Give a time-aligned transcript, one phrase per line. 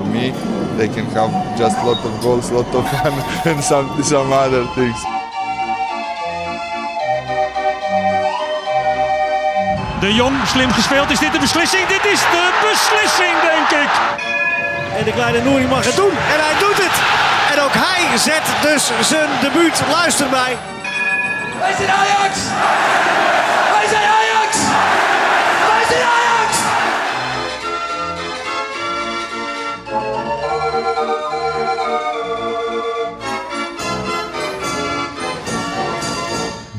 [0.00, 0.32] For me,
[0.78, 3.12] they can have just lot of goals, lot of fun,
[3.52, 4.96] and some some other things.
[10.00, 11.10] De Jong, slim gespeeld.
[11.10, 11.86] Is dit de beslissing?
[11.88, 13.90] Dit is de beslissing, denk ik.
[14.98, 16.14] En de kleine Nouri mag het doen.
[16.32, 16.96] En hij doet het.
[17.52, 19.82] En ook hij zet dus zijn debuut.
[19.90, 20.56] Luister mij.
[21.58, 22.32] Wij zijn Ajax!
[22.40, 23.69] Wij zijn Ajax!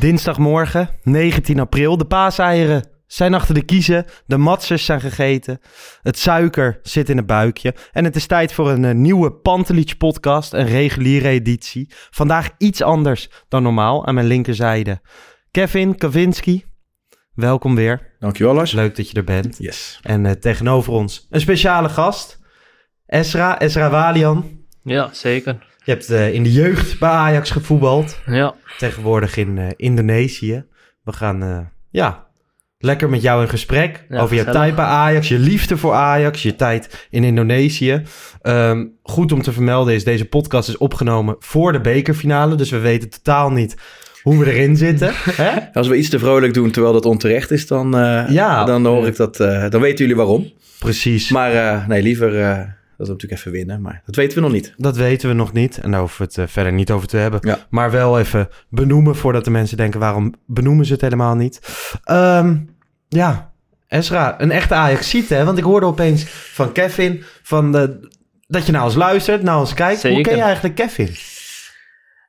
[0.02, 1.98] Dinsdagmorgen, 19 april.
[1.98, 4.06] De paaseieren zijn achter de kiezen.
[4.26, 5.60] De matzers zijn gegeten.
[6.02, 7.76] Het suiker zit in het buikje.
[7.92, 10.54] En het is tijd voor een eh, nieuwe Pantelich podcast.
[10.54, 11.90] Een reguliere editie.
[12.10, 15.02] Vandaag iets anders dan normaal aan mijn linkerzijde.
[15.52, 16.66] Kevin Kavinski,
[17.34, 18.16] welkom weer.
[18.20, 18.72] Dankjewel Lars.
[18.72, 19.58] Leuk dat je er bent.
[19.58, 20.00] Yes.
[20.02, 22.40] En eh, tegenover ons een speciale gast.
[23.06, 24.66] Esra, Esra Walian.
[24.84, 25.71] Ja, zeker.
[25.92, 28.20] Je hebt eh, in de jeugd bij Ajax gevoetbald.
[28.26, 28.54] Ja.
[28.78, 30.66] Tegenwoordig in eh, Indonesië.
[31.04, 31.60] We gaan eh,
[31.90, 32.28] ja,
[32.78, 36.42] lekker met jou in gesprek Ja, over je tijd bij Ajax, je liefde voor Ajax,
[36.44, 38.02] je tijd in Indonesië.
[38.42, 42.56] Ehm, goed om te vermelden is, deze podcast is opgenomen voor de bekerfinale.
[42.56, 43.76] Dus we weten totaal niet
[44.24, 45.12] hoe we erin zitten.
[45.44, 45.52] Hè?
[45.74, 48.64] Als we iets te vrolijk doen terwijl dat onterecht is, dan, eh, Ja.
[48.64, 49.40] dan hoor ik dat.
[49.40, 50.52] eh, dan weten jullie waarom.
[50.80, 51.30] Precies.
[51.30, 52.60] Maar eh, nee, liever eh,
[53.02, 53.82] dat we natuurlijk even winnen.
[53.82, 54.74] Maar dat weten we nog niet.
[54.78, 57.18] Dat weten we nog niet en daar hoeven we het eh, verder niet over te
[57.18, 57.40] hebben.
[57.44, 57.58] Ja.
[57.70, 61.60] Maar wel even benoemen voordat de mensen denken waarom benoemen ze het helemaal niet.
[62.04, 62.58] Ehm,
[63.08, 63.52] ja,
[63.88, 65.46] Esra, een echte Ajax hè?
[65.46, 68.10] Want ik hoorde opeens van Kevin van de,
[68.48, 70.04] dat je nou eens luistert, nou eens kijkt.
[70.04, 71.10] Hoe ken je eigenlijk Kevin?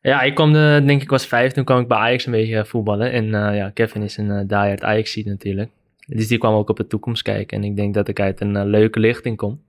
[0.03, 2.65] Ja, ik kwam, de, denk ik was vijf, toen kwam ik bij Ajax een beetje
[2.65, 3.13] voetballen.
[3.13, 5.71] En eh, ja, Kevin is een uh, diehard ajax natuurlijk.
[6.07, 7.57] Dus die kwam ook op de toekomst kijken.
[7.57, 9.63] En ik denk dat ik uit een eh, leuke lichting kom.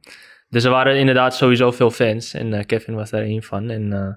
[0.53, 2.34] Dus er waren inderdaad sowieso veel fans.
[2.34, 3.69] En eh, Kevin was daar één van.
[3.69, 4.14] En eh,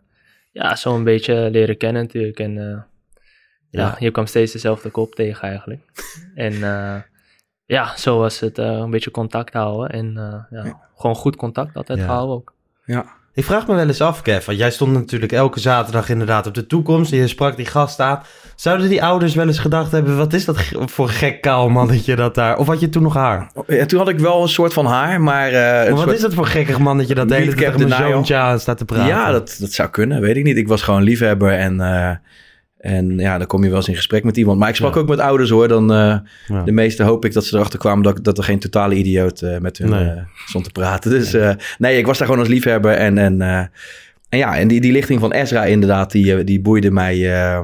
[0.52, 2.40] ja, zo een beetje leren kennen natuurlijk.
[2.40, 2.82] En eh,
[3.70, 5.80] ja, je kwam steeds dezelfde kop tegen eigenlijk.
[6.34, 6.54] en
[7.64, 9.90] ja, zo was het een beetje contact houden.
[9.90, 10.12] En
[10.50, 12.04] ja, gewoon goed contact altijd Ja.
[12.04, 12.54] gehouden ook.
[12.84, 13.06] Ja.
[13.36, 16.54] Ik vraag me wel eens af, Kev, want jij stond natuurlijk elke zaterdag inderdaad op
[16.54, 17.12] de toekomst.
[17.12, 18.22] En je sprak die gast aan.
[18.54, 22.34] Zouden die ouders wel eens gedacht hebben, wat is dat voor gek kaal mannetje dat
[22.34, 22.58] daar...
[22.58, 23.50] Of had je toen nog haar?
[23.66, 25.48] Ja, toen had ik wel een soort van haar, maar...
[25.48, 28.10] eh, Maar wat soort- is dat voor gekkig mannetje dat de hele tijd tegen mijn
[28.12, 29.06] zoontje aan staat te praten?
[29.06, 30.56] Ja, dat, dat zou kunnen, weet ik niet.
[30.56, 32.10] Ik was gewoon liefhebber en, eh,
[32.78, 34.58] en ja, dan kom je wel eens in gesprek met iemand.
[34.58, 35.00] Maar ik sprak Ja.
[35.00, 35.68] ook met ouders hoor.
[35.68, 36.16] Dan, eh,
[36.46, 36.62] Ja.
[36.64, 39.58] De meeste hoop ik dat ze erachter kwamen dat, dat er geen totale idioot eh,
[39.58, 40.08] met hun Nee.
[40.08, 41.10] eh, stond te praten.
[41.10, 42.92] Dus eh, nee, ik was daar gewoon als liefhebber.
[42.92, 43.58] En, en, eh,
[44.28, 47.60] en ja, en die, die lichting van Ezra inderdaad, die, die boeide mij eh,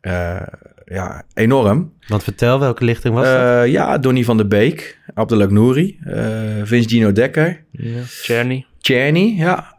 [0.00, 0.42] eh,
[0.84, 1.92] ja, enorm.
[2.08, 3.36] Want vertel, welke lichting was dat?
[3.40, 6.16] Eh, ja, Donny van der Beek, Abdelak Nouri, eh
[6.62, 8.64] Vince Gino Dekker, Ja, Czerny.
[8.84, 9.74] Czerny, ja,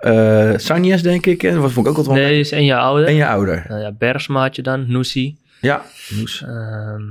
[0.58, 1.44] Sanjes denk ik.
[1.44, 3.08] En dat vond ik ook wat Nee, die is één jaar ouder.
[3.08, 3.66] En je ouder.
[3.68, 5.38] Nou ja, Bergsma had je dan, Noesie.
[5.62, 6.42] Ja, Noes.
[6.42, 7.02] Ehm,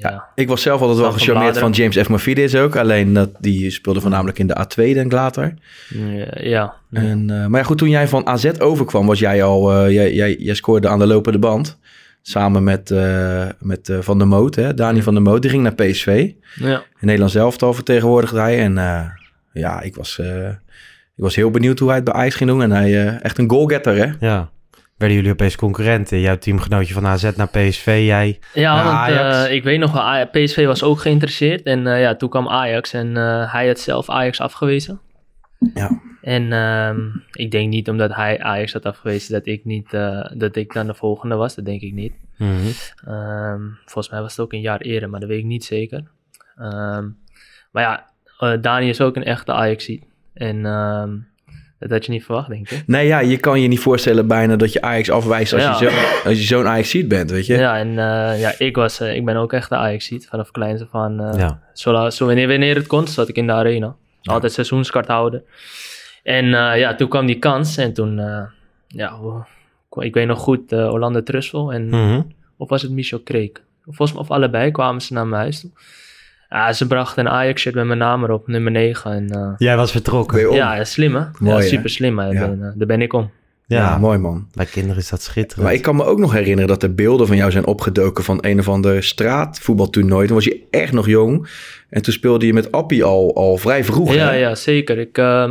[0.00, 0.24] Ja, ja.
[0.34, 1.70] ik was zelf altijd wel gecharmeerd van.
[1.72, 2.08] James F.
[2.08, 2.76] Mafidis ook.
[2.76, 5.54] Alleen dat, die speelde voornamelijk in de A2 denk ik later.
[5.88, 6.74] Ja, ja.
[6.92, 9.72] En, eh, maar ja, goed, toen jij van AZ overkwam, was jij al...
[9.72, 11.78] eh, jij, jij, jij scoorde aan de lopende band.
[12.22, 12.90] Samen met,
[13.58, 15.42] met Van der Moot, hè, Dani van der Moot.
[15.42, 16.30] Die ging naar PSV.
[16.54, 16.76] Ja.
[16.76, 18.58] In Nederland zelf al vertegenwoordigde hij.
[18.60, 18.74] En
[19.52, 20.20] ja, ik was,
[21.16, 22.62] ik was heel benieuwd hoe hij het bij Ajax ging doen.
[22.62, 24.12] En hij eh, echt een goalgetter, hè?
[24.26, 24.52] Ja.
[24.96, 26.20] Werden jullie opeens concurrenten?
[26.20, 29.46] Jouw teamgenootje van AZ naar PSV, jij Ja, naar want Ajax.
[29.48, 31.62] eh, ik weet nog wel, PSV was ook geïnteresseerd.
[31.62, 35.00] En eh, ja, toen kwam Ajax en eh, hij had zelf Ajax afgewezen.
[35.74, 36.00] Ja.
[36.22, 37.00] En ehm,
[37.32, 40.86] ik denk niet omdat hij Ajax had afgewezen dat ik, niet, eh, dat ik dan
[40.86, 41.54] de volgende was.
[41.54, 42.12] Dat denk ik niet.
[42.38, 42.50] Mhm.
[43.06, 46.02] Ehm, volgens mij was het ook een jaar eerder, maar dat weet ik niet zeker.
[46.56, 47.08] Ehm,
[47.70, 47.82] Maar
[48.38, 50.04] ja, Dani is ook een echte Ajaxiet.
[50.34, 51.10] En ehm,
[51.78, 52.82] dat had je niet verwacht, denk ik.
[52.86, 55.78] Nee, ja, je kan je niet voorstellen bijna dat je Ajax afwijst als Ja.
[55.80, 57.56] je zo- als je zo'n Ajax-ziet bent, weet je?
[57.56, 60.84] Ja, en eh, ja, ik, was, eh, ik ben ook echt de Ajaxiet vanaf kleins
[60.92, 61.20] aan.
[61.20, 61.60] eh, Ja.
[61.72, 63.94] zo, zo wanneer, wanneer het kon, zat ik in de arena.
[64.22, 65.42] Altijd seizoenskaart houden.
[66.22, 66.46] En
[66.78, 68.16] ja, toen kwam die kans en toen,
[68.88, 69.18] ja,
[69.98, 72.20] ik weet nog goed, Orlando Trussel en, Mhm.
[72.56, 73.62] of was het Michel Kreek?
[73.84, 75.70] Volgens mij, of allebei kwamen ze naar mijn huis toe.
[76.54, 79.12] Ja, ze brachten een Ajax-shirt met mijn naam erop, nummer 9.
[79.12, 80.52] En, eh, Jij was vertrokken.
[80.52, 81.22] Ja, slim hè?
[81.38, 81.66] Mooi, ja, hè?
[81.68, 82.18] super slim.
[82.18, 82.26] hè.
[82.28, 82.40] Ja.
[82.48, 83.30] Ben, eh, daar ben ik om.
[83.66, 84.46] Ja, Ja, mooi man.
[84.54, 85.66] bij kinderen is dat schitterend.
[85.66, 88.38] Maar ik kan me ook nog herinneren dat er beelden van jou zijn opgedoken van
[88.40, 90.26] een of ander straatvoetbaltoernooi.
[90.26, 91.48] Toen was je echt nog jong.
[91.90, 94.12] En toen speelde je met Appie al, al vrij vroeg.
[94.14, 94.32] Ja, hè?
[94.34, 94.98] ja, zeker.
[94.98, 95.50] Ik, ehm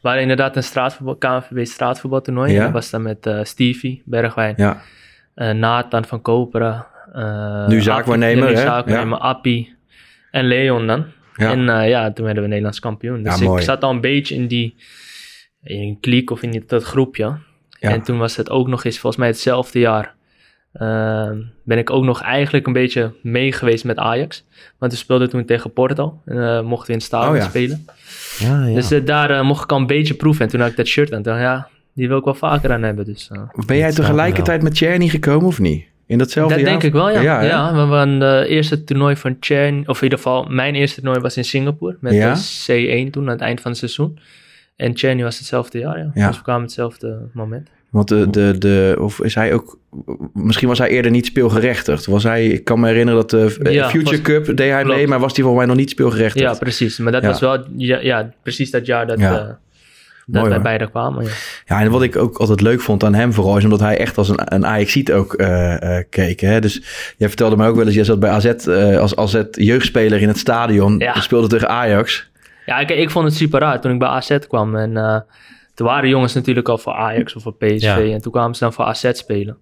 [0.00, 2.52] we hadden inderdaad een straatvoetbal, KNVB straatvoetbaltoernooi.
[2.52, 2.70] Ja.
[2.70, 4.80] Was dan met eh, Stevie Bergwijn, Ja.
[5.34, 6.86] eh, Nathan van Koperen.
[7.14, 8.66] eh, Nu zaakwaarnemer, Appie- nu hè?
[8.66, 9.74] zaakwaarnemer, Appie
[10.30, 11.04] en Leon dan.
[11.36, 11.50] Ja.
[11.50, 13.22] En eh, ja, toen werden we Nederlands kampioen.
[13.22, 13.58] Dus Ja, mooi.
[13.58, 14.74] ik zat al een beetje in die
[15.62, 17.24] in een kliek of in die- dat groepje.
[17.80, 17.90] Ja.
[17.90, 20.14] En toen was het ook nog eens, volgens mij hetzelfde jaar,
[20.72, 24.44] ehm, ben ik ook nog eigenlijk een beetje mee geweest met Ajax.
[24.78, 27.48] Want we speelden toen tegen Porto en eh, mochten we in het stadion Oh ja.
[27.48, 27.84] spelen.
[28.38, 28.74] ja, ja.
[28.74, 30.44] Dus eh, daar mocht ik al een beetje proeven.
[30.44, 31.22] En toen had ik dat shirt aan.
[31.22, 33.04] Toen dacht ik, ja, die wil ik wel vaker aan hebben.
[33.04, 35.84] Dus, eh, Ben jij tegelijkertijd met Cherny gekomen of niet?
[36.10, 36.70] In datzelfde dat jaar?
[36.70, 37.42] denk ik wel, ja.
[37.42, 41.20] Ja, we waren de eerste toernooi van Chen, of in ieder geval mijn eerste toernooi
[41.20, 41.96] was in Singapore.
[42.00, 44.18] Met de C1 toen, aan het eind van het seizoen.
[44.76, 46.26] En Chen was hetzelfde jaar, ja.
[46.28, 47.68] Dus we kwamen hetzelfde moment.
[47.90, 49.78] Want de, de, de, of is hij ook,
[50.34, 52.06] misschien was hij eerder niet speelgerechtigd.
[52.06, 54.84] Was hij, ik kan me herinneren dat de eh, Ja, Future was- Cup deed hij
[54.84, 56.44] mee, maar was hij volgens mij nog niet speelgerechtigd.
[56.44, 56.98] Ja, precies.
[56.98, 57.28] Maar dat Ja.
[57.28, 59.38] was wel, ja, ja, precies dat jaar dat, Ja.
[59.38, 59.48] eh,
[60.32, 61.24] dat Mooi, wij beide kwamen.
[61.24, 61.30] Ja.
[61.66, 64.18] Ja, en wat ik ook altijd leuk vond aan hem vooral, is omdat hij echt
[64.18, 66.40] als een, een Ajaxiet ook eh, eh, keek.
[66.40, 66.60] Hè?
[66.60, 66.82] Dus
[67.16, 70.28] jij vertelde me ook wel eens, jij zat bij AZ eh, als AZ jeugdspeler in
[70.28, 71.20] het stadion, Ja.
[71.20, 72.30] speelde tegen Ajax.
[72.66, 74.76] Ja, ik, ik vond het super raar toen ik bij AZ kwam.
[74.76, 75.24] En
[75.74, 77.80] toen waren jongens natuurlijk al voor Ajax of voor PSV.
[77.80, 77.98] Ja.
[77.98, 79.56] En toen kwamen ze dan voor AZ spelen.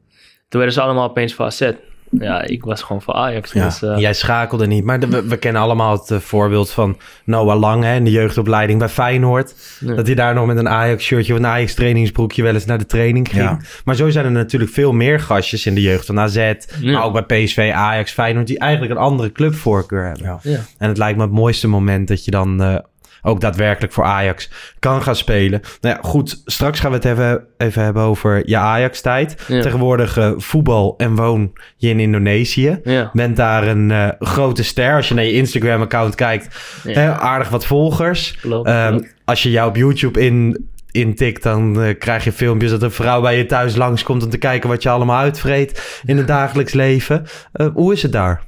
[0.48, 1.70] Toen werden ze allemaal opeens voor AZ.
[2.10, 3.52] Ja, ik was gewoon voor Ajax.
[3.52, 3.64] Ja.
[3.64, 6.96] Dus, eh, Jij schakelde niet, maar de- we, we kennen allemaal het eh, voorbeeld van
[7.24, 9.54] Noah Lang hè, in de jeugdopleiding bij Feyenoord.
[9.80, 9.94] Ja.
[9.94, 13.28] Dat hij daar nog met een Ajax-shirtje of een Ajax-trainingsbroekje wel eens naar de training
[13.28, 13.42] ging.
[13.42, 13.58] Ja.
[13.84, 16.52] Maar zo zijn er natuurlijk veel meer gastjes in de jeugd van AZ,
[16.82, 20.24] maar ook bij PSV, Ajax, Feyenoord, die eigenlijk een andere clubvoorkeur hebben.
[20.26, 20.38] Ja.
[20.42, 20.58] Ja.
[20.78, 22.74] En het lijkt me het mooiste moment dat je dan eh,
[23.22, 25.60] ook daadwerkelijk voor Ajax kan gaan spelen.
[25.80, 29.44] Nou ja, goed, straks gaan we het even, even hebben over je Ajax-tijd.
[29.48, 29.60] Ja.
[29.62, 32.80] Tegenwoordig voetbal en woon je in Indonesië.
[32.84, 33.10] Ja.
[33.12, 34.94] Bent daar een eh, grote ster.
[34.94, 38.36] Als je naar je Instagram-account kijkt, hè, aardig wat volgers.
[38.40, 39.14] Klopt, Ehm, klopt.
[39.24, 43.20] als je jou op YouTube in, intikt, dan eh, krijg je filmpjes dat een vrouw
[43.20, 47.26] bij je thuis langskomt om te kijken wat je allemaal uitvreet in het dagelijks leven.
[47.52, 48.46] Eh, hoe is het daar?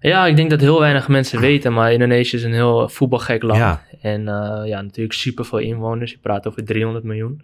[0.00, 3.58] Ja, ik denk dat heel weinig mensen weten, maar Indonesië is een heel voetbalgek land.
[3.58, 3.82] Ja.
[4.00, 6.10] En eh, ja, natuurlijk super veel inwoners.
[6.10, 7.42] Je praat over 300 miljoen.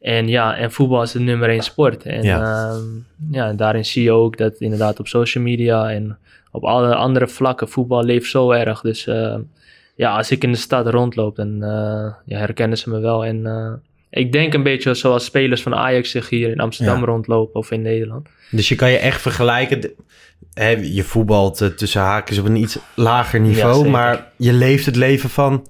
[0.00, 2.04] En ja, en voetbal is de nummer één sport.
[2.04, 2.38] En Ja.
[2.38, 2.78] ja.
[3.30, 6.18] ja, daarin zie je ook dat inderdaad op social media en
[6.50, 8.80] op alle andere vlakken voetbal leeft zo erg.
[8.80, 9.36] Dus eh,
[9.94, 13.24] ja, als ik in de stad rondloop, dan eh, ja, herkennen ze me wel.
[13.24, 13.72] En eh,
[14.16, 17.04] ik denk een beetje zoals spelers van Ajax zich hier in Amsterdam Ja.
[17.04, 18.28] rondlopen of in Nederland.
[18.50, 19.80] Dus je kan je echt vergelijken.
[19.80, 19.94] de-
[20.54, 24.96] Hè, je voetbalt eh, tussen haakjes op een iets lager niveau, maar je leeft het
[24.96, 25.66] leven van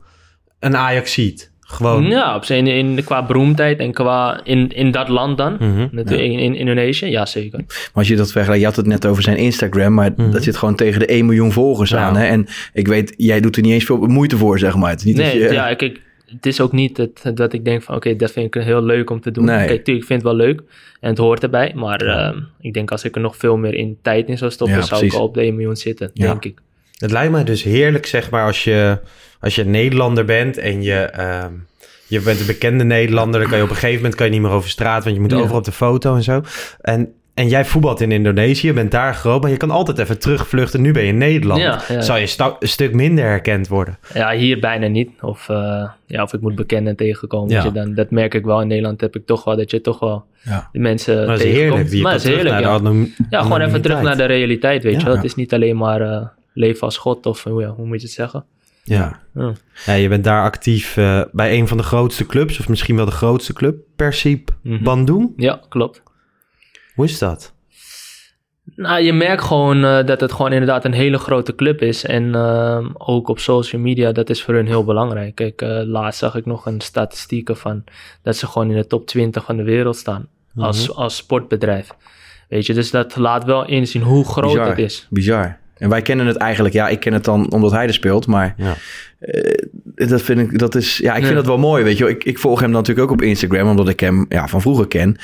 [0.60, 1.50] een Ajaxiet.
[1.60, 2.04] Gewoon.
[2.06, 5.56] Ja, op zijn, in, qua beroemdheid en qua in, in dat land dan.
[5.60, 5.88] Mhm.
[5.90, 7.58] Natuurlijk in, in Indonesië, ja zeker.
[7.66, 10.30] Maar als je dat vergelijkt, je had het net over zijn Instagram, maar Mhm.
[10.30, 11.98] dat zit gewoon tegen de 1 miljoen volgers Ja.
[11.98, 12.16] aan.
[12.16, 12.26] Hè?
[12.26, 14.90] En ik weet, jij doet er niet eens veel moeite voor, zeg maar.
[14.90, 17.64] Het is niet dat Nee, je, ja, kijk, het is ook niet het, dat ik
[17.64, 19.44] denk van oké, dat vind ik heel leuk om te doen.
[19.44, 19.56] Nee.
[19.66, 20.62] Kijk, tuurlijk, ik vind het wel leuk
[21.00, 21.72] en het hoort erbij.
[21.74, 24.76] Maar ehm, ik denk als ik er nog veel meer in tijd in zou stoppen,
[24.76, 25.14] Ja, zou precies.
[25.16, 26.26] ik al op de 1 miljoen zitten, Ja.
[26.26, 26.58] denk ik.
[26.98, 28.98] Het lijkt mij dus heerlijk, zeg maar, als je,
[29.40, 31.52] als je Nederlander bent en je, ehm,
[32.06, 34.40] je bent een bekende Nederlander, dan kan je op een gegeven moment kan je niet
[34.42, 35.36] meer over straat, want je moet Ja.
[35.36, 36.42] overal op de foto en zo.
[36.80, 40.80] En, en jij voetbalt in Indonesië, bent daar groot, maar je kan altijd even terugvluchten.
[40.80, 41.60] Nu ben je in Nederland.
[41.60, 42.00] Ja, ja.
[42.00, 43.98] Zou je een stuk minder herkend worden.
[44.14, 45.10] Ja, hier bijna niet.
[45.20, 47.50] Of, eh, ja, of ik moet bekenden tegenkomen.
[47.50, 47.64] Ja.
[47.64, 48.60] je, dan, dat merk ik wel.
[48.60, 50.68] In Nederland heb ik toch wel dat je toch wel Ja.
[50.72, 51.70] de mensen Maar dat is tegenkomt.
[51.72, 51.94] heerlijk.
[51.94, 52.60] Je maar het is heerlijk,
[53.30, 53.42] ja.
[53.42, 54.98] gewoon even terug naar de realiteit, weet Ja.
[54.98, 55.14] je wel.
[55.14, 55.20] Ja.
[55.20, 58.06] Het is niet alleen maar eh, leven als God of hoe, ja, hoe moet je
[58.06, 58.44] het zeggen?
[58.82, 59.20] Ja.
[59.34, 59.52] Ja.
[59.86, 63.04] Ja, je bent daar actief eh, bij een van de grootste clubs, of misschien wel
[63.04, 64.82] de grootste club, Persib Mhm.
[64.84, 65.32] Bandung.
[65.36, 66.02] Ja, klopt.
[66.96, 67.54] Hoe is dat?
[68.76, 72.04] Nou, je merkt gewoon eh, dat het gewoon inderdaad een hele grote club is.
[72.04, 75.34] En ehm, ook op social media, dat is voor hun heel belangrijk.
[75.34, 77.84] Kijk, eh, laatst zag ik nog een statistieken van
[78.22, 80.28] dat ze gewoon in de top 20 van de wereld staan.
[80.58, 81.88] Als, als sportbedrijf.
[82.48, 84.68] Weet je, dus dat laat wel inzien hoe groot Bizar.
[84.68, 85.06] het is.
[85.10, 85.58] Bizar.
[85.76, 88.54] En wij kennen het eigenlijk, ja, ik ken het dan omdat hij er speelt, maar
[88.56, 88.74] Ja.
[89.18, 92.12] eh, dat vind ik, dat is, ja, ik vind dat wel mooi, weet je wel.
[92.12, 95.16] Ik, ik volg hem natuurlijk ook op Instagram, omdat ik hem ja, van vroeger ken.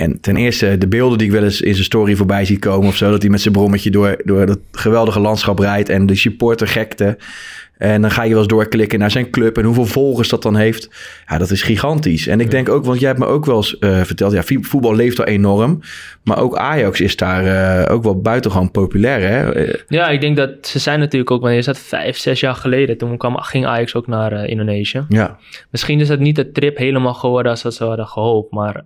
[0.00, 2.88] En ten eerste de beelden die ik wel eens in zijn story voorbij zie komen
[2.88, 6.14] of zo, dat hij met zijn brommetje door, door dat geweldige landschap rijdt en de
[6.14, 7.18] supporter gekte.
[7.78, 10.56] En dan ga je wel eens doorklikken naar zijn club en hoeveel volgers dat dan
[10.56, 10.90] heeft.
[11.26, 12.26] Ja, dat is gigantisch.
[12.26, 14.58] En ik denk ook, want jij hebt me ook wel eens eh, verteld, ja, vo-
[14.62, 15.80] voetbal leeft al enorm.
[16.24, 17.44] Maar ook Ajax is daar
[17.84, 19.52] eh, ook wel buitengewoon populair, hè?
[19.52, 22.54] Eh, Ja, ik denk dat ze zijn natuurlijk ook, wanneer is dat vijf, zes jaar
[22.54, 25.04] geleden, toen kwam, ging Ajax ook naar Indonesië.
[25.08, 25.38] ja,
[25.70, 28.84] Misschien is het niet de trip helemaal geworden als dat ze hadden gehoopt, maar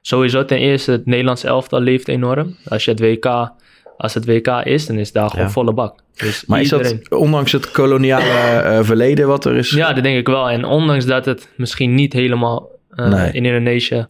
[0.00, 2.56] sowieso ten eerste, het Nederlands elftal leeft enorm.
[2.68, 3.50] Als je het WK,
[3.96, 5.50] als het WK is, dan is daar gewoon Ja.
[5.50, 5.98] volle bak.
[6.16, 7.00] Dus maar is iedereen...
[7.08, 9.70] dat ondanks het koloniale eh, verleden wat er is?
[9.70, 10.50] Ja, dat denk ik wel.
[10.50, 13.32] En ondanks dat het misschien niet helemaal eh, Nee.
[13.32, 14.06] in Indonesië,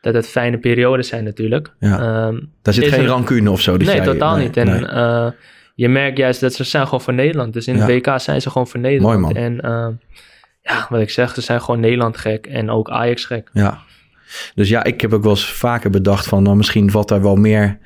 [0.00, 1.72] dat het fijne periodes zijn natuurlijk.
[1.78, 1.98] Ja.
[1.98, 3.72] Ehm, Daar zit is geen er- rancune of zo.
[3.76, 4.56] dat nee, jij- totaal nee, niet.
[4.56, 4.86] En nee.
[4.86, 5.26] eh,
[5.74, 7.52] je merkt juist dat ze zijn gewoon voor Nederland.
[7.52, 7.86] Dus in Ja.
[7.86, 9.20] de WK zijn ze gewoon voor Nederland.
[9.20, 9.42] Mooi, man.
[9.42, 9.98] En
[10.62, 13.50] ja, wat ik zeg, ze zijn gewoon Nederland gek en ook Ajax gek.
[13.52, 13.78] Ja.
[14.54, 16.42] Dus ja, ik heb ook wel eens vaker bedacht van...
[16.42, 17.78] nou, misschien valt daar wel meer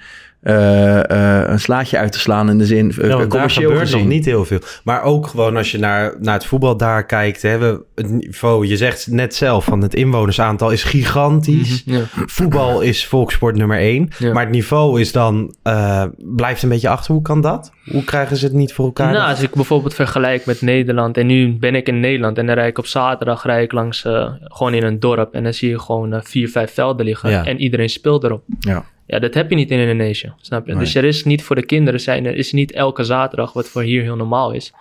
[0.52, 2.50] een slaatje uit te slaan...
[2.50, 3.98] in de zin eh, Ja, want daar commercieel gebeurt gezien.
[4.00, 4.58] nog niet heel veel.
[4.84, 8.66] Maar ook gewoon als je naar, naar het voetbal daar kijkt, hebben we het niveau,
[8.66, 11.82] je zegt net zelf, van het inwonersaantal is gigantisch.
[11.86, 12.00] Ja.
[12.12, 14.08] Voetbal is volkssport nummer één.
[14.18, 14.32] Ja.
[14.32, 17.12] Maar het niveau is dan, eh, blijft een beetje achter.
[17.14, 17.72] Hoe kan dat?
[17.90, 19.12] Hoe krijgen ze het niet voor elkaar?
[19.12, 22.54] Nou, als ik bijvoorbeeld vergelijk met Nederland en nu ben ik in Nederland en dan
[22.54, 25.68] rijd ik op zaterdag rijd ik langs eh, gewoon in een dorp en dan zie
[25.68, 27.44] je gewoon eh, vier, vijf velden liggen Ja.
[27.44, 28.42] en iedereen speelt erop.
[28.58, 28.84] Ja.
[29.06, 30.72] Ja, dat heb je niet in Indonesië, snap je?
[30.72, 30.80] Nee.
[30.84, 33.82] Dus er is niet voor de kinderen zijn, er is niet elke zaterdag, wat voor
[33.82, 34.72] hier heel normaal is,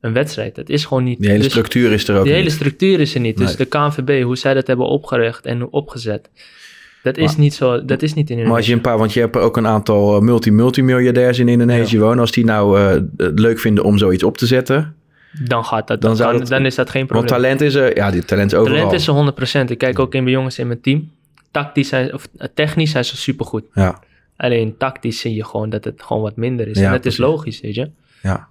[0.00, 0.56] een wedstrijd.
[0.56, 1.18] Het is gewoon niet.
[1.20, 2.52] Die hele dus structuur is er ook die hele niet.
[2.52, 3.36] structuur is er niet.
[3.36, 6.30] Dus de KNVB, hoe zij dat hebben opgericht en opgezet,
[7.02, 8.70] dat is Maar- niet zo, dat is niet in Maar als Indonesië.
[8.70, 12.18] je een paar, want je hebt ook een aantal eh, multi-multimiljardairs in Indonesië wonen.
[12.18, 14.94] Als die nou eh, het leuk vinden om zoiets op te zetten.
[15.44, 17.42] Dan gaat dat, Dan dan, zou kan- dat- dan is dat geen Want probleem.
[17.42, 18.76] talent is er, ja, die talent overal.
[18.76, 19.70] Talent is er 100%.
[19.70, 21.10] Ik kijk ook in bij jongens in mijn team.
[21.62, 23.64] Tactisch zijn, of eh, technisch zijn ze supergoed.
[23.74, 24.02] Ja,
[24.36, 26.78] Alleen tactisch zie je gewoon dat het gewoon wat minder is.
[26.78, 27.90] Ja, en dat is logisch, weet je.
[28.22, 28.48] ja.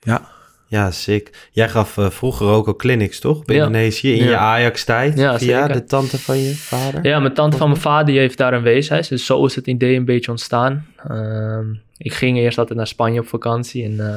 [0.00, 0.28] Ja,
[0.68, 1.48] Ja, sick.
[1.52, 3.44] Jij gaf eh, vroeger ook al clinics, toch?
[3.44, 3.64] Bij Ja.
[3.66, 4.30] Indonesië, in Ja.
[4.30, 5.18] je Ajax-tijd.
[5.18, 5.72] Ja, via zeker.
[5.80, 7.04] de tante van je vader?
[7.06, 9.08] Ja, mijn tante van mijn vader die heeft daar een weeshuis.
[9.08, 10.86] Dus zo is het idee een beetje ontstaan.
[11.08, 11.64] Ehm,
[11.96, 13.84] ik ging eerst altijd naar Spanje op vakantie.
[13.84, 14.16] En eh,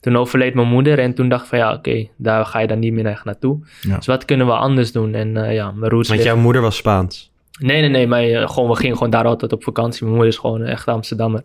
[0.00, 0.98] toen overleed mijn moeder.
[0.98, 3.58] En toen dacht ik van ja, oké, daar ga je dan niet meer echt naartoe.
[3.80, 3.96] Ja.
[3.96, 5.14] Dus wat kunnen we anders doen?
[5.14, 7.30] En eh, ja, mijn roots Want jouw moeder was Spaans.
[7.58, 8.06] Nee, nee, nee.
[8.06, 10.00] Maar eh, gewoon, we gingen gewoon daar altijd op vakantie.
[10.02, 11.42] Mijn moeder is gewoon een echte Amsterdammer.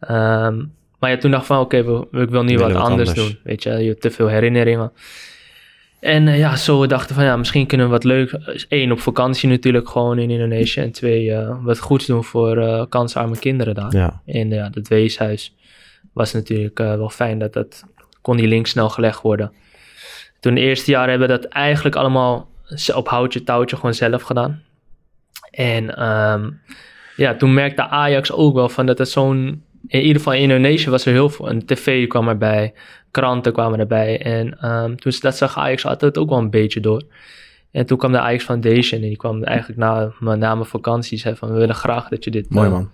[0.00, 0.56] Ehm,
[0.98, 3.26] maar ja, toen dacht ik van, oké, we- ik wil nu wat wat anders, anders.
[3.28, 3.38] doen.
[3.44, 4.92] Weet je, je hebt te veel herinneringen.
[6.00, 8.38] En eh, ja, zo we dachten van, ja, misschien kunnen we wat leuk...
[8.68, 10.80] Eén, op vakantie natuurlijk gewoon in Indonesië.
[10.80, 11.32] En twee,
[11.62, 13.96] wat goeds doen voor eh kansarme kinderen daar.
[13.96, 14.20] Ja.
[14.26, 15.54] En ja, dat weeshuis
[16.12, 17.84] was natuurlijk eh, wel fijn dat dat...
[18.20, 19.52] Kon die link snel gelegd worden.
[20.40, 22.48] Toen de eerste jaren hebben we dat eigenlijk allemaal
[22.94, 24.62] op houtje touwtje gewoon zelf gedaan.
[25.50, 26.50] En ehm,
[27.16, 29.64] ja, toen merkte Ajax ook wel van dat het zo'n...
[29.86, 31.50] In ieder geval in Indonesië was er heel veel.
[31.50, 32.74] Een tv kwam erbij,
[33.10, 34.22] kranten kwamen erbij.
[34.22, 37.02] En ehm, toen dat zag Ajax altijd ook wel een beetje door.
[37.70, 41.18] En toen kwam de Ajax Foundation en die kwam eigenlijk na, na mijn vakantie.
[41.18, 42.90] zei van, we willen graag dat je dit mooi eh, man.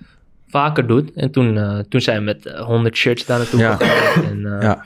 [0.49, 1.13] Vaker doet.
[1.13, 3.77] En toen, eh, toen zijn we met eh, 100 shirts daar naartoe Ja.
[3.77, 4.25] gegaan.
[4.25, 4.85] En, eh, Ja,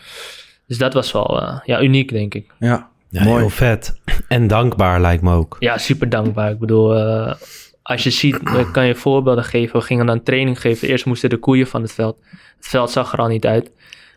[0.66, 2.50] Dus dat was wel eh, ja, uniek, denk ik.
[2.59, 2.90] ja.
[3.09, 3.38] Ja, mooi.
[3.40, 4.00] heel vet.
[4.28, 5.57] En dankbaar lijkt me ook.
[5.59, 6.50] Ja, super dankbaar.
[6.50, 7.35] Ik bedoel, eh,
[7.83, 9.78] als je ziet, ik kan je voorbeelden geven.
[9.78, 10.88] We gingen dan training geven.
[10.88, 12.16] Eerst moesten de koeien van het veld.
[12.57, 13.71] Het veld zag er al niet uit.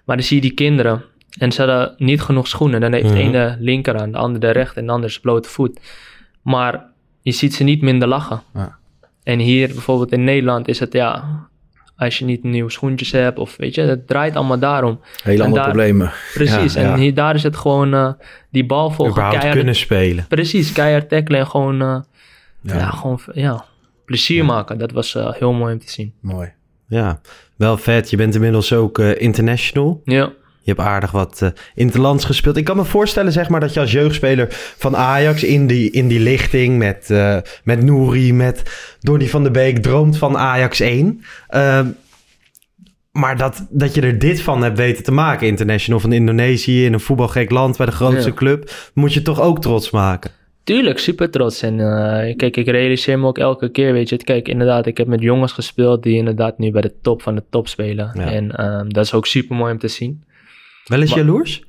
[0.05, 1.03] Maar dan zie je die kinderen.
[1.37, 2.81] En ze hadden niet genoeg schoenen.
[2.81, 3.21] Dan heeft de Mhm.
[3.21, 5.79] ene linker aan, de andere rechter en de andere is blote voet.
[6.41, 6.85] Maar
[7.21, 8.41] je ziet ze niet minder lachen.
[8.53, 8.77] Ja.
[9.25, 11.23] En hier bijvoorbeeld in Nederland is het ja...
[11.97, 14.99] Als je niet nieuwe schoentjes hebt of weet je, het draait allemaal daarom.
[15.23, 16.11] Hele andere daar- problemen.
[16.33, 16.95] Precies, Ja, en ja.
[16.95, 18.11] hier, daar is het gewoon eh,
[18.49, 20.25] die bal volgen, Überhaupt keihard kunnen spelen.
[20.27, 21.97] Precies, keihard tackelen en gewoon, eh,
[22.61, 22.77] ja.
[22.77, 22.89] Ja.
[22.89, 23.65] gewoon ja,
[24.05, 24.77] plezier maken.
[24.77, 26.13] Dat was eh, heel mooi om te zien.
[26.21, 26.53] Mooi.
[26.87, 27.19] Ja,
[27.55, 28.09] wel vet.
[28.09, 30.01] Je bent inmiddels ook eh, international.
[30.03, 30.31] Ja,
[30.65, 32.57] Je hebt aardig wat eh interlands gespeeld.
[32.57, 36.07] Ik kan me voorstellen zeg maar, dat je als jeugdspeler van Ajax in die, in
[36.07, 38.63] die lichting met, eh met Nouri, met
[38.99, 41.21] Donny van der Beek droomt van Ajax 1.
[41.47, 41.87] Ehm,
[43.11, 46.93] maar dat, dat je er dit van hebt weten te maken, international van Indonesië in
[46.93, 48.35] een voetbalgek land bij de grootste Ja.
[48.35, 50.31] club, moet je toch ook trots maken.
[50.63, 51.61] tuurlijk, super trots.
[51.61, 54.15] En eh, kijk, ik realiseer me ook elke keer, weet je.
[54.15, 54.23] het.
[54.23, 57.43] Kijk, inderdaad, ik heb met jongens gespeeld die inderdaad nu bij de top van de
[57.49, 58.11] top spelen.
[58.13, 58.31] Ja.
[58.31, 60.23] En ehm, dat is ook super mooi om te zien.
[60.85, 61.63] Wel eens Maar- jaloers?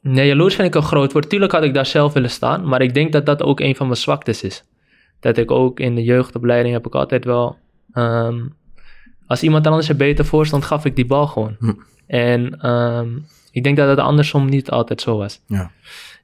[0.00, 1.28] Nee, jaloers vind ik een groot woord.
[1.28, 3.86] Tuurlijk had ik daar zelf willen staan, maar ik denk dat dat ook een van
[3.86, 4.64] mijn zwaktes is.
[5.20, 7.56] Dat ik ook in de jeugdopleiding heb ik altijd wel
[7.92, 8.40] ehm,
[9.26, 11.56] Als iemand anders er beter voor stond, gaf ik die bal gewoon.
[11.58, 11.72] Hm.
[12.06, 13.08] En ehm,
[13.50, 15.40] ik denk dat het andersom niet altijd zo was.
[15.46, 15.70] Ja.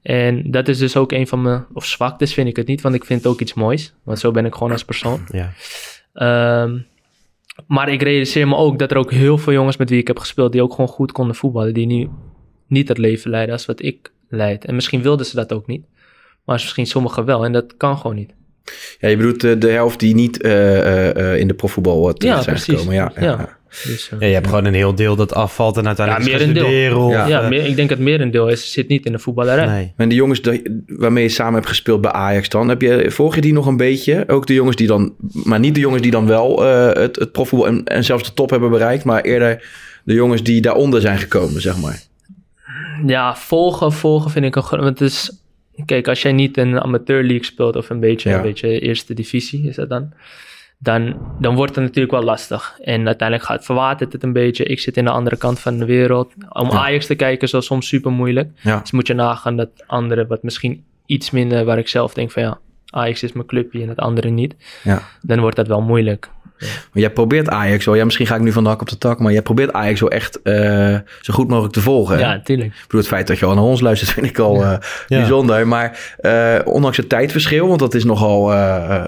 [0.02, 2.94] En dat is dus ook een van mijn, of zwaktes vind ik het niet, want
[2.94, 3.94] ik vind het ook iets moois.
[4.02, 5.20] Want zo ben ik gewoon als persoon.
[5.26, 5.52] Ja.
[6.12, 6.78] Ehm,
[7.66, 10.18] maar ik realiseer me ook dat er ook heel veel jongens met wie ik heb
[10.18, 12.08] gespeeld, die ook gewoon goed konden voetballen, die nu
[12.70, 14.64] niet het leven leiden als wat ik leid.
[14.64, 15.82] En misschien wilden ze dat ook niet,
[16.44, 17.44] maar misschien sommigen wel.
[17.44, 18.30] En dat kan gewoon niet.
[19.00, 22.14] Ja, je bedoelt eh, de helft die niet eh, eh, eh, in de profvoetbal uh,
[22.14, 22.74] terecht Ja, zijn precies.
[22.74, 22.94] gekomen.
[22.94, 23.30] Ja, ja, Ja.
[23.38, 23.58] ja.
[23.84, 26.48] Dus, Ja, je hebt gewoon een heel deel dat afvalt en ja, uiteindelijk meer gaat
[26.48, 27.06] een deel.
[27.06, 29.66] Of, ja, meer, ik denk dat merendeel is, zit niet in de voetballerij.
[29.66, 29.92] nee.
[29.96, 33.34] En de jongens die- waarmee je samen hebt gespeeld bij Ajax dan, heb je, volg
[33.34, 34.24] je die nog een beetje?
[34.28, 37.32] Ook de jongens die dan, maar niet de jongens die dan wel eh, het, het
[37.32, 39.68] profvoetbal en, en zelfs de top hebben bereikt, maar eerder
[40.04, 42.02] de jongens die daaronder zijn gekomen, zeg maar.
[43.06, 44.62] Ja, volgen, volgen vind ik een...
[44.62, 45.42] gro- Want het is...
[45.84, 48.36] Kijk, als jij niet in een amateur league speelt of een beetje, Ja.
[48.36, 50.12] een beetje eerste divisie is dat dan,
[50.78, 52.78] dan, dan wordt het natuurlijk wel lastig.
[52.82, 54.64] En uiteindelijk gaat, verwatert het een beetje.
[54.64, 56.32] Ik zit in de andere kant van de wereld.
[56.48, 56.76] Om Ja.
[56.78, 58.50] Ajax te kijken is wel soms super moeilijk.
[58.62, 58.80] Ja.
[58.80, 62.42] Dus moet je nagaan dat andere wat misschien iets minder, waar ik zelf denk van
[62.42, 62.58] ja,
[62.90, 64.54] Ajax is mijn clubje en het andere niet.
[64.82, 65.02] Ja.
[65.22, 66.30] Dan wordt dat wel moeilijk.
[66.60, 68.98] Maar jij probeert Ajax wel, ja misschien ga ik nu van de hak op de
[68.98, 72.14] tak, maar jij probeert Ajax wel echt eh, zo goed mogelijk te volgen.
[72.16, 72.20] hè?
[72.22, 72.68] Ja, natuurlijk.
[72.74, 74.76] Ik bedoel, het feit dat je al naar ons luistert vind ik al eh,
[75.08, 75.68] bijzonder.
[75.68, 78.46] Maar eh, ondanks het tijdverschil, want dat is nogal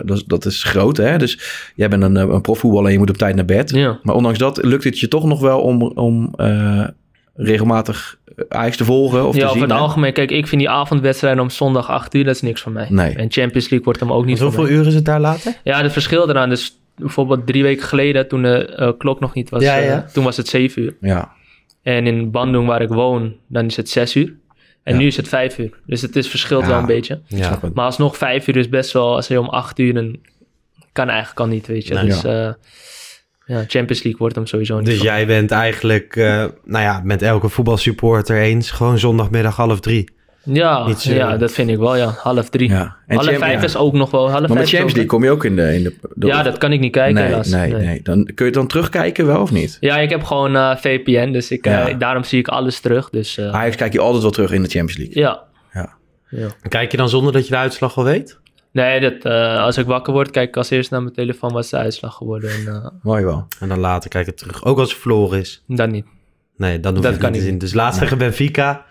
[0.05, 0.97] dat, is- dat is groot.
[0.97, 1.19] Hè?
[1.19, 1.39] Dus
[1.75, 3.71] jij bent een, een profvoetballer en je moet op tijd naar bed.
[3.71, 3.99] Ja.
[4.03, 6.85] Maar ondanks dat lukt het je toch nog wel om, om eh,
[7.35, 8.17] regelmatig
[8.49, 9.69] Ajax te volgen of ja, te over zien.
[9.69, 9.85] het hè?
[9.85, 10.13] algemeen.
[10.13, 12.87] Kijk, ik vind die avondwedstrijden om zondag 8 uur, dat is niks voor mij.
[12.89, 13.15] Nee.
[13.15, 15.53] En Champions League wordt hem ook niet voor Hoeveel uur is het daar later?
[15.65, 16.49] Ja, het verschil eraan.
[16.49, 20.25] Dus bijvoorbeeld drie weken geleden, toen de eh, klok nog niet was, Ja, eh, toen
[20.25, 20.97] was het 7 uur.
[21.01, 21.33] Ja,
[21.83, 24.35] En in Bandung, waar ik woon, dan is het 6 uur.
[24.83, 25.01] En Ja.
[25.01, 25.79] nu is het 5 uur.
[25.87, 26.69] Dus het is verschilt Ja.
[26.69, 27.21] wel een beetje.
[27.75, 30.17] Maar alsnog 5 uur is best wel, als je om 8 uur, dan
[30.93, 31.95] kan eigenlijk al niet, weet je.
[31.95, 32.33] Dus eh,
[33.47, 34.87] ja, Champions League wordt hem sowieso niet.
[34.87, 36.25] Dus jij bent eigenlijk, eh,
[36.65, 38.71] nou ja, met elke voetbalsupporter eens.
[38.71, 40.09] Gewoon zondagmiddag half drie.
[40.45, 42.15] Ja, niet zo- ja, dat vind ik wel, ja.
[42.19, 42.69] Half drie.
[42.69, 42.97] Ja.
[43.07, 43.65] En Half Champ- vijf ja.
[43.67, 44.21] is ook nog wel.
[44.31, 45.75] Half Maar met vijf Champions League kom je ook in de...
[45.75, 47.49] In de, de- Ja, dat kan ik niet kijken nee, helaas.
[47.49, 49.77] nee, nee, Dan, kun je het dan terugkijken wel of niet?
[49.81, 51.93] Ja, ik heb gewoon eh, VPN, dus ik, eh, Ja.
[51.95, 53.11] daarom zie ik alles terug.
[53.11, 55.23] Dus eh, Ajax kijk je altijd wel terug in de Champions League.
[55.23, 55.43] ja.
[55.73, 55.93] Ja.
[56.29, 56.49] ja.
[56.69, 58.41] Kijk je dan zonder dat je de uitslag al weet?
[58.73, 61.65] Nee, dat, eh, als ik wakker word, kijk ik als eerst naar mijn telefoon wat
[61.65, 62.51] is de uitslag geworden.
[62.51, 63.47] En eh, Mooi wel.
[63.61, 64.65] En dan later kijk je terug.
[64.65, 65.63] Ook als het verloren is.
[65.67, 66.05] dan niet.
[66.57, 67.59] Nee, dan hoef Dat je kan niet te zien.
[67.59, 68.85] Dus laatst tegen Benfica.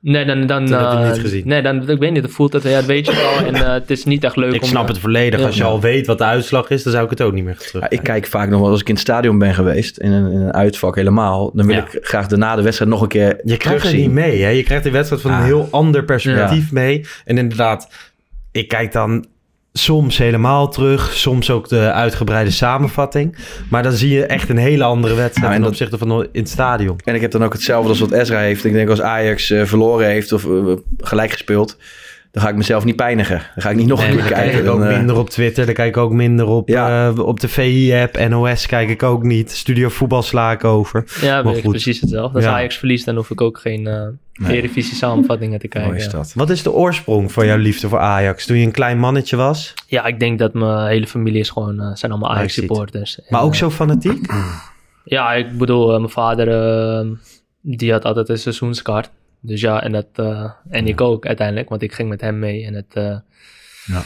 [0.00, 0.46] Nee, dan...
[0.46, 1.42] dan Dat heb je eh, niet gezien.
[1.48, 3.46] Nee, dan, ik weet niet, dan voelt het, ja, dat weet je wel.
[3.46, 4.68] En eh, het is niet echt leuk Ik om...
[4.68, 5.40] snap eh, het volledig.
[5.40, 5.46] ja.
[5.46, 7.56] Als je al weet wat de uitslag is, dan zou ik het ook niet meer
[7.56, 7.82] terug.
[7.82, 10.32] Ja, ik kijk vaak nog wel als ik in het stadion ben geweest, in een,
[10.32, 11.84] in een uitvak helemaal, dan wil Ja.
[11.92, 14.00] ik graag daarna de wedstrijd nog een keer Je krijgt het terugzien.
[14.00, 14.48] niet mee, hè?
[14.48, 15.44] Je krijgt die wedstrijd van een Ah.
[15.44, 17.04] heel ander perspectief mee.
[17.24, 17.88] En inderdaad,
[18.52, 19.26] ik kijk dan
[19.78, 23.36] soms helemaal terug, soms ook de uitgebreide samenvatting.
[23.70, 26.40] Maar dan zie je echt een hele andere wedstrijd Nou, en ten opzichte van in
[26.40, 27.00] het stadion.
[27.04, 28.64] En ik heb dan ook hetzelfde als wat Ezra heeft.
[28.64, 31.76] Ik denk als Ajax eh, verloren heeft of eh, gelijk gespeeld,
[32.30, 33.36] dan ga ik mezelf niet pijnigen.
[33.54, 34.64] Dan ga ik niet nog Nee, een keer dan kijk kijken.
[34.68, 37.08] ik ook eh, minder op Twitter, dan kijk ik ook minder op, Ja.
[37.08, 39.50] eh, op de VI-app, NOS kijk ik ook niet.
[39.50, 41.04] Studio Voetbal sla ik over.
[41.20, 41.70] Ja, Maar weet ik goed.
[41.70, 42.36] precies hetzelfde.
[42.36, 42.52] Als Ja.
[42.52, 44.02] Ajax verliest, dan hoef ik ook geen eh
[44.40, 44.52] Nee.
[44.56, 45.90] Eredivisie samenvattingen te kijken.
[45.90, 46.18] mooi is ja.
[46.18, 46.32] dat.
[46.34, 48.46] Wat is de oorsprong van jouw liefde voor Ajax?
[48.46, 51.80] Toen je een klein mannetje was, Ja, ik denk dat mijn hele familie is gewoon,
[51.80, 52.30] eh, zijn allemaal.
[52.34, 53.18] Ajax-supporters.
[53.28, 54.26] maar En, ook zo fanatiek?
[55.04, 56.46] Ja, ik bedoel, mijn vader,
[57.60, 59.10] die had altijd een seizoenskaart.
[59.40, 62.64] Dus ja, en, dat, eh, en ik ook uiteindelijk, want ik ging met hem mee.
[62.66, 63.16] En het, eh,
[63.86, 64.02] Ja.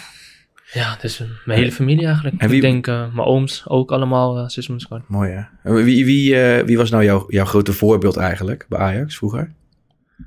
[0.73, 2.37] ja, dus mijn hele familie eigenlijk.
[2.38, 5.09] En wie- Ik denk, mijn ooms ook allemaal seizoenskaart.
[5.09, 5.31] Mooi
[5.62, 5.73] hè.
[5.85, 9.53] Wie, wie, eh, wie was nou jouw, jouw grote voorbeeld eigenlijk bij Ajax vroeger?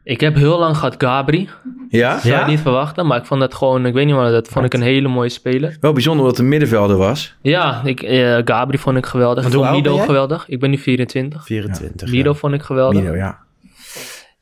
[0.04, 1.50] Ik heb heel lang gehad Gabri.
[1.89, 2.20] Ja?
[2.20, 2.39] Zou Ja?
[2.39, 4.74] je niet verwachten, maar ik vond dat gewoon, ik weet niet maar dat vond ik
[4.74, 5.78] een hele mooie speler.
[5.80, 7.36] Wel bijzonder dat het een middenvelder was.
[7.41, 9.46] Ja, ik, eh, Gabri vond ik geweldig.
[9.46, 10.48] Ik vond Mido geweldig.
[10.50, 11.46] Ik ben nu 24.
[11.46, 12.10] 24.
[12.12, 13.02] Mido vond ik geweldig.
[13.02, 13.44] Mido, ja.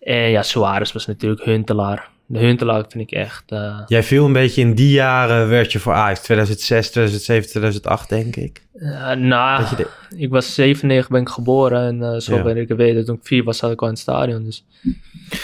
[0.03, 2.11] En ja, Suarez was natuurlijk Huntelaar.
[2.25, 3.43] De Huntelaar vind ik echt...
[3.47, 6.19] eh, Jij viel een beetje in die jaren, werd je voor Ajax.
[6.19, 8.61] 2006, 2007, 2008 denk ik.
[8.73, 9.87] eh, nou, de-
[10.17, 12.43] ik was 97 ben ik geboren en eh, zo Ja.
[12.43, 13.05] ben ik geweten.
[13.05, 14.43] Toen ik vier was, zat ik al in het stadion.
[14.43, 14.65] Dus.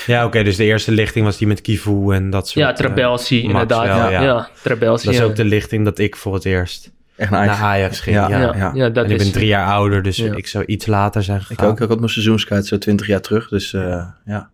[0.05, 2.65] Ja, oké, dus de eerste lichting was die met Kivu en dat soort...
[2.65, 3.85] Ja, Trabelsi eh, inderdaad.
[3.85, 4.49] Ja, ja.
[4.79, 7.57] Dat is ook de lichting dat ik voor het eerst Echt een Ajax.
[7.59, 8.15] naar Ajax ging.
[8.15, 8.71] Ja, Ja, ja, ja.
[8.73, 9.23] ja, dat en ik is...
[9.23, 10.35] ben drie jaar ouder, dus Ja.
[10.35, 11.67] ik zou iets later zijn Ik gegaan.
[11.67, 11.81] ook.
[11.81, 13.47] Ik had mijn seizoenskaart zo 20 jaar terug.
[13.49, 14.49] Dus eh, ja.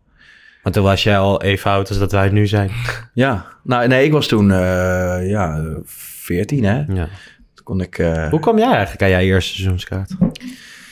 [0.63, 2.69] Maar toen was jij al even oud als dat wij nu zijn.
[3.13, 3.45] Ja.
[3.63, 6.75] Nou, nee, ik was toen eh, ja, 14 hè.
[6.87, 7.07] Ja.
[7.53, 7.97] Toen kon ik...
[7.97, 10.11] eh, Hoe kwam jij eigenlijk aan jouw eerste seizoenskaart?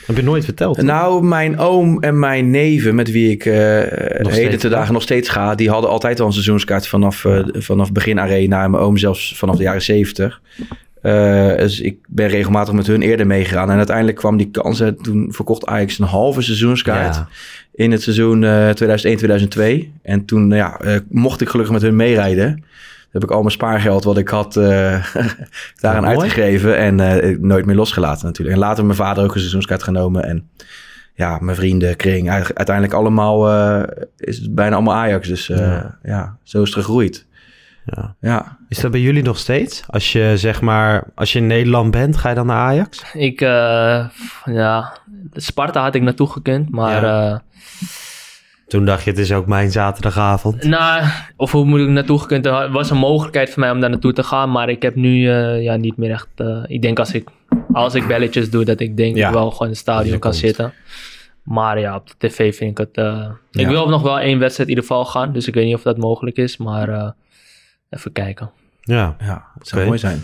[0.05, 0.81] Heb je nooit verteld?
[0.81, 3.53] Nou, mijn oom en mijn neven, met wie ik eh
[4.31, 7.91] heden te dagen nog steeds ga, die hadden altijd al een seizoenskaart vanaf, eh, vanaf
[7.91, 8.63] begin Arena.
[8.63, 10.41] En mijn oom zelfs vanaf de jaren zeventig.
[11.03, 13.71] Eh, dus ik ben regelmatig met hun eerder meegegaan.
[13.71, 14.79] En uiteindelijk kwam die kans.
[14.79, 17.15] en Toen verkocht Ajax een halve seizoenskaart.
[17.15, 17.27] Ja.
[17.71, 19.91] In het seizoen eh 2001-2002.
[20.01, 22.55] En toen nou ja, eh, mocht ik gelukkig met hun meerijden.
[22.55, 24.53] Toen heb ik al mijn spaargeld wat ik had
[25.81, 26.77] daaraan uitgegeven.
[26.77, 28.55] En nooit meer losgelaten natuurlijk.
[28.55, 30.23] En later mijn vader ook een seizoenskaart genomen.
[30.23, 30.49] En
[31.13, 32.29] ja, mijn vrienden, kring.
[32.29, 33.49] Uiteindelijk allemaal
[34.17, 35.27] is het bijna allemaal Ajax.
[35.27, 35.97] Dus Ja.
[36.03, 36.37] ja.
[36.43, 37.25] zo is het gegroeid.
[37.85, 38.15] Ja.
[38.19, 38.57] Ja.
[38.69, 39.83] Is dat bij jullie nog steeds?
[39.87, 43.13] Als je zeg maar, als je in Nederland bent, ga je dan naar Ajax?
[43.13, 44.05] Ik, eh,
[44.45, 44.97] ja,
[45.33, 47.03] Sparta had ik naartoe gekund, maar...
[47.03, 47.37] eh,
[48.67, 50.63] Toen dacht je, het is ook mijn zaterdagavond.
[50.63, 51.03] Nou,
[51.37, 52.45] of hoe moet ik naartoe gekund?
[52.45, 55.29] Er was een mogelijkheid voor mij om daar naartoe te gaan, maar ik heb nu
[55.29, 56.27] eh, ja, niet meer echt.
[56.35, 57.27] eh, ik denk als ik,
[57.73, 59.27] als ik belletjes doe, dat ik denk Ja.
[59.27, 60.35] ik wel gewoon in het stadion kan komt.
[60.35, 60.73] zitten.
[61.43, 63.05] Maar ja, op de tv vind ik het.
[63.51, 65.81] Ik wil nog wel één wedstrijd in ieder geval gaan, dus ik weet niet of
[65.81, 67.09] dat mogelijk is, maar eh,
[67.93, 68.51] even kijken.
[68.81, 69.15] Ja.
[69.19, 70.21] Ja, het zou mooi zijn.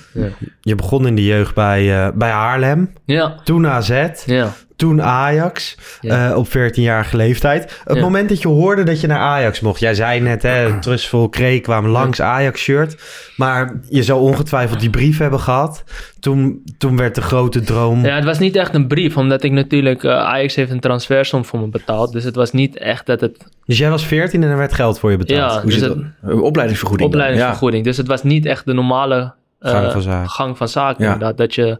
[0.61, 4.51] Je begon in de jeugd bij, eh, bij Haarlem, Ja, toen AZ, ja.
[4.79, 6.29] Toen Ajax, Ja.
[6.29, 7.81] eh, op 14-jarige leeftijd.
[7.83, 8.01] Het Ja.
[8.01, 9.79] moment dat je hoorde dat je naar Ajax mocht.
[9.79, 12.97] Jij zei net, hè, Trustful Kreeg kwamen langs Ajax-shirt.
[13.37, 15.83] Maar je zou ongetwijfeld die brief hebben gehad.
[16.19, 18.05] Toen, toen werd de grote droom...
[18.05, 20.03] Ja, het was niet echt een brief, omdat ik natuurlijk.
[20.03, 23.37] eh, Ajax heeft een transfersom voor me betaald, dus het was niet echt dat het.
[23.65, 25.53] Dus jij was 14 en er werd geld voor je betaald.
[25.53, 26.03] Ja, Hoe dus het, dat?
[26.21, 27.09] Een opleidingsvergoeding.
[27.09, 27.83] opleidingsvergoeding.
[27.83, 30.29] Dus het was niet echt de normale eh, Gang van zaken.
[30.29, 31.03] gang van zaken.
[31.05, 31.13] Ja.
[31.13, 31.79] inderdaad, dat je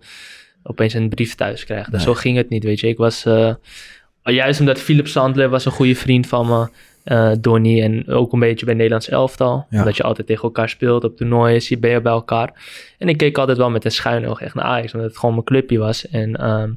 [0.64, 2.02] opeens een brief thuis krijgt.
[2.02, 2.88] Zo ging het niet, weet je.
[2.88, 3.54] Ik was, eh,
[4.24, 6.70] juist omdat Philip Sandler was een goede vriend van me,
[7.04, 9.66] eh Donny, en ook een beetje bij Nederlands elftal.
[9.70, 9.80] Ja.
[9.80, 12.54] Omdat je altijd tegen elkaar speelt op toernooien, zie ben je bij elkaar.
[12.98, 15.34] En ik keek altijd wel met een schuin oog echt naar Ajax, omdat het gewoon
[15.36, 16.08] mijn clubje was.
[16.08, 16.72] En ehm,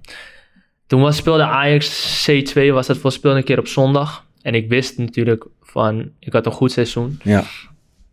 [0.86, 4.26] toen was, speelde Ajax C2, was dat voor speelde een keer op zondag.
[4.42, 7.20] En ik wist natuurlijk van, ik had een goed seizoen.
[7.22, 7.44] Ja.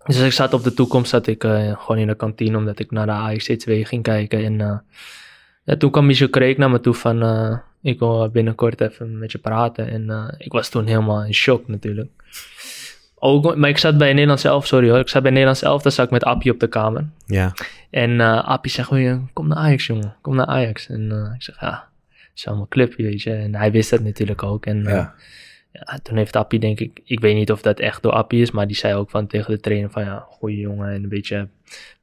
[0.06, 2.80] Dus als ik zat op de toekomst, zat ik eh, gewoon in de kantine, omdat
[2.80, 4.44] ik naar de AXC 2 ging kijken.
[4.46, 4.84] En
[5.70, 9.32] ja, toen kwam Michel Kreek naar me toe van, eh, ik wil binnenkort even met
[9.32, 9.88] je praten.
[9.90, 12.10] En eh, ik was toen helemaal in shock natuurlijk.
[13.22, 15.00] Ook, maar ik zat bij Nederlands Elf, sorry hoor.
[15.00, 17.06] Ik zat bij Nederlands Elf, daar zat ik met Appie op de kamer.
[17.26, 17.54] Ja.
[17.90, 20.88] En eh Appie zegt, "Wil je- kom naar Ajax jongen, kom naar Ajax.
[20.90, 23.32] En ik zeg, ja, het is mijn clubje, weet je.
[23.34, 24.66] En hij wist dat natuurlijk ook.
[24.66, 25.14] En Ja.
[25.72, 28.52] ja, toen heeft Appie, denk ik, ik weet niet of dat echt door Appie is,
[28.52, 31.48] maar die zei ook van tegen de trainer van ja, goeie jongen en een beetje,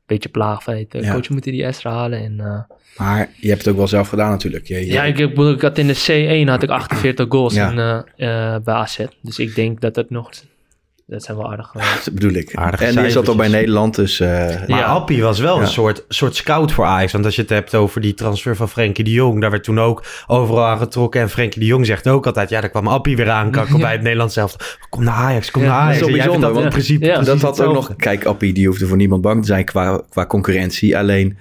[0.07, 1.12] beetje plaag van hey, Ja.
[1.12, 2.19] coach, we moeten die Esra halen.
[2.25, 2.59] En, eh,
[2.97, 4.66] Maar je hebt het ook wel zelf gedaan natuurlijk.
[4.66, 7.55] Je, je- ja, ik, ik, bedoel, ik had in de C1 had ik 48 goals
[7.55, 7.99] in, eh,
[8.55, 8.99] eh, bij AZ.
[9.21, 10.31] Dus ik denk dat het nog,
[11.07, 11.71] dat zijn wel aardig.
[11.75, 12.55] eh, Dat bedoel ik.
[12.55, 13.37] Aardige en je zat al cijfertjes.
[13.37, 14.21] bij Nederland, dus...
[14.21, 14.29] eh,
[14.69, 14.83] Maar Ja.
[14.85, 15.62] Appie was wel Ja.
[15.62, 17.12] een soort, soort scout voor Ajax.
[17.12, 19.40] Want als je het hebt over die transfer van Frenkie de Jong...
[19.40, 21.21] daar werd toen ook overal aangetrokken.
[21.21, 22.49] En Frenkie de Jong zegt ook altijd...
[22.51, 24.79] ja, daar kwam Appie weer aankakken bij het Nederlands zelf.
[24.90, 26.01] Kom naar Ajax, kom Ja, naar dat Ajax.
[26.01, 27.97] is wel bijzonder, dat in want- principe dat had ook nog...
[27.97, 30.99] Kijk, Appie, die hoefde voor niemand bang te zijn qua, qua concurrentie.
[30.99, 31.38] Alleen,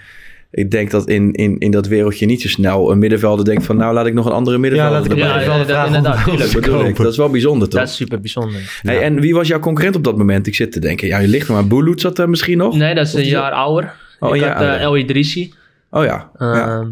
[0.55, 3.77] ik denk dat in, in, in dat wereldje niet zo snel een middenvelder denkt van...
[3.77, 6.51] nou, laat ik nog een andere middenvelder laat ik een Ja, middenvelder ja, inderdaad, Dat
[6.53, 6.85] bedoel ik.
[6.85, 7.03] kopen.
[7.03, 7.79] Dat is wel bijzonder, toch?
[7.79, 8.79] dat is super bijzonder.
[8.81, 10.47] Hey, en wie was jouw concurrent op dat moment?
[10.47, 11.67] Ik zit te denken, ja, je ligt er maar.
[11.67, 12.75] Bulut zat er misschien nog?
[12.77, 13.93] Nee, dat is Of een jaar ouder.
[14.19, 14.81] Oh, ik ja, had eh, ouder.
[14.81, 15.53] El Idrissi.
[15.89, 16.31] Oh ja.
[16.39, 16.67] ja.
[16.79, 16.87] Ehm,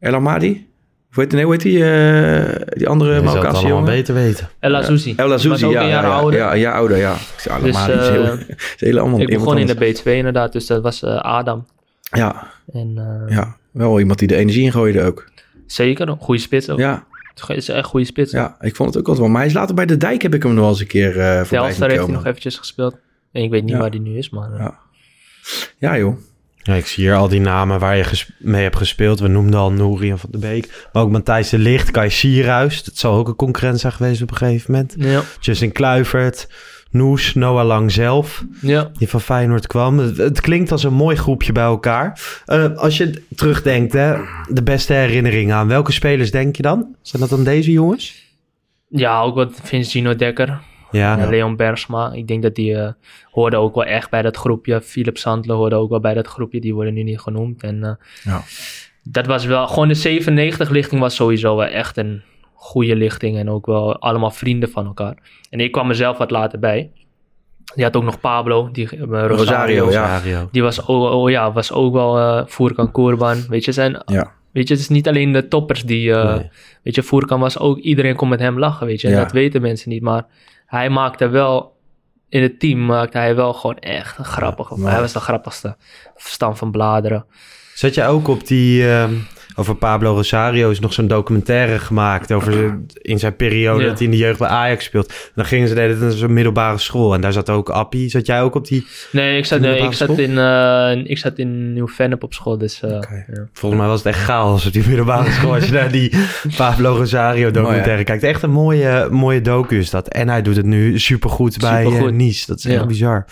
[0.00, 0.66] El Amadi?
[1.12, 3.84] Hoe heet, nee, hoe heet die, eh, die andere Je zou het Marokkaanse allemaal jongen?
[3.84, 4.48] beter weten.
[4.58, 5.12] El Azouzi.
[5.16, 6.38] El Azouzi, ja, een jaar ja, ja, ouder.
[6.40, 7.12] ja, een jaar ouder, ja.
[7.12, 10.02] Ik zei, Dus, Amadi is heel, eh, is heel allemaal Ik begon in de B2
[10.04, 11.66] inderdaad, dus dat was eh, Adam.
[12.16, 12.92] Ja, En,
[13.28, 15.28] eh, ja, wel iemand die de energie ingooide ook.
[15.66, 16.78] Zeker, een goede spits ook.
[16.78, 18.32] Ja, Het is echt een goede spits.
[18.32, 19.28] ja, ik vond het ook altijd wel.
[19.28, 21.20] Maar hij is later bij de dijk, heb ik hem nog wel eens een keer
[21.20, 22.96] eh voorbij heeft hij nog eventjes gespeeld.
[23.32, 23.78] En ik weet niet Ja.
[23.78, 24.52] waar hij nu is, maar...
[24.52, 24.78] eh, Ja.
[25.78, 26.16] Ja, joh.
[26.62, 29.20] Ja, ik zie hier al die namen waar je mee hebt gespeeld.
[29.20, 30.88] We noemden al Nouri en Van de Beek.
[30.92, 32.84] Maar ook Matthijs de Licht, Kai Sierhuis.
[32.84, 34.94] Dat zal ook een concurrent zijn geweest op een gegeven moment.
[34.98, 36.48] Ja, Justin Kluivert,
[36.94, 38.44] Noes, Noah Lang zelf.
[38.60, 38.90] ja.
[38.98, 39.98] Die van Feyenoord kwam.
[39.98, 42.20] Het, het klinkt als een mooi groepje bij elkaar.
[42.46, 44.16] Eh, als je terugdenkt, hè,
[44.48, 46.96] de beste herinneringen aan welke spelers denk je dan?
[47.02, 48.22] Zijn dat dan deze jongens?
[48.88, 50.60] ja, ook wat Vince Gino Dekker.
[50.90, 52.12] Ja, en Leon Bergsma.
[52.12, 52.92] Ik denk dat die eh
[53.30, 54.80] hoorden ook wel echt bij dat groepje.
[54.82, 56.60] Philip Sandler hoorde ook wel bij dat groepje.
[56.60, 57.62] Die worden nu niet genoemd.
[57.62, 57.90] En eh,
[58.24, 58.42] Ja.
[59.02, 59.66] dat was wel...
[59.66, 62.22] Gewoon de 97-lichting was sowieso wel echt een
[62.64, 63.36] goede lichting.
[63.38, 65.16] En ook wel allemaal vrienden van elkaar.
[65.50, 66.90] En ik kwam mezelf wat later bij.
[67.74, 68.70] Die had ook nog Pablo.
[68.72, 69.26] Die, eh, Rosario.
[69.36, 70.00] Rosario, ja.
[70.00, 70.48] Rosario.
[70.52, 73.44] Die was, ook- oh, ja, was ook wel eh Furkan Kurban.
[73.48, 74.32] Weet je, zijn, Ja.
[74.52, 76.12] weet je, het is niet alleen de toppers die...
[76.14, 76.50] eh, Nee.
[76.82, 77.78] Weet je, Furkan was ook...
[77.78, 79.06] Iedereen kon met hem lachen, weet je.
[79.08, 79.20] En Ja.
[79.22, 80.02] dat weten mensen niet.
[80.02, 80.26] Maar
[80.66, 81.72] hij maakte wel...
[82.28, 84.76] In het team maakte hij wel gewoon echt een grappige...
[84.78, 84.90] mooi.
[84.92, 85.76] hij was de grappigste.
[86.16, 87.24] Stam van Bladeren.
[87.74, 89.12] Zat je ook op die, ehm,
[89.56, 93.88] over Pablo Rosario is nog zo'n documentaire gemaakt over in zijn periode Ja.
[93.88, 95.08] dat hij in de jeugd bij Ajax speelt.
[95.08, 98.08] En dan gingen ze deden het in zo'n middelbare school en daar zat ook Appie.
[98.08, 98.86] Zat jij ook op die?
[99.12, 102.80] Nee, ik zat, nee, ik zat, in, eh, ik zat in Nieuw-Vennep op school, dus
[102.82, 103.46] eh, ja.
[103.52, 105.54] Volgens mij was het echt chaos op die middelbare school.
[105.54, 106.12] Als je naar die
[106.56, 108.22] Pablo Rosario documentaire Mooi, kijkt.
[108.22, 110.08] Echt een mooie, mooie docu is dat.
[110.08, 112.12] En hij doet het nu supergoed bij Supergoed.
[112.14, 112.46] Nice.
[112.46, 112.86] Dat is echt Ja.
[112.86, 113.24] bizar.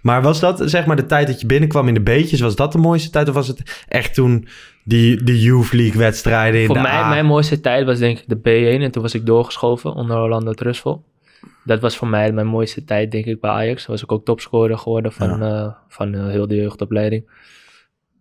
[0.00, 2.40] Maar was dat zeg maar de tijd dat je binnenkwam in de beetjes?
[2.40, 3.28] Was dat de mooiste tijd?
[3.28, 4.48] Of was het echt toen
[4.88, 7.08] die, de Youth League wedstrijden in Voor de mij, A?
[7.08, 10.52] mijn mooiste tijd was denk ik de B1 en toen was ik doorgeschoven onder Orlando
[10.52, 11.04] Trustful.
[11.64, 13.84] Dat was voor mij mijn mooiste tijd denk ik bij Ajax.
[13.84, 17.30] Toen was ik ook topscorer geworden van, eh, van eh, heel de jeugdopleiding.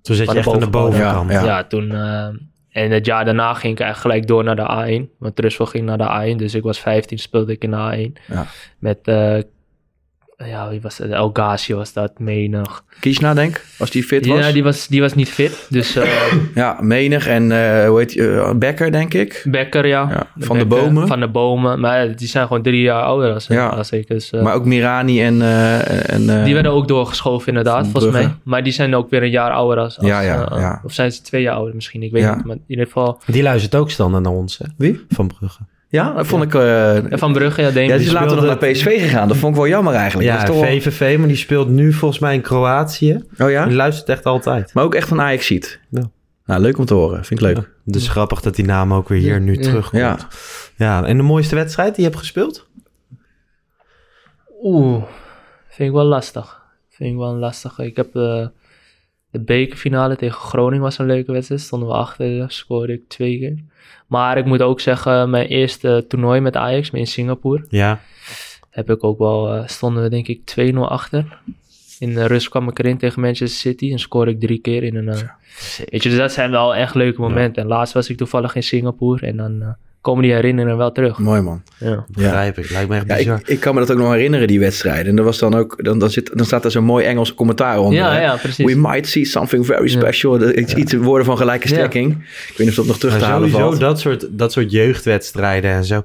[0.01, 1.31] Toen zat Van je echt aan de bovenkant.
[1.31, 1.63] Ja, Ja.
[1.63, 1.91] toen...
[1.91, 2.27] eh,
[2.69, 5.17] en het jaar daarna ging ik eigenlijk gelijk door naar de A1.
[5.19, 6.35] Want Trustful ging naar de A1.
[6.37, 8.21] Dus ik was 15, speelde ik in de A1.
[8.27, 8.45] Ja.
[8.79, 8.99] Met...
[10.45, 11.11] ja, wie was het?
[11.11, 12.83] El Ghazi was dat, menig.
[12.99, 14.45] Kiesna, denk Als die fit was.
[14.45, 15.65] Ja, die was, die was niet fit.
[15.69, 18.31] Dus eh, Ja, menig en eh hoe heet je?
[18.31, 19.41] eh, Becker, denk ik.
[19.49, 20.07] Becker, ja.
[20.09, 21.07] Ja, Van de Bomen.
[21.07, 21.79] Van de Bomen.
[21.79, 23.67] Maar die zijn gewoon drie jaar ouder als, Ja.
[23.67, 24.07] als ik.
[24.07, 25.41] Dus, eh, Maar ook Mirani en...
[25.41, 28.33] eh, en eh, die werden ook doorgeschoven inderdaad, volgens mij.
[28.43, 29.97] Maar die zijn ook weer een jaar ouder als...
[29.97, 30.81] als Ja, ja, ja.
[30.83, 32.35] Of zijn ze twee jaar ouder misschien, ik weet Ja.
[32.35, 32.45] niet.
[32.45, 33.19] Maar in ieder geval...
[33.25, 34.65] Die luistert ook standaard naar ons, hè?
[34.77, 35.05] Wie?
[35.09, 35.59] Van Brugge.
[35.97, 36.53] Ja, dat vond ik...
[36.55, 39.27] eh, En Van Brugge, ja, denk ja, die is later nog naar PSV gegaan.
[39.27, 40.27] Dat vond ik wel jammer eigenlijk.
[40.29, 43.23] Ja, Dat is toch wel- VVV, maar die speelt nu volgens mij in Kroatië.
[43.37, 43.65] Oh ja?
[43.65, 44.73] Die luistert echt altijd.
[44.73, 45.79] Maar ook echt van Ajax ziet.
[45.89, 46.09] Ja.
[46.45, 47.25] Nou, leuk om te horen.
[47.25, 47.69] Vind ik leuk.
[47.83, 50.01] Dus grappig dat die naam ook weer hier nu terugkomt.
[50.01, 50.17] Ja.
[50.75, 51.03] ja.
[51.03, 52.67] En de mooiste wedstrijd die je hebt gespeeld?
[54.63, 55.03] Oeh,
[55.69, 56.61] vind ik wel lastig.
[56.89, 57.79] Vind ik wel lastig.
[57.79, 58.45] Ik heb eh,
[59.31, 61.61] de bekerfinale tegen Groningen was een leuke wedstrijd.
[61.61, 63.57] Stonden we achter, scoorde ik twee keer.
[64.07, 67.65] Maar ik moet ook zeggen, mijn eerste toernooi met Ajax in Singapore...
[67.69, 67.99] Ja.
[68.69, 70.41] heb ik ook wel, eh, stonden we denk ik
[70.73, 71.39] 2-0 achter.
[71.99, 74.95] In de rust kwam ik erin tegen Manchester City en scoorde ik drie keer in
[74.95, 75.07] een...
[75.07, 75.19] eh,
[75.89, 77.61] weet je, dus dat zijn wel echt leuke momenten.
[77.61, 79.69] En laatst was ik toevallig in Singapore en dan eh,
[80.01, 81.17] komen die herinneringen wel terug.
[81.19, 81.61] Mooi man.
[81.79, 82.05] Ja.
[82.11, 82.69] Begrijp ik.
[82.69, 83.39] Lijkt me echt Ja, bizar.
[83.39, 85.05] ik, ik kan me dat ook nog herinneren, die wedstrijden.
[85.11, 87.79] En er was dan ook, dan, dan, zit, dan staat er zo'n mooi Engels commentaar
[87.79, 87.99] onder.
[87.99, 88.21] Ja, hè?
[88.21, 88.65] ja, precies.
[88.73, 89.99] We might see something very Ja.
[89.99, 90.37] special.
[90.37, 91.73] Dat- Iets, iets woorden van gelijke Ja.
[91.73, 92.11] strekking.
[92.11, 93.79] Ik weet niet of dat nog terug te halen sowieso valt.
[93.79, 96.01] dat soort, dat soort jeugdwedstrijden en zo.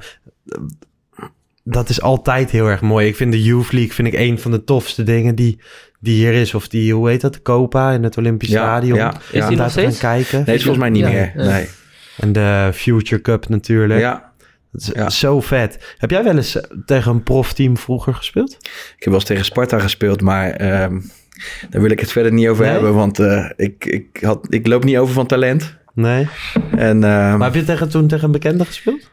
[1.65, 3.07] Dat is altijd heel erg mooi.
[3.07, 5.61] Ik vind de Youth League vind ik een van de tofste dingen die,
[6.01, 6.55] die hier is.
[6.55, 8.99] Of die, hoe heet dat, de Copa in het Olympisch Ja, Stadion.
[8.99, 9.15] ja.
[9.15, 9.99] Is die daar nog te gaan steeds?
[9.99, 10.43] kijken.
[10.47, 11.33] Nee, is volgens mij niet Ja, meer.
[11.37, 11.51] ja.
[11.51, 11.69] Nee.
[12.17, 14.01] En de Future Cup natuurlijk.
[14.01, 14.31] Ja,
[14.73, 15.11] Dat is Ja.
[15.11, 15.95] zo vet.
[15.99, 18.53] Heb jij wel eens eh, tegen een profteam vroeger gespeeld?
[18.61, 21.01] ik heb wel eens tegen Sparta gespeeld, maar ehm,
[21.71, 22.73] daar wil ik het verder niet over Nee?
[22.73, 22.95] hebben.
[22.95, 25.77] Want eh, ik, ik, had, ik loop niet over van talent.
[25.95, 26.29] Nee.
[26.77, 29.11] En ehm, Maar heb je tegen, toen tegen een bekende gespeeld?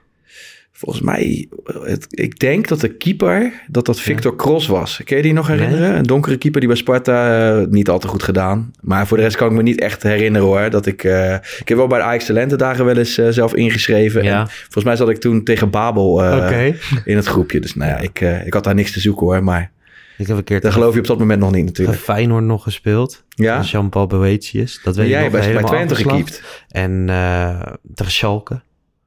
[0.80, 1.48] Volgens mij,
[1.84, 5.02] het, ik denk dat de keeper, dat dat Victor Cross was.
[5.04, 5.96] Kun je die nog herinneren?
[5.96, 8.72] Een donkere keeper die bij Sparta eh, niet al te goed gedaan.
[8.82, 10.70] Maar voor de rest kan ik me niet echt herinneren hoor.
[10.70, 14.24] Dat ik, eh, ik heb wel bij de Ajax Talentendagen wel eens eh, zelf ingeschreven.
[14.24, 14.39] Ja.
[14.42, 16.65] En volgens mij zat ik toen tegen Babel eh,
[17.06, 17.60] in het groepje.
[17.60, 19.44] Dus nou ja, ik, eh, ik had daar niks te zoeken hoor.
[19.44, 19.72] Maar
[20.18, 21.98] Ik heb een keer dat geloof je op dat moment nog niet natuurlijk.
[22.00, 23.24] Feyenoord nog gespeeld.
[23.30, 23.62] Ja?
[23.62, 24.80] Jean-Paul Boetius.
[24.84, 26.26] Dat weet En jij nog bij, bij helemaal Twente afgeslagen.
[26.26, 26.44] gekiept.
[26.70, 27.62] En eh
[27.96, 28.62] tegen Schalke.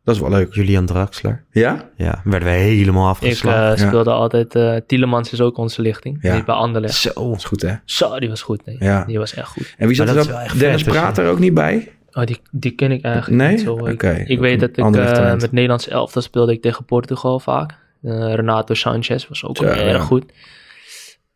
[0.04, 0.54] Dat is wel leuk.
[0.54, 1.44] Julian Draxler.
[1.50, 1.88] Ja?
[1.96, 3.76] Ja, werden we helemaal Ik afgeslagen.
[3.82, 6.18] eh, speelde altijd, eh Tielemans is ook onze lichting.
[6.20, 6.34] Ja.
[6.34, 6.94] Die bij Anderlecht.
[6.94, 7.12] Zo.
[7.30, 7.74] Dat is goed hè?
[7.84, 8.64] Zo, die was goed.
[8.66, 8.76] Nee.
[8.80, 9.04] Ja.
[9.04, 9.74] Die was echt goed.
[9.78, 10.26] En wie zat er dan?
[10.58, 11.92] Dennis vet, Praat er ook niet bij?
[12.12, 13.50] Oh, die, die ken ik eigenlijk Nee?
[13.50, 13.86] niet zo.
[13.86, 14.24] Ik, Oké.
[14.26, 17.70] ik weet dat ik eh, met Nederlands elftal speelde ik tegen Portugal vaak.
[18.02, 19.98] Eh, Renato Sanchez was ook Zo, erg ja.
[19.98, 20.24] goed.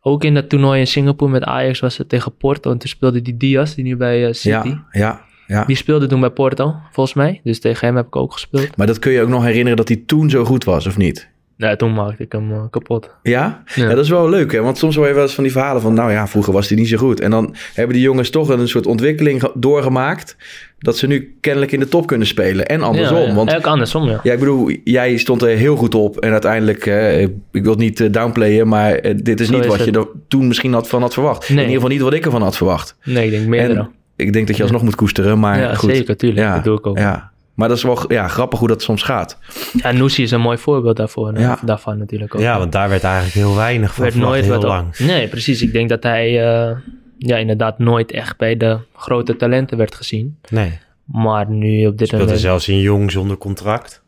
[0.01, 2.71] Ook in dat toernooi in Singapore met Ajax was het tegen Porto.
[2.71, 4.67] En toen speelde die Diaz, die nu bij eh, City.
[4.67, 5.65] Ja, ja, ja.
[5.65, 7.41] Die speelde toen bij Porto, volgens mij.
[7.43, 8.77] Dus tegen hem heb ik ook gespeeld.
[8.77, 11.29] Maar dat kun je ook nog herinneren dat hij toen zo goed was, of niet?
[11.57, 13.09] Nee, toen maakte ik hem eh, kapot.
[13.23, 13.63] Ja?
[13.75, 13.83] Ja.
[13.83, 13.95] ja?
[13.95, 14.61] dat is wel leuk, hè?
[14.61, 15.93] Want soms hoor je wel eens van die verhalen van...
[15.93, 17.19] nou ja, vroeger was hij niet zo goed.
[17.19, 20.37] En dan hebben die jongens toch een soort ontwikkeling ge- doorgemaakt...
[20.79, 22.65] dat ze nu kennelijk in de top kunnen spelen.
[22.65, 23.17] En andersom.
[23.17, 23.33] Ja, ja.
[23.33, 24.19] Want Ook andersom, ja.
[24.23, 26.17] ja, ik bedoel, jij stond er heel goed op.
[26.19, 28.67] En uiteindelijk, eh, ik wil het niet eh, downplayen...
[28.67, 31.49] maar dit is Zo niet is wat je er toen misschien had van had verwacht.
[31.49, 31.57] Nee.
[31.57, 32.95] In ieder geval niet wat ik ervan had verwacht.
[33.03, 33.79] Nee, ik denk meerdere.
[33.79, 35.89] En ik denk dat je alsnog moet koesteren, maar ja, goed.
[35.95, 36.53] zeker, tuurlijk.
[36.53, 36.97] Dat doe ik ook.
[36.97, 37.31] Ja, Ja.
[37.53, 39.37] Maar dat is wel ja, grappig hoe dat soms gaat.
[39.91, 41.59] Noesie is een mooi voorbeeld daarvoor, Ja.
[41.65, 42.41] daarvan natuurlijk ook.
[42.41, 44.97] Ja, want daar werd eigenlijk heel weinig van werd nooit heel op- lang.
[44.97, 45.61] Nee, precies.
[45.61, 46.75] Ik denk dat hij eh,
[47.17, 50.37] ja, inderdaad nooit echt bij de grote talenten werd gezien.
[50.49, 50.79] Nee.
[51.05, 52.41] Maar nu op dit Speelde moment...
[52.43, 54.01] zelfs in jong zonder contract.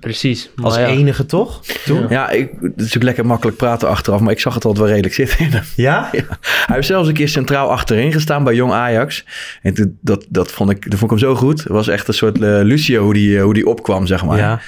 [0.00, 0.50] Precies.
[0.56, 0.86] Maar Als ja.
[0.86, 1.64] enige toch?
[1.84, 2.06] Toen?
[2.08, 4.92] Ja, ik, het is natuurlijk lekker makkelijk praten achteraf, maar ik zag het altijd wel
[4.94, 5.62] redelijk zitten in hem.
[5.86, 6.08] Ja?
[6.10, 9.24] Hij heeft zelfs een keer centraal achterin gestaan bij Jong Ajax.
[9.62, 11.58] En toen- dat, dat, vond ik, dat vond ik hem zo goed.
[11.58, 14.38] Het was echt een soort eh, Lucio hoe die, eh, hoe die opkwam, zeg maar.
[14.38, 14.60] Ja.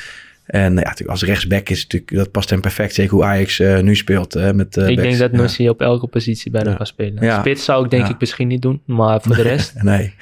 [0.44, 2.94] En ja, natuurlijk als rechtsback is natuurlijk, dat past hem perfect.
[2.94, 4.34] Zeker hoe Ajax eh, nu speelt.
[4.34, 5.08] eh, met, eh, ik backs.
[5.08, 5.36] denk dat Ja.
[5.36, 6.76] Nosie op elke positie bijna Ja.
[6.76, 7.24] kan spelen.
[7.24, 7.38] Ja.
[7.40, 8.10] Spits zou ik denk Ja.
[8.12, 9.72] ik misschien niet doen, maar voor de rest...
[9.82, 10.14] Nee.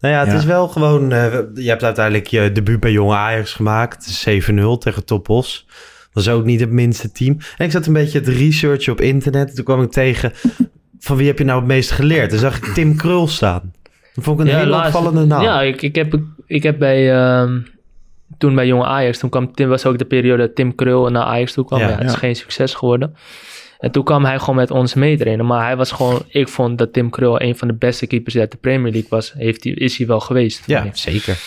[0.00, 0.34] Nou ja, het Ja.
[0.38, 1.12] is wel gewoon...
[1.12, 4.24] eh, je hebt uiteindelijk je debuut bij Jonge Ajax gemaakt.
[4.28, 5.66] 7-0 tegen Topos.
[6.12, 7.36] Dat is ook niet het minste team.
[7.56, 9.54] En ik zat een beetje te researchen op internet.
[9.54, 10.32] Toen kwam ik tegen...
[10.98, 12.30] Van wie heb je nou het meest geleerd?
[12.30, 13.72] Toen zag ik Tim Krul staan.
[14.14, 15.42] Dat vond ik een hele laatst- opvallende naam.
[15.42, 17.12] Ja, ik, ik, heb, ik heb bij...
[17.14, 17.58] ehm,
[18.38, 21.22] toen bij jonge Ajax, toen kwam Tim, was ook de periode dat Tim Krul naar
[21.22, 21.80] Ajax toe kwam.
[21.80, 22.18] Ja, Ja, het is ja.
[22.18, 23.14] geen succes geworden.
[23.80, 25.46] En toen kwam hij gewoon met ons meetrainen.
[25.46, 26.22] Maar hij was gewoon...
[26.28, 29.32] Ik vond dat Tim Krul een van de beste keepers uit de Premier League was.
[29.36, 30.66] Heeft hij, is hij wel geweest.
[30.66, 31.38] Ja, zeker.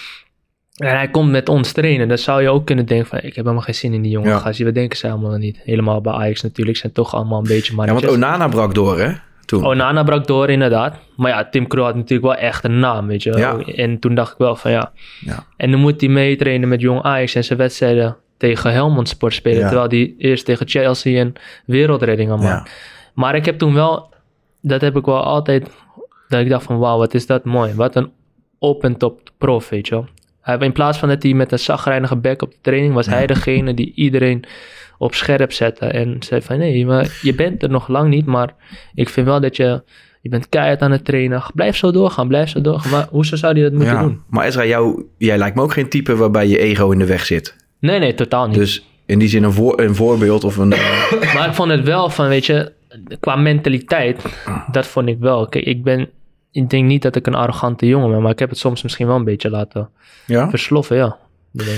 [0.77, 2.07] En hij komt met ons trainen.
[2.07, 3.17] Dan zou je ook kunnen denken van...
[3.17, 4.37] Ik heb helemaal geen zin in die jonge Ja.
[4.37, 4.63] gast.
[4.63, 5.59] Wat denken ze allemaal niet?
[5.63, 6.77] Helemaal bij Ajax natuurlijk.
[6.77, 8.15] Zijn toch allemaal een beetje Ja, want mannetjes.
[8.15, 9.11] Onana brak door, hè?
[9.45, 9.65] Toen.
[9.65, 10.95] Onana brak door inderdaad.
[11.15, 13.37] Maar ja, Tim Krul had natuurlijk wel echt een naam, weet je.
[13.37, 13.57] Ja.
[13.59, 14.91] En toen dacht ik wel van ja.
[15.19, 15.45] Ja.
[15.57, 19.59] En dan moet hij meetrainen met Jong Ajax en zijn wedstrijden tegen Helmond Sport spelen.
[19.59, 19.67] Ja.
[19.67, 22.47] Terwijl hij eerst tegen Chelsea een wereldredding had Ja.
[22.47, 22.71] maken.
[23.13, 24.13] Maar ik heb toen wel,
[24.61, 25.69] dat heb ik wel altijd,
[26.27, 27.73] dat ik dacht van wauw, wat is dat mooi.
[27.75, 28.11] Wat een
[28.59, 30.05] op en top prof, weet je wel.
[30.41, 33.27] Hij, in plaats van dat hij met een zagrijnige bek op de training was, hij
[33.27, 34.43] degene die iedereen
[34.97, 35.85] op scherp zette.
[35.85, 38.55] En zei van nee, maar je bent er nog lang niet, maar
[38.93, 39.83] ik vind wel dat je,
[40.21, 41.43] je bent keihard aan het trainen.
[41.53, 42.91] Blijf zo doorgaan, blijf zo doorgaan.
[42.91, 44.01] Maar hoezo zou hij dat moeten Ja.
[44.01, 44.21] doen?
[44.29, 47.25] Maar Ezra, jou, jij lijkt me ook geen type waarbij je ego in de weg
[47.25, 47.55] zit.
[47.83, 48.55] Nee, nee, totaal niet.
[48.57, 50.67] Dus in die zin een, voor, een voorbeeld of een...
[51.35, 52.71] Maar ik vond het wel van, weet je,
[53.19, 54.21] qua mentaliteit,
[54.71, 55.47] dat vond ik wel.
[55.47, 56.09] Kijk, ik ben,
[56.51, 59.07] ik denk niet dat ik een arrogante jongen ben, maar ik heb het soms misschien
[59.07, 59.89] wel een beetje laten
[60.25, 60.49] ja?
[60.49, 61.17] versloffen, ja.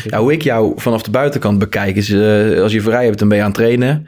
[0.09, 3.27] Ja, hoe ik jou vanaf de buitenkant bekijk is, eh, als je vrij hebt, dan
[3.27, 4.07] ben je aan het trainen.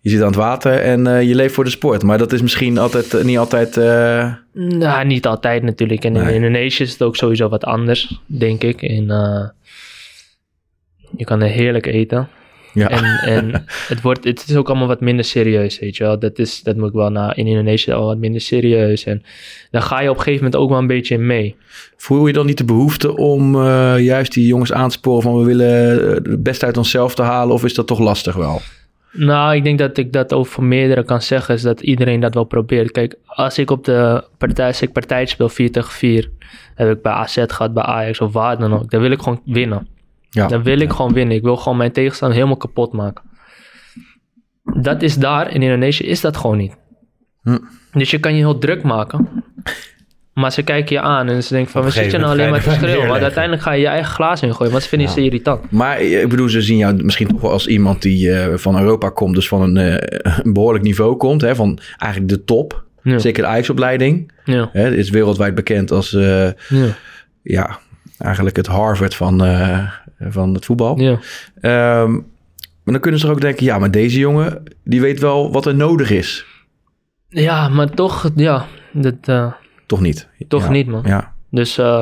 [0.00, 2.02] Je zit aan het water en eh, je leeft voor de sport.
[2.02, 3.76] Maar dat is misschien altijd, eh, niet altijd...
[3.76, 6.04] eh, Nou, niet altijd natuurlijk.
[6.04, 6.34] En in Nee.
[6.34, 8.82] Indonesië is het ook sowieso wat anders, denk ik.
[8.82, 9.44] En, eh,
[11.16, 12.28] je kan er heerlijk eten.
[12.72, 12.88] ja.
[12.88, 16.18] En, en het, wordt, het is ook allemaal wat minder serieus, weet je wel.
[16.18, 19.04] Dat, is, dat moet ik wel naar in Indonesië al wat minder serieus.
[19.04, 19.22] En
[19.70, 21.56] daar ga je op een gegeven moment ook wel een beetje in mee.
[21.96, 25.38] Voel je dan niet de behoefte om eh, juist die jongens aan te sporen van
[25.38, 27.54] we willen eh, het beste uit onszelf te halen?
[27.54, 28.60] Of is dat toch lastig wel?
[29.12, 32.34] Nou, ik denk dat ik dat ook voor meerdere kan zeggen, is dat iedereen dat
[32.34, 32.90] wel probeert.
[32.90, 36.30] Kijk, als ik op de partij, als ik partij speel 4 tegen 4,
[36.74, 39.40] heb ik bij AZ gehad, bij Ajax of waar dan ook, dan wil ik gewoon
[39.44, 39.86] winnen.
[40.30, 40.46] Ja.
[40.46, 41.36] Dan wil ik gewoon winnen.
[41.36, 43.24] Ik wil gewoon mijn tegenstander helemaal kapot maken.
[44.62, 46.76] Dat is daar, in Indonesië is dat gewoon niet.
[47.42, 47.58] Hm.
[47.92, 49.44] Dus je kan je heel druk maken.
[50.36, 52.50] Maar ze kijken je aan en ze denken van, we een zitten gegeven nou alleen
[52.50, 53.08] maar te je schreeuwen.
[53.08, 55.70] Want uiteindelijk ga je je eigen glaas ingooien, want ze vinden ze irritant.
[55.70, 59.08] Maar ik bedoel, ze zien jou misschien toch wel als iemand die eh, van Europa
[59.08, 62.84] komt, dus van een, eh, een behoorlijk niveau komt, hè, van eigenlijk de top.
[63.02, 63.18] Ja.
[63.18, 64.32] Zeker de Ajax-opleiding.
[64.44, 64.68] Ja.
[64.72, 66.96] Hè, is wereldwijd bekend als eh, Ja.
[67.42, 67.78] ja,
[68.18, 69.40] eigenlijk het Harvard van,
[70.18, 71.00] van het voetbal.
[71.00, 71.18] Ja.
[71.60, 75.52] Ehm, maar dan kunnen ze er ook denken, ja, maar deze jongen, die weet wel
[75.52, 76.46] wat er nodig is.
[77.28, 79.52] ja, maar toch, ja, dat, eh,
[79.86, 80.28] Toch niet?
[80.48, 80.70] toch Ja.
[80.70, 81.02] niet man.
[81.06, 81.32] Ja.
[81.50, 82.00] Dus eh,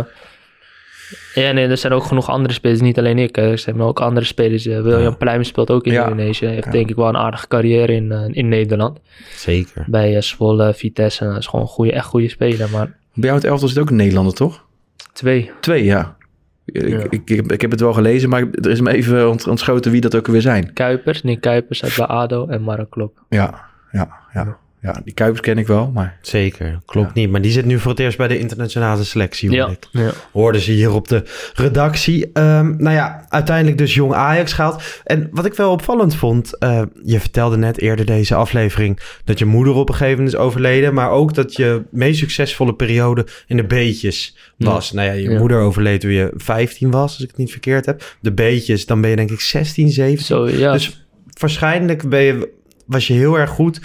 [1.35, 3.37] ja, nee, er zijn ook genoeg andere spelers, niet alleen ik.
[3.37, 4.66] Er zijn ook andere spelers.
[4.66, 6.03] eh, William Pluim speelt ook in Ja.
[6.03, 6.46] Indonesië.
[6.46, 6.70] Heeft Ja.
[6.70, 8.98] denk ik wel een aardige carrière in, eh, in Nederland.
[9.37, 9.85] Zeker.
[9.87, 11.24] Bij eh, Zwolle, Vitesse.
[11.24, 12.70] Dat is gewoon een goede, echt goede speler.
[12.70, 14.64] Maar Bij jou het elftal zit ook een Nederlander, toch?
[15.12, 15.50] twee.
[15.61, 16.16] Twee, ja.
[16.64, 16.98] Ik, Ja.
[16.98, 19.92] ik, ik, heb- ik heb het wel gelezen, maar er is me even ont- ontschoten
[19.92, 20.72] wie dat ook weer zijn.
[20.72, 23.18] Kuipers, Nick Kuipers uit bij ADO en Mark Klop.
[23.29, 24.59] Ja, ja, ja.
[24.85, 26.18] Ja die Kuipers ken ik wel, maar...
[26.23, 27.31] Zeker, klopt niet.
[27.31, 29.88] Maar die zit nu voor het eerst bij de internationale selectie, hoor Ja, ik.
[29.90, 30.11] ja.
[30.33, 31.23] Hoorden ze hier op de
[31.55, 32.31] redactie.
[32.33, 34.83] Ehm, nou ja, uiteindelijk dus jong Ajax gehaald.
[35.05, 36.59] En wat ik wel opvallend vond...
[36.59, 38.99] eh, je vertelde net eerder deze aflevering...
[39.25, 40.94] dat je moeder op een gegeven moment is overleden...
[40.94, 44.92] maar ook dat je meest succesvolle periode in de B'tjes was.
[44.92, 45.38] Nou ja, je Ja.
[45.38, 47.12] moeder overleed toen je 15 was...
[47.12, 48.16] als ik het niet verkeerd heb.
[48.20, 50.25] De B'tjes, dan ben je denk ik 16, 17.
[50.27, 50.73] Zo, ja.
[50.73, 51.07] Dus
[51.40, 52.49] waarschijnlijk ben je,
[52.87, 53.81] was je heel erg goed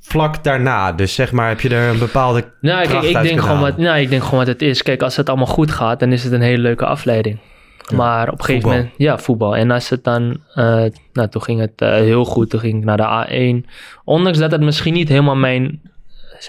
[0.00, 0.92] vlak daarna.
[0.92, 3.98] Dus zeg maar, heb je er een bepaalde Nou, kijk, ik denk, gewoon wat, nou,
[3.98, 4.82] ik denk gewoon wat het is.
[4.82, 7.38] Kijk, als het allemaal goed gaat, dan is het een hele leuke afleiding.
[7.94, 8.70] maar op een gegeven voetbal.
[8.70, 9.56] moment, ja, voetbal.
[9.56, 12.50] En als het dan, eh, nou, toen ging het eh, heel goed.
[12.50, 13.70] Toen ging ik naar de A1.
[14.04, 15.80] Ondanks dat het misschien niet helemaal mijn,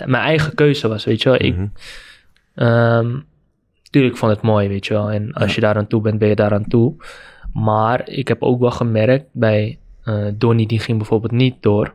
[0.06, 1.42] mijn eigen keuze was, weet je wel.
[1.42, 1.56] Ik,
[3.90, 5.12] tuurlijk ik vond het mooi, weet je wel.
[5.12, 6.96] En als je daar aan toe bent, ben je daar aan toe.
[7.54, 11.94] Maar ik heb ook wel gemerkt bij eh Donny, die ging bijvoorbeeld niet door.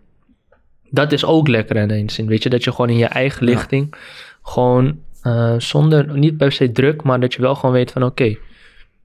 [0.90, 2.48] Dat is ook lekker in zin, weet je.
[2.48, 3.94] Dat je gewoon in je eigen lichting,
[4.42, 8.36] gewoon eh, zonder, niet per se druk, maar dat je wel gewoon weet van oké,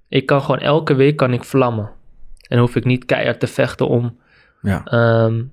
[0.09, 1.89] ik kan gewoon elke week kan ik vlammen.
[2.47, 4.17] En hoef ik niet keihard te vechten om,
[4.61, 4.83] Ja.
[4.85, 5.43] ehm,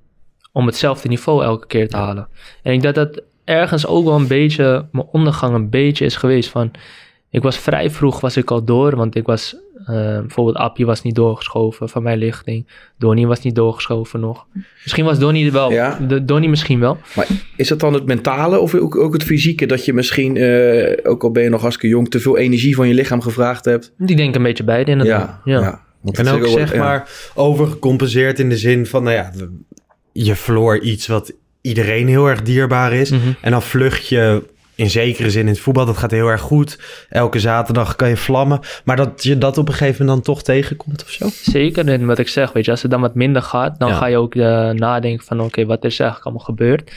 [0.52, 2.28] om hetzelfde niveau elke keer te halen.
[2.62, 6.16] En ik denk dat dat ergens ook wel een beetje, mijn ondergang een beetje is
[6.16, 6.70] geweest van...
[7.30, 9.56] Ik was vrij vroeg was ik al door, want ik was
[9.86, 12.66] Eh, bijvoorbeeld Appie was niet doorgeschoven van mijn lichting.
[12.98, 14.46] Donnie was niet doorgeschoven nog.
[14.82, 15.70] Misschien was Donnie wel.
[15.72, 15.98] Ja.
[16.08, 16.98] De, Donnie misschien wel.
[17.14, 17.26] Maar
[17.56, 19.66] is dat dan het mentale of ook, ook het fysieke?
[19.66, 22.88] Dat je misschien, eh, ook al ben je nog hartstikke jong, te veel energie van
[22.88, 23.92] je lichaam gevraagd hebt?
[23.98, 25.40] Die denken een beetje beide inderdaad.
[25.44, 25.60] Ja, Ja.
[25.60, 25.80] ja.
[26.12, 26.78] En ook zeg ja.
[26.78, 29.32] maar overgecompenseerd in de zin van, nou ja,
[30.12, 33.10] je verloor iets wat iedereen heel erg dierbaar is.
[33.10, 33.28] Mhm.
[33.40, 34.42] En dan vlucht je
[34.82, 36.78] in zekere zin in het voetbal, dat gaat heel erg goed.
[37.08, 38.60] Elke zaterdag kan je vlammen.
[38.84, 41.28] Maar dat je dat op een gegeven moment dan toch tegenkomt of zo?
[41.50, 43.94] Zeker, en wat ik zeg, weet je, als het dan wat minder gaat, dan Ja.
[43.94, 46.92] ga je ook eh, nadenken van, oké, wat is er eigenlijk allemaal gebeurd?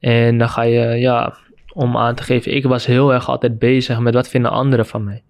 [0.00, 1.36] En dan ga je, ja,
[1.72, 5.04] om aan te geven, ik was heel erg altijd bezig met wat vinden anderen van
[5.04, 5.22] mij.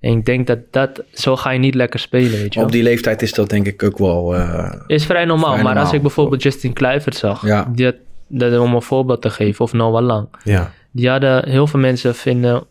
[0.00, 2.60] En ik denk dat dat, zo ga je niet lekker spelen, weet je.
[2.60, 4.34] Op die leeftijd is dat denk ik ook wel...
[4.34, 7.70] eh, Is vrij normaal, Vrij maar als ik bijvoorbeeld Justin Kluivert zag, Ja.
[7.74, 7.94] die had,
[8.28, 10.72] dat, om een voorbeeld te geven, of Noah Lang, Ja.
[10.90, 12.64] Die hadden, heel veel mensen vinden,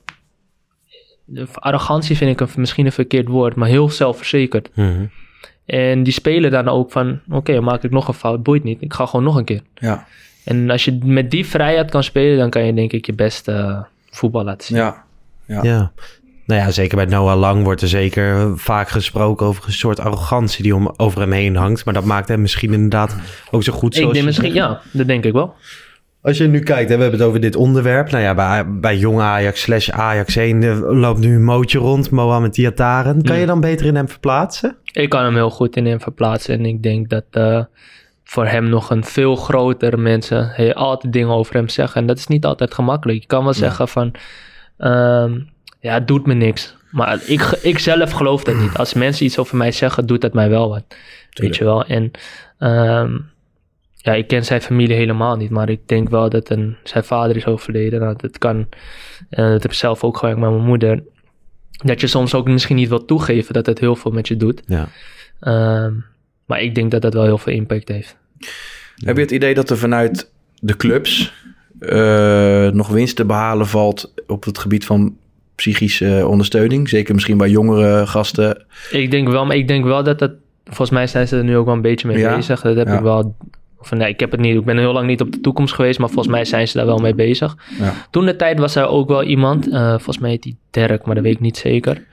[1.54, 4.70] arrogantie vind ik een, misschien een verkeerd woord, maar heel zelfverzekerd.
[4.76, 5.06] Mhm.
[5.66, 8.82] En die spelen dan ook van, oké, dan maak ik nog een fout, boeit niet,
[8.82, 9.62] ik ga gewoon nog een keer.
[9.76, 10.08] ja,
[10.44, 13.52] En als je met die vrijheid kan spelen, dan kan je denk ik je beste
[13.52, 14.78] eh, voetbal laten zien.
[14.78, 15.04] ja,
[15.46, 15.64] ja.
[15.64, 15.92] Ja.
[16.50, 20.64] Nou ja, zeker bij Noah Lang wordt er zeker vaak gesproken over een soort arrogantie
[20.64, 21.86] die om, over hem heen hangt.
[21.86, 23.16] Maar dat maakt hem misschien inderdaad
[23.52, 24.68] ook zo goed ik zoals denk je misschien, zegt.
[24.68, 25.56] ja, dat denk ik wel.
[26.22, 28.12] Als je nu kijkt, hè, we hebben het over dit onderwerp.
[28.12, 32.10] Nou ja, bij, bij jong Ajax slash Ajax 1 eh, loopt nu een mootje rond,
[32.10, 33.22] Mohamed Diataren.
[33.24, 34.76] Kan je dan beter in hem verplaatsen?
[34.92, 36.54] Ik kan hem heel goed in hem verplaatsen.
[36.54, 37.64] En ik denk dat eh,
[38.24, 42.02] voor hem nog een veel grotere mensen altijd dingen over hem zeggen.
[42.02, 43.20] En dat is niet altijd gemakkelijk.
[43.20, 44.14] Je kan wel zeggen van,
[44.78, 45.40] ehm,
[45.80, 46.78] ja, het doet me niks.
[46.92, 48.78] Maar ik, ik zelf geloof dat niet.
[48.78, 50.84] Als mensen iets over mij zeggen, doet dat mij wel wat.
[51.34, 51.86] Weet je wel.
[51.86, 52.12] En
[52.58, 53.18] ehm,
[54.02, 55.50] ja, ik ken zijn familie helemaal niet.
[55.50, 58.00] Maar ik denk wel dat een, zijn vader is overleden.
[58.00, 58.68] Nou, dat kan,
[59.30, 61.04] eh, dat heb ik zelf ook gewerkt met mijn moeder.
[61.72, 64.62] Dat je soms ook misschien niet wil toegeven dat het heel veel met je doet.
[64.66, 64.88] Ja.
[65.40, 65.94] Ehm,
[66.46, 68.18] maar ik denk dat dat wel heel veel impact heeft.
[68.96, 71.34] Heb je het idee dat er vanuit de clubs
[71.80, 75.18] eh, nog winst te behalen valt op het gebied van
[75.56, 76.90] psychische ondersteuning?
[76.90, 78.66] Zeker misschien bij jongere gasten.
[78.92, 80.32] Ik denk wel, maar ik denk wel dat dat...
[80.66, 82.36] Volgens mij zijn ze er nu ook wel een beetje mee Ja?
[82.36, 82.62] bezig.
[82.62, 82.96] Dat heb Ja.
[82.96, 83.36] ik wel...
[83.82, 84.56] Of nee, ik heb het niet.
[84.56, 86.86] Ik ben heel lang niet op de toekomst geweest, maar volgens mij zijn ze daar
[86.86, 87.58] wel mee bezig.
[87.80, 87.94] Ja.
[88.12, 91.16] Toen de tijd was er ook wel iemand, eh, volgens mij heet die Dirk, maar
[91.16, 92.04] dat weet ik niet zeker.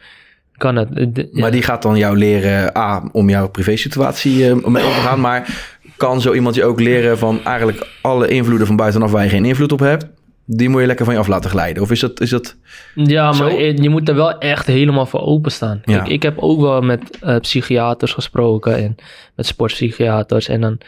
[0.57, 0.89] Kan het?
[0.95, 4.93] eh, de- Maar die gaat dan jou leren, A, om jouw privésituatie eh, mee om
[4.93, 5.21] te gaan.
[5.21, 9.29] Maar kan zo iemand je ook leren van eigenlijk alle invloeden van buitenaf waar je
[9.31, 10.07] geen invloed op hebt.
[10.49, 11.83] Die moet je lekker van je af laten glijden.
[11.83, 12.21] Of is dat...
[12.21, 12.57] Is dat
[12.95, 13.45] Ja, Zo?
[13.45, 15.81] maar je moet er wel echt helemaal voor openstaan.
[15.85, 15.97] Ja.
[15.99, 18.97] Kijk, ik heb ook wel met psychiaters gesproken en
[19.37, 20.49] met sportpsychiaters.
[20.49, 20.79] En dan,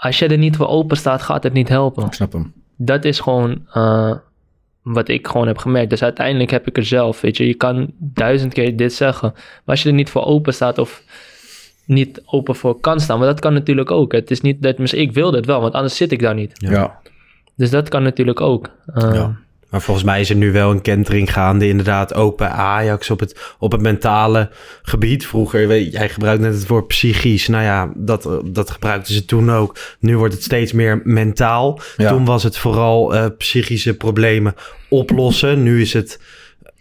[0.00, 2.06] als je er niet voor open staat, gaat het niet helpen.
[2.06, 2.52] ik snap hem.
[2.76, 4.14] Dat is gewoon eh,
[4.82, 5.90] wat ik gewoon heb gemerkt.
[5.90, 9.30] Dus uiteindelijk heb ik er zelf, weet je, je kan duizend keer dit zeggen.
[9.34, 11.02] Maar als je er niet voor open staat of
[11.84, 14.12] niet open voor kan staan, maar dat kan natuurlijk ook.
[14.12, 16.52] Het is niet dat, ik wil dit wel, want anders zit ik daar niet.
[16.54, 17.00] Ja.
[17.56, 18.70] Dus dat kan natuurlijk ook.
[18.86, 19.36] Eh, Ja.
[19.70, 23.20] Maar volgens mij is er nu wel een kentering gaande, inderdaad, ook bij Ajax op
[23.20, 24.50] het, op het mentale
[24.82, 25.26] gebied.
[25.26, 27.48] Vroeger, weet, jij gebruikt net het woord psychisch.
[27.48, 29.78] Nou ja, dat, dat gebruikten ze toen ook.
[29.98, 31.80] Nu wordt het steeds meer mentaal.
[31.96, 32.08] Ja.
[32.08, 34.54] Toen was het vooral eh, psychische problemen
[34.88, 35.62] oplossen.
[35.62, 36.20] Nu is het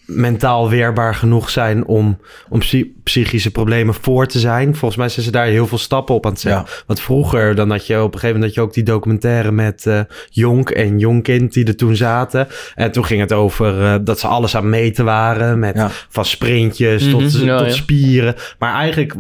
[0.10, 4.76] mentaal weerbaar genoeg zijn om, om psy- psychische problemen voor te zijn.
[4.76, 6.66] Volgens mij zijn ze daar heel veel stappen op aan het zetten.
[6.88, 9.86] Want vroeger, dan had je op een gegeven moment dat je ook die documentaire met
[9.86, 10.00] eh
[10.30, 12.48] Jonk en Jonkind die er toen zaten.
[12.76, 15.60] En toen ging het over eh, dat ze alles aan het meten waren.
[15.60, 15.90] Met Ja.
[16.10, 17.74] van sprintjes Mhm, tot, ja, tot ja.
[17.74, 18.36] spieren.
[18.60, 19.16] Maar eigenlijk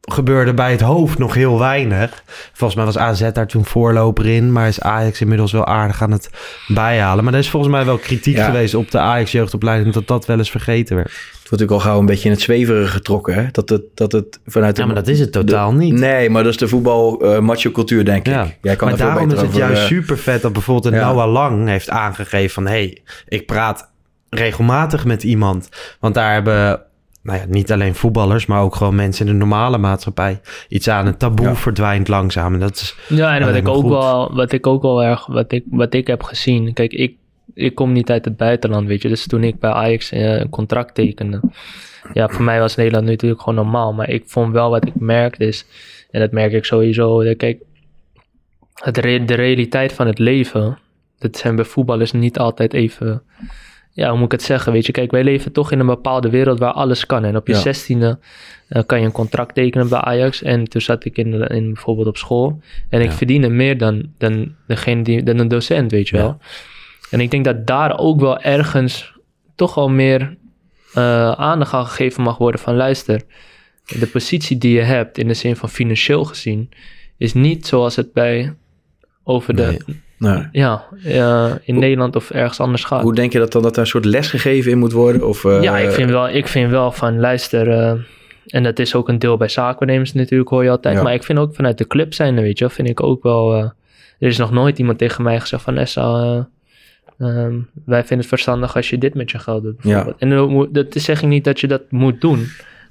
[0.00, 2.22] gebeurde bij het hoofd nog heel weinig.
[2.52, 4.52] Volgens mij was AZ daar toen voorloper in.
[4.52, 6.30] Maar is Ajax inmiddels wel aardig aan het
[6.68, 7.24] bijhalen.
[7.24, 8.44] Maar er is volgens mij wel kritiek Ja.
[8.44, 9.94] geweest op de Ajax jeugdopleiding...
[9.94, 11.08] dat dat wel eens vergeten werd.
[11.40, 13.34] Het wordt ook al gauw een beetje in het zweveren getrokken.
[13.34, 13.46] Hè?
[13.52, 14.80] Dat, het, dat het vanuit de...
[14.80, 15.94] Ja, maar dat is het totaal de- niet.
[15.94, 18.42] Nee, maar dat is de voetbal eh, macho cultuur, denk Ja.
[18.44, 18.58] ik.
[18.62, 21.00] Jij kan maar veel daarom is het over, juist eh, super vet dat bijvoorbeeld een
[21.00, 21.12] Ja.
[21.12, 22.64] Noah Lang heeft aangegeven van...
[22.66, 22.98] hé, hey,
[23.28, 23.90] ik praat
[24.30, 25.68] regelmatig met iemand.
[26.00, 26.82] Want daar hebben
[27.22, 28.46] nou ja, niet alleen voetballers...
[28.46, 31.06] maar ook gewoon mensen in de normale maatschappij iets aan.
[31.06, 31.54] Een taboe Ja.
[31.54, 32.54] verdwijnt langzaam.
[32.54, 33.90] En dat is Ja, en wat ik, ook goed.
[33.90, 36.72] wel, wat ik ook wel erg, wat ik, wat ik heb gezien.
[36.72, 37.14] Kijk, ik,
[37.54, 39.08] ik kom niet uit het buitenland, weet je.
[39.08, 41.40] Dus toen ik bij Ajax eh, een contract tekende.
[42.12, 43.92] Ja, voor mij was Nederland natuurlijk gewoon normaal.
[43.92, 45.66] Maar ik vond wel wat ik merkte is,
[46.10, 47.34] en dat merk ik sowieso.
[47.36, 47.60] Kijk,
[48.74, 50.78] het re- de realiteit van het leven,
[51.18, 53.22] dat zijn bij voetballers niet altijd even...
[53.92, 54.72] Ja, hoe moet ik het zeggen?
[54.72, 57.24] Weet je, kijk, wij leven toch in een bepaalde wereld waar alles kan.
[57.24, 57.58] En op je Ja.
[57.60, 58.18] zestiende
[58.68, 60.42] eh, kan je een contract tekenen bij Ajax.
[60.42, 62.60] En toen zat ik in, in bijvoorbeeld op school.
[62.88, 66.38] En ik verdiende meer dan, dan, degene die, dan een docent, weet je wel.
[67.10, 69.12] En ik denk dat daar ook wel ergens
[69.54, 70.36] toch wel meer
[70.94, 73.22] eh, aandacht aan gegeven mag worden van luister,
[73.98, 76.70] de positie die je hebt in de zin van financieel gezien,
[77.16, 78.54] is niet zoals het bij
[79.24, 80.00] over de, Nee.
[80.52, 83.02] Ja, eh, in Nederland of ergens anders gaat.
[83.02, 85.26] Hoe denk je dat dan dat er een soort les gegeven in moet worden?
[85.26, 87.92] Of, eh, ja, ik vind, wel, ik vind wel van luister, eh,
[88.46, 90.96] en dat is ook een deel bij zaakwaarnemers natuurlijk, hoor je altijd.
[90.96, 91.02] Ja.
[91.02, 93.54] Maar ik vind ook vanuit de club zijn, weet je vind ik ook wel.
[93.54, 93.62] eh,
[94.18, 96.02] er is nog nooit iemand tegen mij gezegd van Essa,
[97.18, 97.54] eh, ehm,
[97.84, 99.76] wij vinden het verstandig als je dit met je geld doet.
[99.82, 100.18] bijvoorbeeld.
[100.18, 102.46] En dat is zeg ik niet dat je dat moet doen,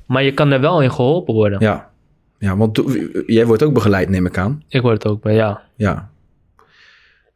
[0.05, 1.59] maar je kan er wel in geholpen worden.
[1.61, 1.89] Ja,
[2.37, 2.81] ja want
[3.25, 4.63] jij wordt ook begeleid, neem ik aan.
[4.69, 5.61] Ik word het ook bij, ja.
[5.75, 6.09] Ja.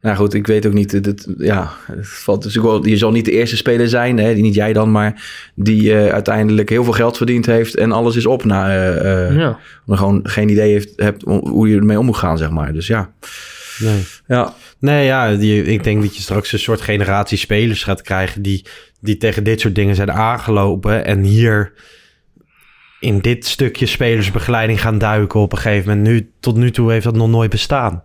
[0.04, 0.92] Nou goed, ik weet ook niet.
[0.92, 4.34] Het- ja, het valt dus ook wel, je zal niet de eerste speler zijn, hè,
[4.34, 5.22] die, niet jij dan, maar
[5.54, 8.68] die eh, uiteindelijk heel veel geld verdiend heeft en alles is op na.
[8.68, 9.58] eh, eh, Ja.
[9.84, 12.72] Maar gewoon geen idee heeft, hebt hoe je ermee om moet gaan, zeg maar.
[12.72, 13.12] Dus ja.
[13.78, 14.02] Nee.
[14.26, 14.54] Ja.
[14.78, 18.64] Nee, ja, die, ik denk dat je straks een soort generatie spelers gaat krijgen die,
[19.00, 21.72] die tegen dit soort dingen zijn aangelopen en hier
[23.00, 26.06] in dit stukje spelersbegeleiding gaan duiken op een gegeven moment.
[26.08, 28.02] Nu, tot nu toe heeft dat nog nooit bestaan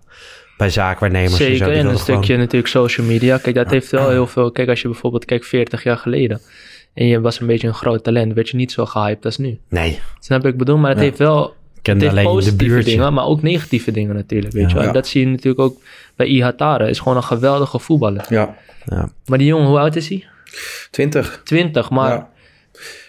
[0.60, 1.32] bij zaakwaarnemers.
[1.32, 1.43] en zo.
[1.43, 3.38] Zeker, en een willen stukje gewoon- natuurlijk social media.
[3.38, 4.51] Kijk, dat heeft wel heel veel...
[4.51, 6.41] Kijk, als je bijvoorbeeld kijkt 40 jaar geleden...
[6.93, 8.34] en je was een beetje een groot talent...
[8.34, 9.60] werd je niet zo gehyped als nu.
[9.70, 9.99] Nee.
[10.20, 10.78] Snap ik bedoel?
[10.78, 11.03] Maar het Ja.
[11.05, 11.53] heeft wel...
[11.82, 14.70] kende het heeft positieve dingen, maar ook negatieve dingen natuurlijk, weet Ja.
[14.70, 14.84] je wel.
[14.84, 15.78] En Dat zie je natuurlijk ook
[16.16, 16.89] bij Ihatare.
[16.89, 18.26] Is gewoon een geweldige voetballer.
[18.30, 18.55] Ja.
[18.86, 19.10] Ja.
[19.26, 20.26] Maar die jongen, hoe oud is hij?
[20.91, 21.41] 20.
[21.43, 22.10] 20, maar...
[22.12, 22.30] Ja.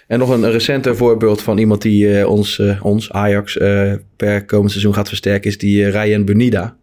[0.06, 3.92] En nog een, een recenter voorbeeld van iemand die eh, ons, eh, ons, Ajax, eh,
[4.16, 6.76] per komend seizoen gaat versterken, is die Ryan Benida.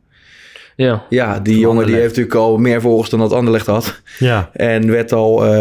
[0.78, 1.04] Ja.
[1.10, 4.02] Ja, die jongen die heeft natuurlijk al meer volgers dan dat Anderlecht had.
[4.20, 4.50] Ja.
[4.54, 5.46] En werd al...
[5.46, 5.52] eh,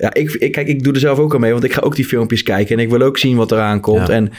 [0.00, 1.96] ja, ik, ik, kijk, ik doe er zelf ook aan mee, want ik ga ook
[1.96, 2.76] die filmpjes kijken.
[2.76, 4.06] En ik wil ook zien wat eraan komt.
[4.06, 4.12] Ja.
[4.14, 4.32] En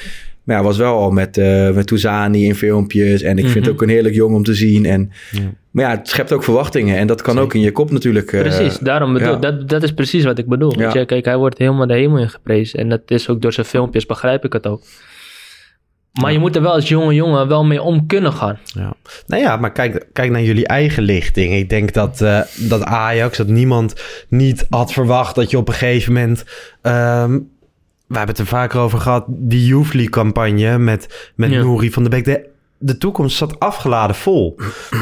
[0.43, 3.21] maar ja, was wel al met, eh met Touzani in filmpjes.
[3.21, 3.63] En ik vind Mhm.
[3.63, 4.85] het ook een heerlijk jong om te zien.
[4.85, 5.39] En, Ja.
[5.71, 6.97] Maar ja, het schept ook verwachtingen.
[6.97, 8.31] En dat kan ook in je kop natuurlijk.
[8.33, 9.35] eh, Precies, daarom bedoel, ja.
[9.39, 10.71] dat, dat is precies wat ik bedoel.
[10.79, 10.83] Ja.
[10.83, 12.79] Weet je, kijk, hij wordt helemaal de hemel in geprezen.
[12.79, 14.81] En dat is ook door zijn filmpjes, begrijp ik het ook.
[16.21, 18.57] Maar je moet er wel als jonge jongen wel mee om kunnen gaan.
[18.65, 18.93] Ja.
[19.27, 21.53] Nou ja, maar kijk, kijk naar jullie eigen lichting.
[21.53, 23.95] Ik denk dat, eh, dat Ajax, dat niemand
[24.29, 26.45] niet had verwacht dat je op een gegeven moment...
[26.81, 27.31] ehm,
[28.07, 31.59] we hebben het er vaker over gehad, die Youth League campagne met, met Ja.
[31.59, 32.25] Nouri van de Beek.
[32.25, 32.49] De,
[32.79, 34.55] de toekomst zat afgeladen vol.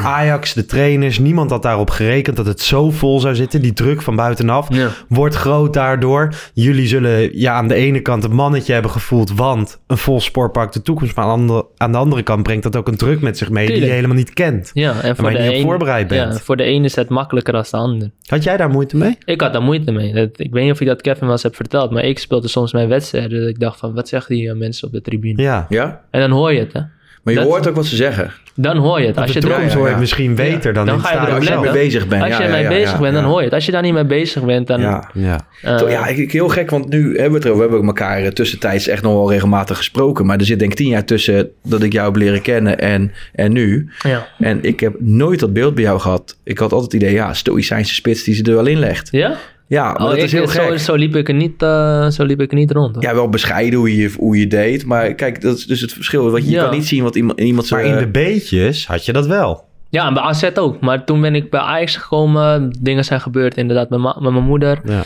[0.03, 3.61] Ajax, de trainers, niemand had daarop gerekend dat het zo vol zou zitten.
[3.61, 4.89] Die druk van buitenaf Ja.
[5.07, 6.33] wordt groot daardoor.
[6.53, 10.71] Jullie zullen ja, aan de ene kant een mannetje hebben gevoeld, want een vol sportpark
[10.71, 11.15] de toekomst.
[11.15, 13.49] Maar aan de, andere- aan de andere kant brengt dat ook een druk met zich
[13.49, 14.71] mee die je helemaal niet kent.
[14.73, 16.33] Ja, en voor waar de je niet op een- voorbereid bent.
[16.33, 18.11] Ja, voor de ene is het makkelijker dan de ander.
[18.25, 19.17] Had jij daar moeite mee?
[19.25, 20.13] Ik had daar moeite mee.
[20.13, 22.47] Dat, ik weet niet of ik dat Kevin wel eens heb verteld, maar ik speelde
[22.47, 23.39] soms mijn wedstrijden.
[23.39, 25.41] Dat ik dacht van, wat zeggen die mensen op de tribune?
[25.41, 25.65] Ja.
[25.69, 26.01] Ja?
[26.11, 26.81] En dan hoor je het, hè.
[27.25, 28.31] Maar je Dat- hoort ook wat ze zeggen.
[28.57, 29.17] Dan hoor je het.
[29.17, 31.35] Als de je toekomst er- ja, hoor je misschien beter dan, Dan ga je stadion
[31.37, 32.23] Als je mee bezig bent.
[32.23, 33.29] Als je ja, ermee ja, bezig ja, bent, dan ja.
[33.29, 33.53] hoor je het.
[33.53, 34.79] Als je daar niet mee bezig bent, dan...
[34.81, 35.09] Ja.
[35.13, 35.47] Ja.
[35.61, 37.63] eh, Toch, ja, ik, ik- heel gek, want nu hebben we het erover.
[37.65, 40.25] We hebben elkaar eh, tussentijds echt nog wel regelmatig gesproken.
[40.25, 43.11] Maar er zit denk ik tien jaar tussen dat ik jou heb leren kennen en,
[43.33, 43.89] en nu.
[44.03, 44.27] ja.
[44.39, 46.37] En ik heb nooit dat beeld bij jou gehad.
[46.43, 49.07] Ik had altijd het idee, ja, stoïcijnse spits die ze er wel in legt.
[49.11, 49.35] Ja?
[49.67, 50.79] Ja, maar Oh, dat ik- is heel zo, gek.
[50.79, 52.95] Zo liep ik er niet, eh, zo liep ik er niet rond.
[52.95, 53.03] hoor.
[53.03, 54.85] Ja, wel bescheiden hoe je, hoe je deed.
[54.85, 56.31] Maar kijk, dat is dus het verschil.
[56.31, 56.63] Want je Ja.
[56.63, 57.93] kan niet zien wat iemand, in iemand Maar zijn...
[57.93, 59.63] in de beetjes had je dat wel.
[59.89, 60.79] Ja, en bij AZ ook.
[60.79, 62.75] Maar toen ben ik bij Ajax gekomen.
[62.81, 64.79] Dingen zijn gebeurd inderdaad met, met mijn moeder.
[64.85, 65.03] Ja.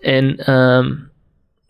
[0.00, 0.92] En ehm,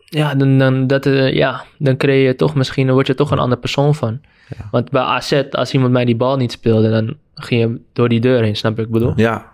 [0.05, 3.31] ja, dan, dan, dat, eh, ja, dan creëer je toch misschien, dan word je toch
[3.31, 4.19] een andere persoon van.
[4.71, 8.19] Want bij AZ, als iemand mij die bal niet speelde, dan ging je door die
[8.19, 9.13] deur heen, snap je wat ik bedoel?
[9.15, 9.45] Ja,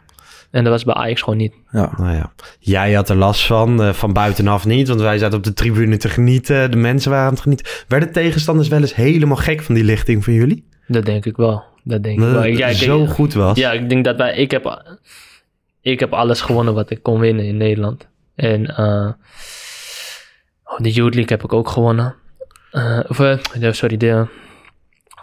[0.56, 1.54] En dat was bij Ajax gewoon niet.
[1.72, 1.94] ja.
[1.98, 2.34] Nou ja.
[2.60, 4.88] Jij had er last van, eh, van buitenaf niet.
[4.88, 6.72] Want wij zaten op de tribune te genieten.
[6.72, 7.66] De mensen waren aan het genieten.
[7.88, 10.68] Werden tegenstanders wel eens helemaal gek van die lichting van jullie?
[10.88, 11.64] Dat denk ik wel.
[11.84, 12.44] Dat denk ik Dat wel.
[12.46, 13.58] Ja, ik- zo goed was.
[13.58, 14.84] Ja, ik denk dat wij, ik heb,
[15.82, 18.08] ik heb alles gewonnen wat ik kon winnen in Nederland.
[18.36, 19.10] En eh,
[20.64, 22.16] oh, de Youth League heb ik ook gewonnen.
[22.72, 23.18] Eh, of,
[23.72, 24.26] sorry, de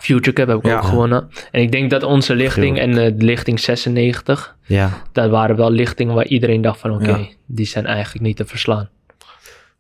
[0.03, 0.77] Future Cup heb ik Ja.
[0.77, 1.29] ook gewonnen.
[1.51, 4.91] En ik denk dat onze lichting en eh, de lichting 96, Ja.
[5.13, 7.27] dat waren wel lichtingen waar iedereen dacht van oké, Ja.
[7.47, 8.89] die zijn eigenlijk niet te verslaan.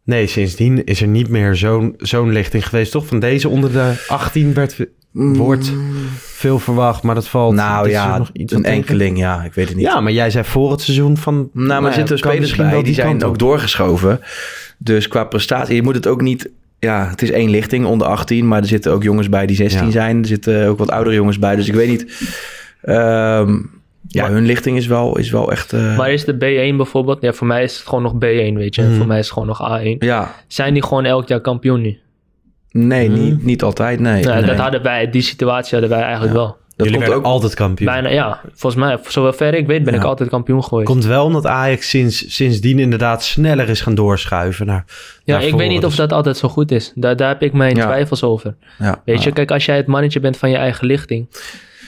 [0.04, 2.92] Nee, sindsdien is er niet meer zo'n zo'n lichting geweest.
[2.92, 4.76] Toch van deze onder de 18 werd,
[5.12, 5.72] wordt
[6.16, 7.02] veel verwacht.
[7.02, 9.86] Maar dat valt Nou ja, nog iets een enkeling, ja, ik weet het niet.
[9.86, 11.34] Ja, maar jij zei voor het seizoen van...
[11.34, 13.38] Nou, maar nou er zitten spelers misschien bij, wel die zijn ook op.
[13.38, 14.20] doorgeschoven.
[14.78, 16.50] Dus qua prestatie, je moet het ook niet...
[16.86, 19.84] Ja, het is één lichting onder 18, maar er zitten ook jongens bij die 16
[19.84, 19.90] Ja.
[19.90, 20.18] zijn.
[20.18, 22.32] Er zitten ook wat oudere jongens bij, dus ik weet niet...
[22.82, 23.56] Ehm,
[24.08, 25.72] ja, hun lichting is wel, is wel echt...
[25.72, 28.74] eh, Maar is de B1 bijvoorbeeld, ja voor mij is het gewoon nog B1 weet
[28.74, 28.82] je.
[28.82, 28.94] Mhm.
[28.96, 29.96] Voor mij is het gewoon nog A1.
[29.98, 31.98] ja, Zijn die gewoon elk jaar kampioen nu?
[32.70, 34.22] nee, niet, niet altijd, nee.
[34.24, 34.44] Nou, nee.
[34.46, 36.56] Dat hadden wij, die situatie hadden wij eigenlijk wel.
[36.76, 37.92] Dat Jullie werden ook altijd kampioen.
[37.92, 38.40] Bijna, ja.
[38.54, 39.98] Volgens mij, voor zover ver ik weet, ben Ja.
[39.98, 40.86] ik altijd kampioen geweest.
[40.88, 44.84] Komt wel omdat Ajax sinds, sindsdien inderdaad sneller is gaan doorschuiven naar
[45.24, 46.92] ja, naar ik weet niet of dat altijd zo goed is.
[46.94, 47.84] Daar, daar heb ik mijn Ja.
[47.84, 48.54] twijfels over.
[48.78, 51.26] Ja, Weet je, kijk, als jij het mannetje bent van je eigen lichting.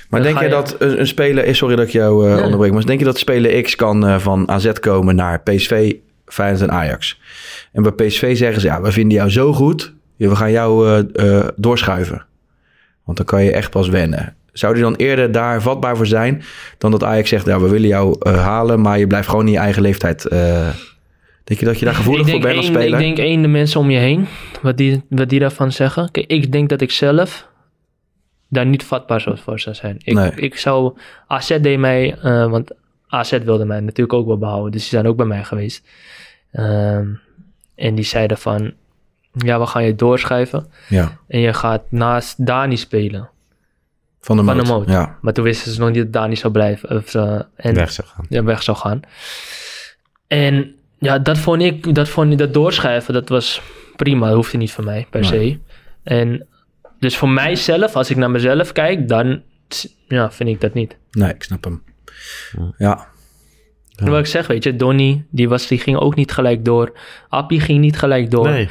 [0.09, 1.55] Maar denk je je- dat een, een speler...
[1.55, 2.43] Sorry dat ik jou eh Nee.
[2.45, 2.73] onderbreek.
[2.73, 5.93] Maar denk je dat speler X kan eh, van AZ komen naar PSV,
[6.27, 7.21] Feyenoord en Ajax?
[7.73, 8.67] En bij PSV zeggen ze...
[8.67, 9.93] Ja, we vinden jou zo goed.
[10.17, 12.25] We gaan jou eh, eh, doorschuiven.
[13.05, 14.35] Want dan kan je echt pas wennen.
[14.55, 16.43] Zou die dan eerder daar vatbaar voor zijn...
[16.79, 17.47] dan dat Ajax zegt...
[17.47, 18.81] Ja, we willen jou eh, halen...
[18.81, 20.25] maar je blijft gewoon in je eigen leeftijd...
[20.27, 20.69] eh.
[21.45, 23.01] denk je dat je daar gevoelig voor bent als speler?
[23.01, 24.27] Ik denk één, de mensen om je heen,
[24.63, 26.11] wat die, wat die daarvan zeggen.
[26.11, 27.49] Kijk, ik denk dat ik zelf
[28.49, 29.97] daar niet vatbaar voor zou zijn.
[30.05, 30.31] Ik, Nee.
[30.31, 30.97] ik zou,
[31.27, 32.71] AZ deed mij, eh, want
[33.09, 35.87] AZ wilde mij natuurlijk ook wel behouden, dus die zijn ook bij mij geweest.
[36.53, 37.07] Ehm,
[37.75, 38.73] en die zeiden van,
[39.33, 43.29] ja, we gaan je doorschuiven Ja, en je gaat naast Dani spelen.
[44.25, 44.79] Van de Van de moot.
[44.79, 44.89] moot.
[44.89, 45.19] Ja.
[45.21, 46.97] Maar toen wisten ze nog niet dat Dani zou blijven.
[46.97, 48.27] Of, eh, en, weg zou gaan.
[48.29, 49.01] ja, weg zou gaan.
[50.27, 53.63] En ja, dat vond ik, dat, vond ik, dat doorschuiven, dat was
[53.97, 54.27] prima.
[54.27, 55.59] Dat hoefde niet van mij per se.
[56.03, 56.47] En
[56.99, 59.43] dus voor mijzelf, als ik naar mezelf kijk, dan
[60.09, 60.97] ja, vind ik dat niet.
[61.11, 61.83] Nee, ik snap hem.
[62.79, 63.07] Ja,
[63.95, 66.99] En wat ik zeg, weet je, Donny, die, was, die ging ook niet gelijk door.
[67.29, 68.49] Appie ging niet gelijk door.
[68.49, 68.69] Nee.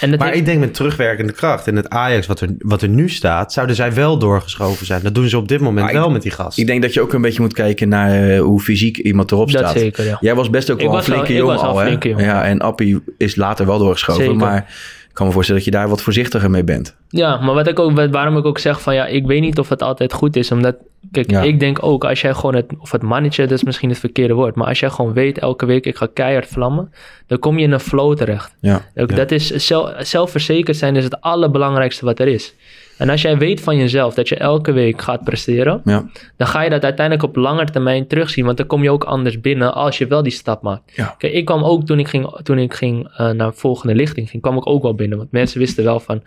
[0.00, 2.88] En Maar heeft- ik denk met terugwerkende kracht in het Ajax wat er, wat er
[2.88, 5.02] nu staat, zouden zij wel doorgeschoven zijn.
[5.02, 6.58] Dat doen ze op dit moment Maar ik- wel met die gast.
[6.58, 9.50] Ik denk dat je ook een beetje moet kijken naar eh, hoe fysiek iemand erop
[9.52, 9.78] Dat staat.
[9.78, 10.16] zeker, ja.
[10.20, 11.86] Jij was best ook Ik wel een flinke jongen al, hè?
[11.86, 12.24] flinke jongen.
[12.24, 14.22] Ja, en Appie is later wel doorgeschoven.
[14.22, 14.36] Zeker.
[14.38, 14.74] Maar
[15.16, 16.96] kan me voorstellen dat je daar wat voorzichtiger mee bent.
[17.08, 19.58] Ja, maar wat ik ook, wat- waarom ik ook zeg van ja, ik weet niet
[19.58, 20.50] of het altijd goed is.
[20.50, 20.76] Omdat,
[21.12, 21.42] kijk, Ja.
[21.42, 24.34] ik denk ook als jij gewoon het, of het mannetje, dat is misschien het verkeerde
[24.34, 24.54] woord.
[24.54, 26.92] Maar als jij gewoon weet elke week, ik ga keihard vlammen,
[27.26, 28.54] dan kom je in een flow terecht.
[28.60, 28.82] Ja.
[28.96, 32.54] Ook Dat is, zelf, zelfverzekerd zijn is het allerbelangrijkste wat er is.
[32.96, 36.06] En als jij weet van jezelf dat je elke week gaat presteren, Ja.
[36.36, 38.44] dan ga je dat uiteindelijk op lange termijn terugzien.
[38.44, 40.92] Want dan kom je ook anders binnen als je wel die stap maakt.
[40.94, 41.14] Ja.
[41.18, 44.42] Kijk, ik kwam ook toen ik, ging, toen ik ging, eh, naar volgende lichting ging,
[44.42, 45.18] kwam ik ook wel binnen.
[45.18, 46.22] Want mensen wisten wel van,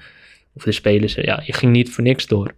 [0.53, 2.51] of de spelers, ja, je ging niet voor niks door.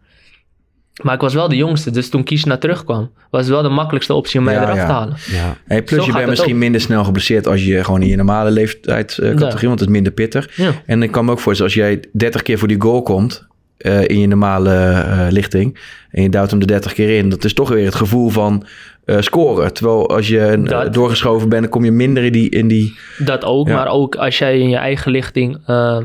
[1.04, 3.70] Maar ik was wel de jongste, dus toen Kies naar terugkwam, was het wel de
[3.70, 4.86] makkelijkste optie om mij Ja, eraf ja.
[4.86, 5.16] te halen.
[5.32, 5.58] ja.
[5.66, 6.60] Hey, plus Zo je bent misschien ook.
[6.60, 9.68] minder snel geblesseerd als je gewoon in je normale leeftijdscategorie, Ja.
[9.68, 10.58] want het is minder pittig.
[10.58, 10.72] Ja.
[10.86, 13.48] En ik kan me ook voorstellen, als jij 30 keer voor die goal komt
[13.82, 15.80] eh, in je normale eh, lichting
[16.12, 18.66] en je duwt hem er 30 keer in, dat is toch weer het gevoel van
[19.06, 19.74] eh, scoren.
[19.74, 22.50] Terwijl als je eh, Dat- doorgeschoven bent, dan kom je minder in die...
[22.50, 23.76] In die Dat ook, Ja.
[23.76, 26.02] maar ook als jij in je eigen lichting eh,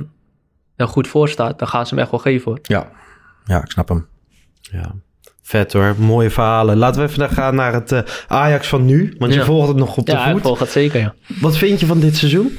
[0.76, 2.58] er goed voor staat, dan gaan ze hem echt wel geven hoor.
[2.62, 2.90] ja.
[3.44, 4.06] ja, ik snap hem.
[4.60, 4.94] Ja.
[5.42, 6.76] Vet hoor, mooie verhalen.
[6.76, 9.44] Laten we even gaan naar het eh, Ajax van nu, want je Ja.
[9.44, 10.42] volgt het nog op de Ja, ik voet.
[10.42, 11.14] volg het zeker, ja.
[11.40, 12.58] Wat vind je van dit seizoen?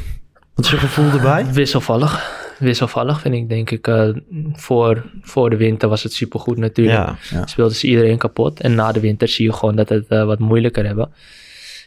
[0.55, 1.45] Wat is je gevoel erbij?
[1.53, 2.45] Wisselvallig.
[2.59, 3.87] Wisselvallig vind ik, denk ik.
[3.87, 4.09] eh,
[4.53, 6.97] voor, voor de winter was het supergoed natuurlijk.
[6.97, 7.47] Ja, ja.
[7.47, 8.59] Speelden ze iedereen kapot.
[8.59, 11.09] En na de winter zie je gewoon dat het eh, wat moeilijker hebben.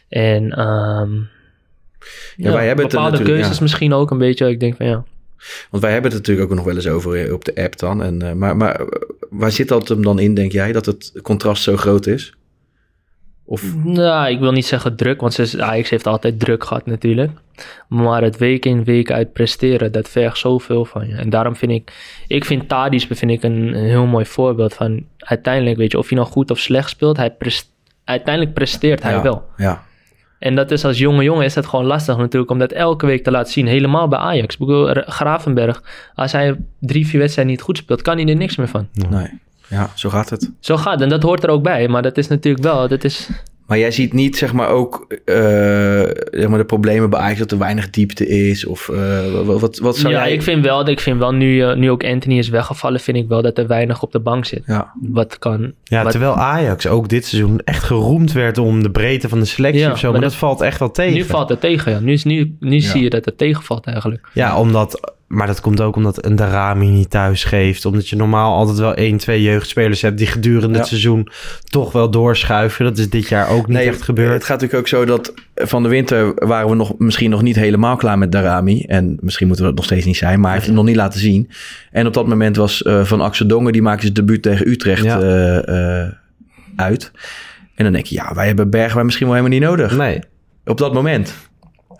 [0.09, 1.11] En ehm
[2.35, 4.49] ja, wij hebben het bepaalde keuzes misschien ook een beetje.
[4.49, 5.03] Ik denk van ja.
[5.69, 8.03] Want wij hebben het natuurlijk ook nog wel eens over eh, op de app dan.
[8.03, 8.81] En, maar, maar
[9.29, 10.71] waar zit dat hem dan in, denk jij?
[10.71, 12.33] Dat het contrast zo groot is?
[13.45, 17.31] Of, Nou, ik wil niet zeggen druk, want ze- Ajax heeft altijd druk gehad natuurlijk.
[17.87, 21.15] Maar het week in week uit presteren, dat vergt zoveel van je.
[21.15, 21.93] En daarom vind ik,
[22.27, 26.09] ik vind Tadic vind ik een, een heel mooi voorbeeld van uiteindelijk, weet je, of
[26.09, 27.35] hij nou goed of slecht speelt, hij
[28.03, 29.45] uiteindelijk presteert hij ja, wel.
[29.57, 29.83] Ja,
[30.39, 33.23] En dat is als jonge jongen is dat gewoon lastig natuurlijk om dat elke week
[33.23, 33.67] te laten zien.
[33.67, 34.53] Helemaal bij Ajax.
[34.53, 35.83] Ik bedoel, Gravenberg,
[36.15, 38.87] als hij drie, vier wedstrijden niet goed speelt, kan hij er niks meer van.
[39.09, 39.39] nee.
[39.71, 40.51] Ja, zo gaat het.
[40.59, 41.01] Zo gaat het.
[41.01, 41.87] En dat hoort er ook bij.
[41.87, 43.29] Maar dat is natuurlijk wel, dat is...
[43.67, 45.35] Maar jij ziet niet, zeg maar, ook eh,
[46.31, 48.65] zeg maar de problemen bij Ajax dat er weinig diepte is?
[48.65, 50.33] Of eh, wat, wat, wat zou ja, jij...
[50.33, 53.27] ik vind wel, ik vind wel nu, eh, nu ook Anthony is weggevallen, vind ik
[53.27, 54.63] wel dat er weinig op de bank zit.
[54.65, 55.73] Ja, Wat kan...
[55.83, 59.45] Ja, wat- terwijl Ajax ook dit seizoen echt geroemd werd om de breedte van de
[59.45, 60.03] selectie Ja, of zo.
[60.03, 61.13] Maar, maar dat, dat- valt echt wel tegen.
[61.13, 61.99] Nu valt het tegen, ja.
[61.99, 62.81] Nu, is, nu, nu Ja.
[62.89, 64.29] zie je dat het tegenvalt eigenlijk.
[64.33, 67.85] Ja, omdat, maar dat komt ook omdat een Darami niet thuis geeft.
[67.85, 70.79] Omdat je normaal altijd wel één, twee jeugdspelers hebt die gedurende Ja.
[70.79, 71.27] het seizoen
[71.69, 72.85] toch wel doorschuiven.
[72.85, 74.33] Dat is dit jaar ook niet echt gebeurd.
[74.33, 77.55] Het gaat natuurlijk ook zo dat van de winter waren we nog, misschien nog niet
[77.55, 78.83] helemaal klaar met Darami.
[78.87, 80.95] En misschien moeten we dat nog steeds niet zijn, maar hij heeft het nog niet
[80.95, 81.49] laten zien.
[81.91, 85.03] En op dat moment was eh, Van Axel Dongen, die maakte zijn debuut tegen Utrecht
[85.03, 85.19] Ja.
[85.21, 86.11] eh, eh,
[86.75, 87.11] uit.
[87.75, 89.97] En dan denk je, ja, wij hebben Bergwijn misschien wel helemaal niet nodig.
[89.97, 90.19] Nee,
[90.65, 91.33] Op dat moment.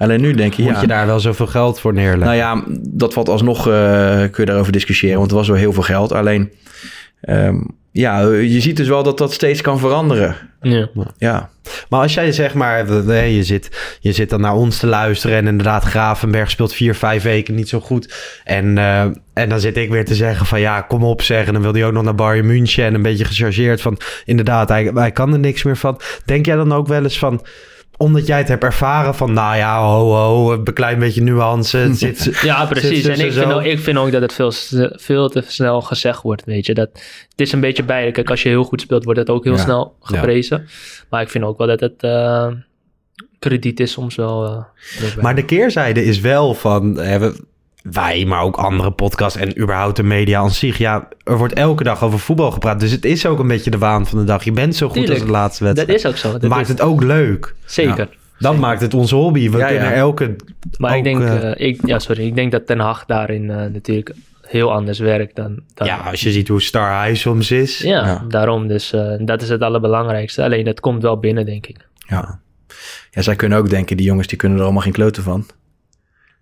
[0.02, 0.82] Alleen nu denk je, moet ja.
[0.82, 2.26] je daar wel zoveel geld voor neerleggen.
[2.26, 5.74] Nou ja, dat valt alsnog, eh, kun je daarover discussiëren, want het was wel heel
[5.74, 6.12] veel geld.
[6.12, 6.52] Alleen,
[7.22, 7.56] ehm,
[7.92, 10.36] ja, je ziet dus wel dat dat steeds kan veranderen.
[10.62, 10.90] Ja.
[11.18, 11.50] Ja.
[11.90, 12.92] Maar als jij zeg maar,
[13.28, 17.24] je, zit, je zit dan naar ons te luisteren en inderdaad Gravenberg speelt vier, vijf
[17.24, 18.14] weken niet zo goed.
[18.44, 19.02] En, eh,
[19.34, 21.54] en dan zit ik weer te zeggen van ja, kom op zeggen.
[21.54, 24.92] Dan wil hij ook nog naar Bayern München en een beetje gechargeerd van inderdaad, hij,
[24.94, 26.00] hij kan er niks meer van.
[26.26, 27.42] Denk jij dan ook wel eens van
[28.02, 31.78] omdat jij het hebt ervaren van, nou ja, ho, ho, een klein beetje nuance.
[31.78, 33.04] Het zit, Ja, precies.
[33.04, 34.52] zit En ik vind, ook, ik vind ook dat het veel,
[34.96, 36.74] veel te snel gezegd wordt, weet je.
[36.74, 36.90] Dat,
[37.30, 38.12] het is een beetje beide.
[38.12, 39.60] Kijk, als je heel goed speelt, wordt het ook heel Ja.
[39.60, 40.68] snel geprezen.
[41.10, 42.48] Maar ik vind ook wel dat het eh,
[43.40, 44.46] krediet is soms wel...
[44.46, 45.16] eh.
[45.22, 47.50] Maar de keerzijde is wel van hè, we-
[47.82, 50.78] wij, maar ook andere podcasts en überhaupt de media aan zich.
[50.78, 52.80] Ja, er wordt elke dag over voetbal gepraat.
[52.80, 54.44] Dus het is ook een beetje de waan van de dag.
[54.44, 55.18] Je bent zo goed Tuurlijk.
[55.18, 56.00] als de laatste dat wedstrijd.
[56.04, 56.40] is ook zo.
[56.40, 57.56] Dat maakt is- het ook leuk.
[57.66, 58.10] Zeker.
[58.40, 59.50] Dat maakt het onze hobby.
[59.50, 59.94] We Ja, kunnen ja.
[59.94, 60.36] elke...
[60.78, 63.56] Maar ik denk, eh, eh, ik, ja, sorry, ik denk dat Ten Hag daarin eh,
[63.72, 65.60] natuurlijk heel anders werkt dan...
[65.74, 67.78] dan ja, als je ziet hoe star hij soms is.
[67.80, 68.26] Ja, Ja.
[68.28, 68.68] daarom.
[68.68, 70.44] Dus eh, dat is het allerbelangrijkste.
[70.44, 71.78] Alleen dat komt wel binnen, denk ik.
[72.08, 72.40] Ja.
[73.12, 75.46] ja, zij kunnen ook denken, die jongens die kunnen er allemaal geen kloten van.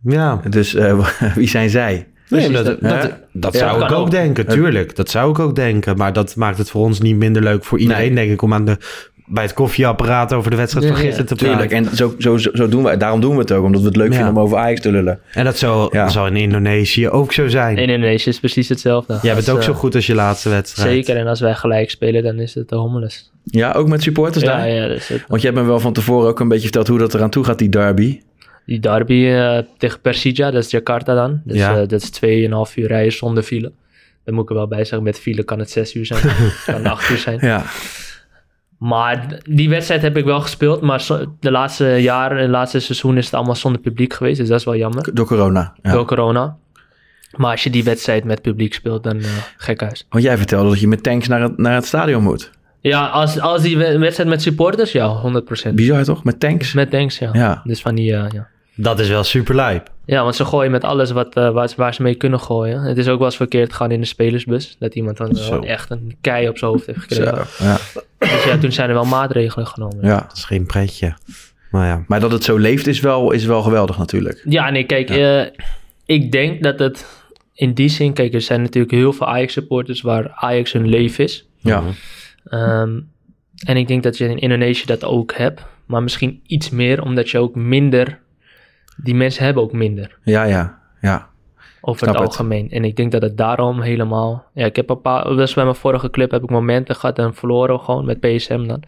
[0.01, 0.41] Ja.
[0.49, 2.07] Dus eh, wie zijn zij?
[2.29, 3.09] Nee, dat, dat- dat, hè?
[3.33, 4.11] dat Ja, zou ik ook ook.
[4.11, 4.95] denken, tuurlijk.
[4.95, 5.97] Dat zou ik ook denken.
[5.97, 8.15] Maar dat maakt het voor ons niet minder leuk voor iedereen, Nee.
[8.15, 8.77] denk ik, om aan de,
[9.25, 11.67] bij het koffieapparaat over de wedstrijd van Ja, ja, gisteren te praten.
[11.69, 13.63] Tuurlijk, en zo, zo, zo, doen we, daarom doen we het ook.
[13.63, 14.15] Omdat we het leuk Ja.
[14.15, 15.19] vinden om over Ajax te lullen.
[15.33, 16.07] En dat zou, Ja.
[16.09, 17.77] zal in Indonesië ook zo zijn.
[17.77, 19.19] In Indonesië is precies hetzelfde.
[19.21, 20.89] Jij bent Als, ook zo eh, goed als je laatste wedstrijd.
[20.89, 23.31] Zeker, en als wij gelijk spelen, dan is het de hommeles.
[23.43, 24.69] Ja, ook met supporters Ja, daar?
[24.69, 26.97] ja, dus het- Want je hebt me wel van tevoren ook een beetje verteld hoe
[26.99, 28.19] dat eraan toe gaat, die derby.
[28.69, 31.41] Die derby eh, tegen Persija, dat is Jakarta dan.
[31.45, 31.71] Dus Ja.
[31.81, 33.71] eh, dat is 2,5 uur rijden zonder file.
[34.23, 36.21] Daar moet ik er wel bij zeggen, met file kan het 6 uur zijn.
[36.65, 37.37] kan 8 uur zijn.
[37.41, 37.63] Ja,
[38.77, 41.07] Maar die wedstrijd heb ik wel gespeeld, maar
[41.39, 44.37] de laatste jaren, het laatste seizoen is het allemaal zonder publiek geweest.
[44.39, 45.13] Dus dat is wel jammer.
[45.13, 45.73] door corona.
[45.81, 45.91] Ja.
[45.91, 46.57] Door corona.
[47.35, 49.25] Maar als je die wedstrijd met publiek speelt, dan eh
[49.57, 50.05] gek huis.
[50.09, 52.51] Want jij vertelde dat je met tanks naar het, naar het stadion moet.
[52.81, 55.21] Ja, als, als die we- wedstrijd met supporters, ja,
[55.71, 55.75] 100%.
[55.75, 56.23] Bizar toch?
[56.23, 56.73] Met tanks?
[56.73, 57.29] Met tanks, ja.
[57.33, 57.61] Ja.
[57.63, 58.47] Dus van die, eh, ja.
[58.81, 59.89] Dat is wel super lijp.
[60.05, 62.81] Ja, want ze gooien met alles wat, eh, waar, ze- waar ze mee kunnen gooien.
[62.81, 64.75] Het is ook wel eens verkeerd gegaan in de spelersbus.
[64.79, 67.45] Dat iemand dan echt een kei op zijn hoofd heeft gekregen.
[67.47, 67.77] Zo, ja.
[68.17, 69.97] Dus ja, toen zijn er wel maatregelen genomen.
[70.05, 70.19] ja.
[70.27, 71.13] Dat is geen pretje.
[71.71, 72.03] Maar ja.
[72.07, 74.41] Maar dat het zo leeft is wel, is wel geweldig natuurlijk.
[74.49, 75.41] Ja, nee, kijk, eh,
[76.05, 77.05] ik denk dat het
[77.53, 78.13] in die zin...
[78.13, 81.47] Kijk, er zijn natuurlijk heel veel Ajax-supporters waar Ajax hun leven is.
[81.57, 81.83] Ja,
[82.43, 82.99] Ehm,
[83.65, 85.61] en ik denk dat je in Indonesië dat ook hebt.
[85.85, 88.19] Maar misschien iets meer, omdat je ook minder...
[89.03, 90.17] Die mensen hebben ook minder.
[90.23, 90.79] ja, ja.
[91.01, 91.27] ja.
[91.81, 92.31] over Snap het het.
[92.31, 92.71] algemeen.
[92.71, 94.45] En ik denk dat het daarom helemaal...
[94.53, 95.23] Ja, ik heb een paar...
[95.35, 98.83] Dus bij mijn vorige club heb ik momenten gehad en verloren gewoon met PSM dan.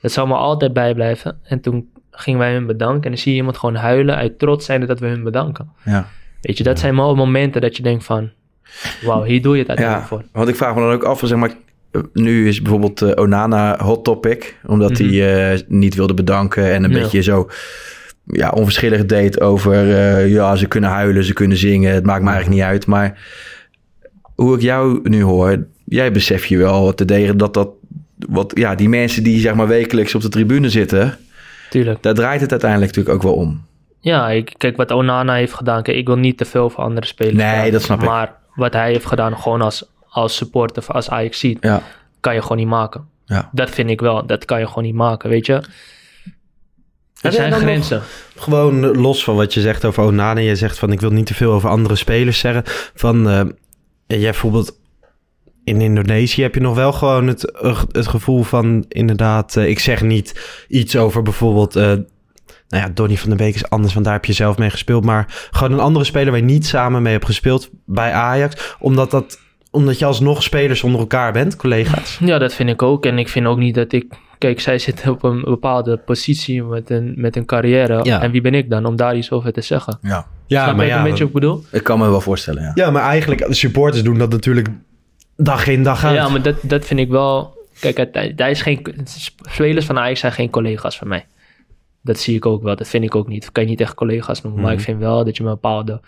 [0.00, 1.38] Dat zal me altijd bijblijven.
[1.42, 3.02] En toen gingen wij hun bedanken.
[3.04, 5.70] En dan zie je iemand gewoon huilen uit trots zijn dat we hun bedanken.
[5.84, 6.08] ja.
[6.40, 8.30] Weet je, dat zijn wel momenten dat je denkt van...
[9.04, 10.24] Wauw, hier doe je het uiteindelijk Ja, voor.
[10.32, 11.50] want ik vraag me dan ook af, zeg maar,
[11.90, 15.08] eh, nu is bijvoorbeeld eh, Onana hot topic, omdat Mhm.
[15.08, 17.48] hij eh, niet wilde bedanken en een beetje zo
[18.26, 22.30] ja, onverschillig deed over, eh, ja, ze kunnen huilen, ze kunnen zingen, het maakt me
[22.30, 22.86] eigenlijk niet uit.
[22.86, 23.18] Maar
[24.34, 27.68] hoe ik jou nu hoor, jij besef je wel te degen dat dat,
[28.28, 31.18] wat, ja, die mensen die zeg maar wekelijks op de tribune zitten,
[31.70, 32.02] Tuurlijk.
[32.02, 33.62] daar draait het uiteindelijk natuurlijk ook wel om.
[34.00, 35.82] Ja, ik, kijk wat Onana heeft gedaan.
[35.82, 38.08] Kijk, ik wil niet te veel voor andere spelers Nee, dat snap ik.
[38.08, 41.82] Maar wat hij heeft gedaan, gewoon als, als supporter, of als Ajax ziet, Ja,
[42.20, 43.04] kan je gewoon niet maken.
[43.24, 43.48] Ja.
[43.52, 44.26] Dat vind ik wel.
[44.26, 45.62] Dat kan je gewoon niet maken, weet je.
[47.24, 48.02] Er zijn grenzen.
[48.36, 50.40] Gewoon los van wat je zegt over Onana.
[50.40, 52.62] Je zegt van ik wil niet te veel over andere spelers zeggen.
[52.94, 53.40] Van eh,
[54.06, 54.78] jij bijvoorbeeld
[55.64, 59.56] in Indonesië heb je nog wel gewoon het, eh, het gevoel van inderdaad.
[59.56, 61.76] eh, ik zeg niet iets over bijvoorbeeld.
[61.76, 61.92] eh,
[62.68, 65.04] nou ja, Donny van der Beek is anders, want daar heb je zelf mee gespeeld.
[65.04, 68.76] Maar gewoon een andere speler waar je niet samen mee hebt gespeeld bij Ajax.
[68.78, 69.38] Omdat, dat,
[69.70, 72.18] omdat je alsnog spelers onder elkaar bent, collega's.
[72.20, 73.06] Ja, dat vind ik ook.
[73.06, 74.06] En ik vind ook niet dat ik...
[74.44, 78.00] Kijk, zij zitten op een bepaalde positie met een, met een carrière.
[78.02, 78.22] Ja.
[78.22, 79.98] En wie ben ik dan om daar iets over te zeggen?
[80.02, 80.26] ja.
[80.46, 81.64] Ja, Snap je een beetje wat ik bedoel?
[81.70, 82.70] Ik kan me wel voorstellen, ja.
[82.74, 84.68] Ja, maar eigenlijk, de supporters doen dat natuurlijk
[85.36, 86.14] dag in dag uit.
[86.14, 87.54] Ja, maar dat, dat vind ik wel...
[87.80, 88.86] Kijk, hij is geen,
[89.48, 91.26] spelers van Ajax zijn geen collega's van mij.
[92.02, 92.76] Dat zie ik ook wel.
[92.76, 93.42] Dat vind ik ook niet.
[93.42, 94.60] Dat kan je niet echt collega's noemen.
[94.60, 94.78] Maar Mhm.
[94.80, 96.00] ik vind wel dat je een bepaalde...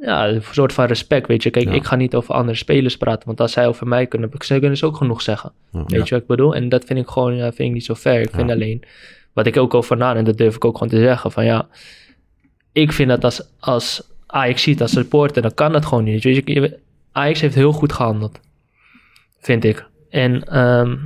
[0.00, 1.50] Ja, een soort van respect, weet je.
[1.50, 1.72] Kijk, Ja.
[1.72, 3.26] ik ga niet over andere spelers praten.
[3.26, 5.52] Want als zij over mij kunnen, ze kunnen ze ook genoeg zeggen.
[5.72, 5.84] Ja.
[5.86, 6.54] Weet je wat ik bedoel?
[6.54, 8.20] En dat vind ik gewoon ja, vind ik niet zo fair.
[8.20, 8.54] Ik vind Ja.
[8.54, 8.82] alleen...
[9.32, 11.32] Wat ik ook over na, en dat durf ik ook gewoon te zeggen.
[11.32, 11.68] Van ja,
[12.72, 16.24] ik vind dat als, als Ajax ziet als supporter, dan kan dat gewoon niet.
[16.24, 16.78] Weet je, je-
[17.12, 18.40] Ajax heeft heel goed gehandeld.
[19.40, 19.86] Vind ik.
[20.10, 20.96] En ehm,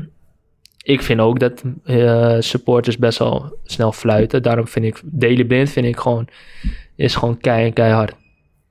[0.83, 4.43] ik vind ook dat eh, supporters best wel snel fluiten.
[4.43, 6.29] Daarom vind ik Daily Blind vind ik gewoon,
[6.97, 8.15] is gewoon kei en keihard.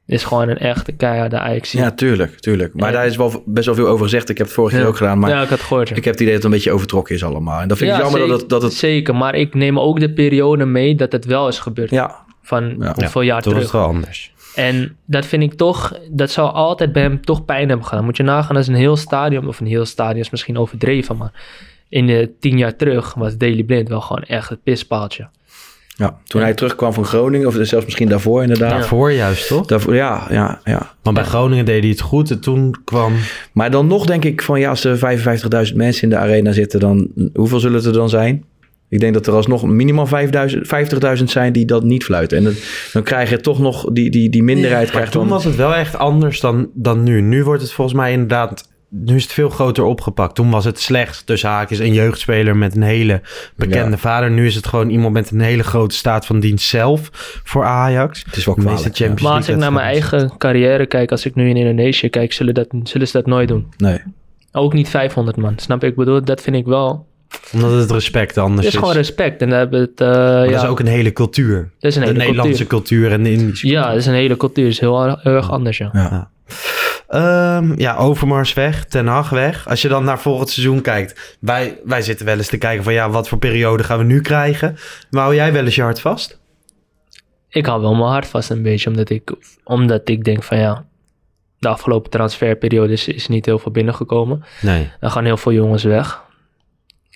[0.07, 1.71] Is gewoon een echte keiharde Ajax.
[1.71, 2.73] Ja, tuurlijk, tuurlijk.
[2.73, 2.95] Maar Ja.
[2.97, 4.29] daar is wel best wel veel over gezegd.
[4.29, 4.87] Ik heb het vorig jaar Ja.
[4.87, 5.95] ook gedaan, maar Ja, ik had gehoord, ja.
[5.95, 7.61] ik heb het idee dat het een beetje overtrokken is allemaal.
[7.61, 8.73] En dat vind ik Ja, jammer dat zeker, het, dat het...
[8.73, 11.89] Zeker, maar ik neem ook de periode mee dat het wel is gebeurd.
[11.89, 12.25] Ja.
[12.41, 12.93] Van Ja.
[12.95, 13.71] hoeveel jaar Toen was terug.
[13.81, 14.31] het wel anders.
[14.55, 18.03] En dat vind ik toch, dat zou altijd bij hem toch pijn hebben gedaan.
[18.05, 21.31] Moet je nagaan als een heel stadion, of een heel stadion is misschien overdreven, maar
[21.89, 25.27] in de tien jaar terug was Daily Blind wel gewoon echt het pispaaltje.
[25.97, 28.69] Ja, toen hij terugkwam van Groningen, of zelfs misschien daarvoor inderdaad.
[28.69, 29.65] Daarvoor juist, toch?
[29.65, 30.93] Daarvoor, ja, ja, ja.
[31.01, 33.13] Want bij Groningen deed hij het goed en toen kwam...
[33.53, 34.97] Maar dan nog denk ik van ja, als er
[35.69, 38.43] 55.000 mensen in de arena zitten, dan hoeveel zullen het er dan zijn?
[38.89, 42.37] Ik denk dat er alsnog minimaal 5000 50.000 zijn die dat niet fluiten.
[42.37, 42.53] En dat,
[42.93, 44.83] dan krijg je toch nog die, die, die minderheid.
[44.83, 47.21] Maar krijgt toen dan, was het wel echt anders dan, dan nu.
[47.21, 48.69] Nu wordt het volgens mij inderdaad...
[48.89, 50.35] Nu is het veel groter opgepakt.
[50.35, 53.21] Toen was het slechts tussen haakjes een jeugdspeler met een hele
[53.55, 53.97] bekende Ja.
[53.97, 54.31] vader.
[54.31, 57.09] Nu is het gewoon iemand met een hele grote staat van dienst zelf
[57.43, 58.23] voor Ajax.
[58.25, 61.25] Het is wel De kwalijk, Champions Maar als ik naar mijn eigen carrière kijk, als
[61.25, 63.67] ik nu in Indonesië kijk, zullen, dat, zullen ze dat nooit doen.
[63.77, 63.99] Nee.
[64.51, 65.87] Ook niet 500 man, snap je?
[65.87, 67.05] Ik bedoel, dat vind ik wel...
[67.53, 68.73] Omdat het respect anders Het is.
[68.73, 69.41] is gewoon respect.
[69.41, 70.01] En daar hebben het...
[70.01, 71.71] eh, Maar ja, dat is ook een hele cultuur.
[71.79, 73.11] Dat is een de hele Nederlandse cultuur.
[73.11, 74.63] en de Indische Ja, dat is een hele cultuur.
[74.63, 75.89] Het is heel, heel erg anders, ja.
[75.93, 76.29] Ja.
[77.07, 79.67] Ehm, ja, Overmars weg, Ten Hag weg.
[79.67, 81.37] Als je dan naar volgend seizoen kijkt.
[81.39, 84.21] Wij, wij zitten wel eens te kijken van ja, wat voor periode gaan we nu
[84.21, 84.77] krijgen?
[85.09, 86.39] Maar hou jij wel eens je hart vast?
[87.49, 89.31] Ik hou wel mijn hart vast een beetje, omdat ik,
[89.63, 90.85] omdat ik denk van ja,
[91.59, 94.43] de afgelopen transferperiode is, is niet heel veel binnengekomen.
[94.61, 94.89] Nee.
[94.99, 96.25] Er gaan heel veel jongens weg.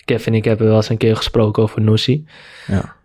[0.04, 2.26] Kevin en ik hebben wel eens een keer gesproken over Noussi.
[2.66, 2.96] Ja.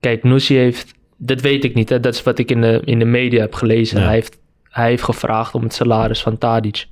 [0.00, 2.00] Kijk, Noussi heeft, dat weet ik niet, hè?
[2.00, 3.98] dat is wat ik in de, in de media heb gelezen.
[3.98, 4.04] Ja.
[4.04, 4.39] Hij, heeft,
[4.70, 6.86] hij heeft gevraagd om het salaris van Tadic.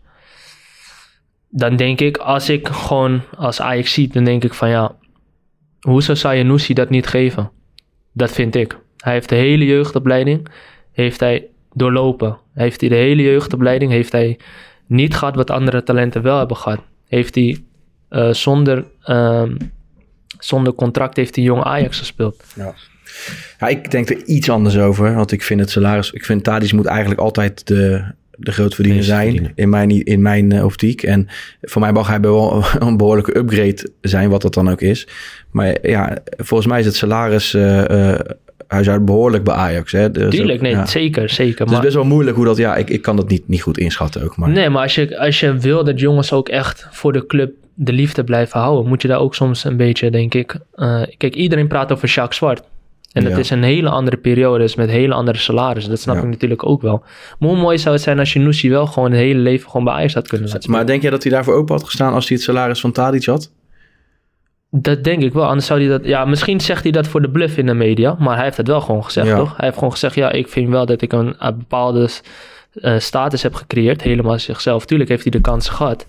[1.49, 4.97] Dan denk ik, als ik gewoon als Ajax ziet, dan denk ik van ja,
[5.81, 7.51] hoezo zou Noussi dat niet geven?
[8.12, 8.79] Dat vind ik.
[8.97, 10.49] Hij heeft de hele jeugdopleiding,
[10.93, 12.39] heeft hij doorlopen.
[12.55, 14.39] Heeft hij de hele jeugdopleiding, heeft hij
[14.87, 16.81] niet gehad wat andere talenten wel hebben gehad.
[17.09, 17.62] Heeft hij
[18.09, 19.57] eh, zonder, ehm,
[20.39, 22.45] zonder contract heeft hij jong Ajax gespeeld.
[22.55, 22.74] Ja.
[23.59, 25.14] Ja, ik denk er iets anders over.
[25.14, 26.11] Want ik vind het salaris...
[26.11, 29.52] Ik vind Tadic moet eigenlijk altijd de, de grootverdiener zijn.
[29.54, 31.02] In mijn, in mijn eh, optiek.
[31.02, 31.28] En
[31.62, 34.28] voor mij mag hij wel een behoorlijke upgrade zijn.
[34.28, 35.09] Wat dat dan ook is.
[35.50, 37.52] Maar ja, volgens mij is het salaris...
[37.52, 39.92] hij is uit behoorlijk bij Ajax.
[39.92, 40.26] Hè.
[40.26, 40.86] Is Tuurlijk, nee, ja.
[40.86, 41.64] zeker, zeker.
[41.64, 42.56] Het is best wel moeilijk hoe dat...
[42.56, 44.36] Ja, ik, ik kan dat niet, niet goed inschatten ook.
[44.36, 47.52] Maar Nee, maar als je, als je wil dat jongens ook echt voor de club
[47.80, 50.56] de liefde blijven houden, moet je daar ook soms een beetje, denk ik.
[51.16, 52.62] kijk, iedereen praat over Jacques Zwart.
[53.12, 53.38] En dat Ja.
[53.38, 55.90] is een hele andere periode, dus met hele andere salarissen.
[55.92, 56.22] Dat snap Ja.
[56.22, 57.02] ik natuurlijk ook wel.
[57.38, 59.84] Maar hoe mooi zou het zijn als je Noussi wel gewoon het hele leven gewoon
[59.84, 60.70] bij Ajax had kunnen laten?
[60.70, 63.24] Maar denk jij dat hij daarvoor open had gestaan als hij het salaris van Tadic
[63.24, 63.52] had?
[64.70, 65.44] Dat denk ik wel.
[65.46, 66.04] Anders zou hij dat.
[66.04, 68.16] Ja, misschien zegt hij dat voor de bluff in de media.
[68.18, 69.36] Maar hij heeft het wel gewoon gezegd, Ja.
[69.36, 69.48] toch?
[69.56, 72.09] Hij heeft gewoon gezegd: ja, ik vind wel dat ik een, een bepaalde
[72.72, 74.02] eh, status heb gecreëerd.
[74.02, 74.86] Helemaal zichzelf.
[74.86, 76.06] Tuurlijk heeft hij de kans gehad.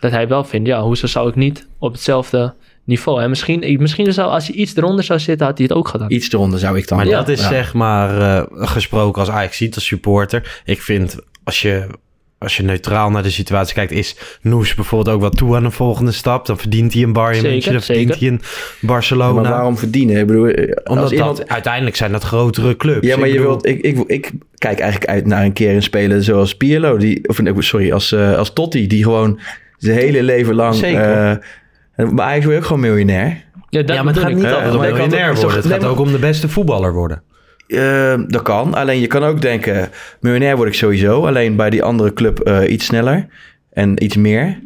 [0.00, 2.54] Dat hij wel vindt: ja, hoezo zou ik niet op hetzelfde
[2.84, 3.22] niveau.
[3.22, 6.12] En misschien, misschien zou, als hij iets eronder zou zitten, had hij het ook gedaan.
[6.12, 6.98] Iets eronder zou ik dan...
[6.98, 7.48] Maar ja, dat is ja.
[7.48, 10.62] zeg maar eh, gesproken als Ajax ziet als supporter.
[10.64, 11.86] Ik vind als je,
[12.38, 15.72] als je neutraal naar de situatie kijkt, is Noes bijvoorbeeld ook wel toe aan een
[15.72, 16.46] volgende stap.
[16.46, 18.26] Dan verdient hij een Bayern Zeker, München, dan verdient zeker.
[18.26, 19.40] hij een Barcelona.
[19.40, 20.16] Maar waarom verdienen?
[20.16, 21.36] Ik bedoel, eh, Omdat als iemand...
[21.36, 23.06] dat, uiteindelijk zijn dat grotere clubs.
[23.06, 25.82] Ja, maar Ik je wilt, ik, ik, ik kijk eigenlijk uit naar een keer een
[25.82, 29.40] speler zoals Pirlo, die, of nee, sorry, als, eh, als Totti, die gewoon
[29.78, 30.74] zijn hele leven lang.
[30.74, 31.30] Zeker.
[31.30, 31.36] eh,
[31.96, 33.44] en maar eigenlijk wil je ook gewoon miljonair.
[33.70, 34.36] Ja, dat ja, maar het gaat ik.
[34.36, 35.56] niet Eh, altijd om je kan miljonair worden.
[35.56, 37.22] Het gaat ook om de beste voetballer worden.
[37.66, 38.74] Eh, dat kan.
[38.74, 39.88] Alleen je kan ook denken,
[40.20, 41.26] miljonair word ik sowieso.
[41.26, 43.26] Alleen bij die andere club eh, iets sneller
[43.72, 44.58] en iets meer.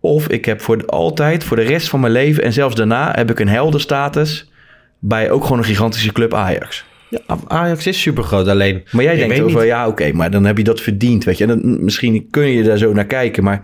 [0.00, 3.12] Of ik heb voor de- altijd, voor de rest van mijn leven en zelfs daarna,
[3.14, 4.50] heb ik een heldenstatus
[4.98, 6.84] bij ook gewoon een gigantische club Ajax.
[7.08, 8.82] Ja, Ajax is super groot, alleen...
[8.90, 9.68] Maar jij Ik denkt over, niet.
[9.68, 11.46] ja oké, maar dan heb je dat verdiend, weet je.
[11.46, 13.60] En dan, misschien kun je daar zo naar kijken, maar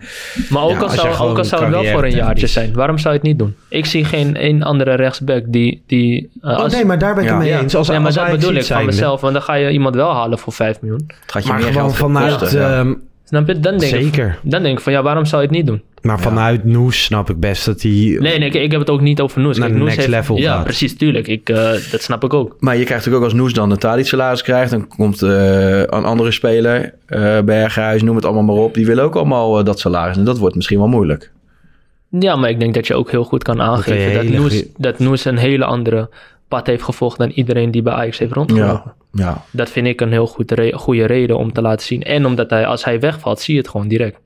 [0.49, 2.73] Maar ook Ja, al als zou, ook al zou het wel voor een jaartje zijn,
[2.73, 3.55] waarom zou je het niet doen?
[3.69, 5.83] Ik zie geen één andere rechtsback die.
[5.87, 7.35] die eh, Oh als- nee, maar daar ben ik Ja.
[7.35, 7.75] het mee ja, eens.
[7.75, 10.13] Als, ja, maar als dat bedoel ik van mezelf, want dan ga je iemand wel
[10.13, 11.03] halen voor 5 miljoen.
[11.21, 12.37] het gaat je Maar meer gewoon geld vanuit...
[12.37, 12.77] kosten, ja.
[12.79, 12.93] ehm,
[13.33, 13.59] Snap je?
[13.59, 14.27] Dan denk, Zeker.
[14.43, 15.81] Ik, dan denk ik van ja, waarom zou je het niet doen?
[16.01, 17.91] maar vanuit Noes snap ik best dat hij...
[17.91, 19.57] Nee, nee, ik, ik heb het ook niet over Noes.
[19.57, 20.63] Naar Kijk, Noes next heeft- level Ja, gaat.
[20.63, 21.27] precies, tuurlijk.
[21.27, 22.55] Ik, eh, dat snap ik ook.
[22.59, 24.71] Maar je krijgt natuurlijk ook als Noes dan een Tadic salaris krijgt.
[24.71, 28.73] Dan komt eh, een andere speler, eh Berghuis, noem het allemaal maar op.
[28.73, 30.17] Die willen ook allemaal dat salaris.
[30.17, 31.31] En dat wordt misschien wel moeilijk.
[32.09, 34.99] Ja, maar ik denk dat je ook heel goed kan aangeven dat, Noes, goeie- dat
[34.99, 36.09] Noes een hele andere
[36.55, 38.93] pad heeft gevolgd dan iedereen die bij Ajax heeft rondgelopen.
[39.11, 39.43] Ja.
[39.51, 42.03] Dat vind ik een heel goed re- goede reden om te laten zien.
[42.03, 44.19] En omdat hij, als hij wegvalt, zie je het gewoon direct.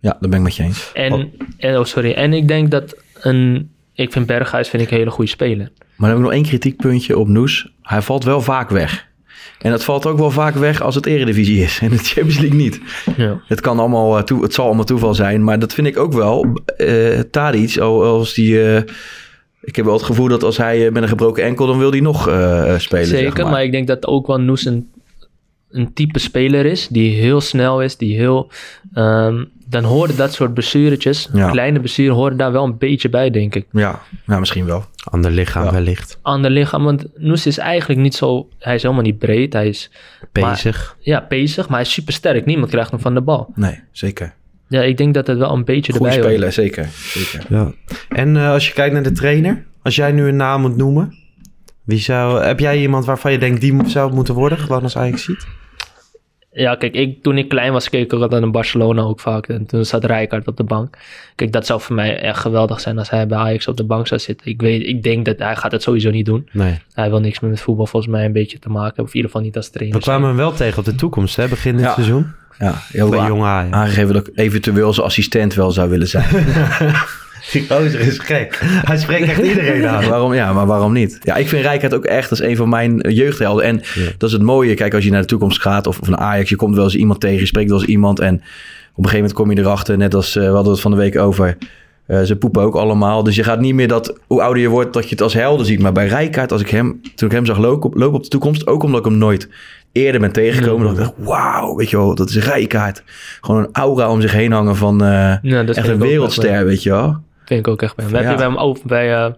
[0.00, 0.90] ja, dat ben ik met je eens.
[0.94, 2.12] En, en, oh, sorry.
[2.12, 3.70] en ik denk dat een...
[3.94, 5.70] Ik vind Berghuis vind ik een hele goede speler.
[5.78, 7.72] Maar dan heb ik nog één kritiekpuntje op Noes.
[7.82, 9.06] Hij valt wel vaak weg.
[9.58, 12.58] En dat valt ook wel vaak weg als het eredivisie is en de Champions League
[12.58, 12.80] niet.
[13.16, 13.40] Ja.
[13.46, 16.12] Het, kan allemaal, eh, toe, het zal allemaal toeval zijn, maar dat vind ik ook
[16.12, 16.60] wel.
[16.76, 18.72] eh Tadic, al- als die...
[18.74, 18.82] eh,
[19.62, 21.90] ik heb wel het gevoel dat als hij eh, met een gebroken enkel, dan wil
[21.90, 23.06] hij nog eh, spelen.
[23.06, 23.62] Zeker, zeg maar.
[23.64, 24.90] ik denk dat ook wel Noes een,
[25.70, 28.50] een type speler is die heel snel is, die heel...
[28.94, 31.50] ehm, dan horen dat soort blessuretjes, Ja.
[31.50, 33.66] kleine blessuren, horen daar wel een beetje bij, denk ik.
[33.70, 34.84] Ja, nou, misschien wel.
[35.04, 36.18] Ander lichaam wellicht.
[36.22, 38.48] Ander lichaam, want Noes is eigenlijk niet zo...
[38.58, 39.90] Hij is helemaal niet breed, hij is...
[40.32, 40.76] Bezig.
[40.96, 42.44] maar- ja, bezig, maar hij is super sterk.
[42.46, 43.52] Niemand krijgt hem van de bal.
[43.54, 44.34] Nee, zeker.
[44.72, 46.34] Ja, ik denk dat het wel een beetje Goede erbij hoort.
[46.34, 46.88] speler, zeker.
[46.92, 47.46] zeker.
[47.48, 47.72] Ja.
[48.08, 51.14] En eh, als je kijkt naar de trainer, als jij nu een naam moet noemen,
[51.84, 54.96] wie zou, heb jij iemand waarvan je denkt die moet- zou moeten worden, gewoon als
[54.96, 55.46] Ajax ziet?
[56.54, 59.48] Ja, kijk, ik, toen ik klein was, keek ik ook altijd naar Barcelona ook vaak.
[59.48, 60.96] En toen zat Rijkaard op de bank.
[61.34, 64.06] Kijk, dat zou voor mij echt geweldig zijn als hij bij Ajax op de bank
[64.06, 64.46] zou zitten.
[64.46, 66.48] Ik, weet, ik denk dat hij gaat het sowieso niet doen.
[66.52, 66.78] Nee.
[66.94, 69.04] Hij wil niks meer met voetbal volgens mij een beetje te maken hebben.
[69.04, 69.96] Of in ieder geval niet als trainer.
[69.96, 71.92] We kwamen hem wel tegen op de toekomst, hè, begin dit Ja.
[71.92, 72.32] seizoen.
[72.58, 73.74] Ja, heel Bij jonge Ajax.
[73.74, 76.26] aangegeven dat ik eventueel zijn assistent wel zou willen zijn.
[77.50, 78.58] Die gozer is gek.
[78.62, 80.08] Hij spreekt echt iedereen aan.
[80.08, 81.18] waarom, ja, maar waarom niet?
[81.22, 83.64] Ja, ik vind Rijkaard ook echt als een van mijn jeugdhelden.
[83.64, 83.82] En
[84.18, 84.74] dat is het mooie.
[84.74, 86.94] Kijk, als je naar de toekomst gaat of, of naar Ajax, je komt wel eens
[86.96, 88.20] iemand tegen, je spreekt wel eens iemand.
[88.20, 88.40] En op
[89.04, 91.18] een gegeven moment kom je erachter, net als eh, we hadden het van de week
[91.18, 91.56] over.
[92.06, 93.22] eh, ze poepen ook allemaal.
[93.22, 95.66] Dus je gaat niet meer dat, hoe ouder je wordt, dat je het als helden
[95.66, 95.80] ziet.
[95.80, 98.28] Maar bij Rijkaard, als ik hem, toen ik hem zag lopen op, lopen op de
[98.28, 99.48] toekomst, ook omdat ik hem nooit
[99.92, 103.02] eerder ben tegengekomen, dacht ik, echt, wauw, weet je wel, dat is Rijkaard.
[103.40, 106.82] Gewoon een aura om zich heen hangen van eh, Ja, dat echt een wereldster, weet
[106.82, 107.16] je wel.
[107.52, 108.14] Vind ik ook echt bij hem.
[108.14, 108.26] We Ja.
[108.28, 109.32] hebben bij hem ook bij eh,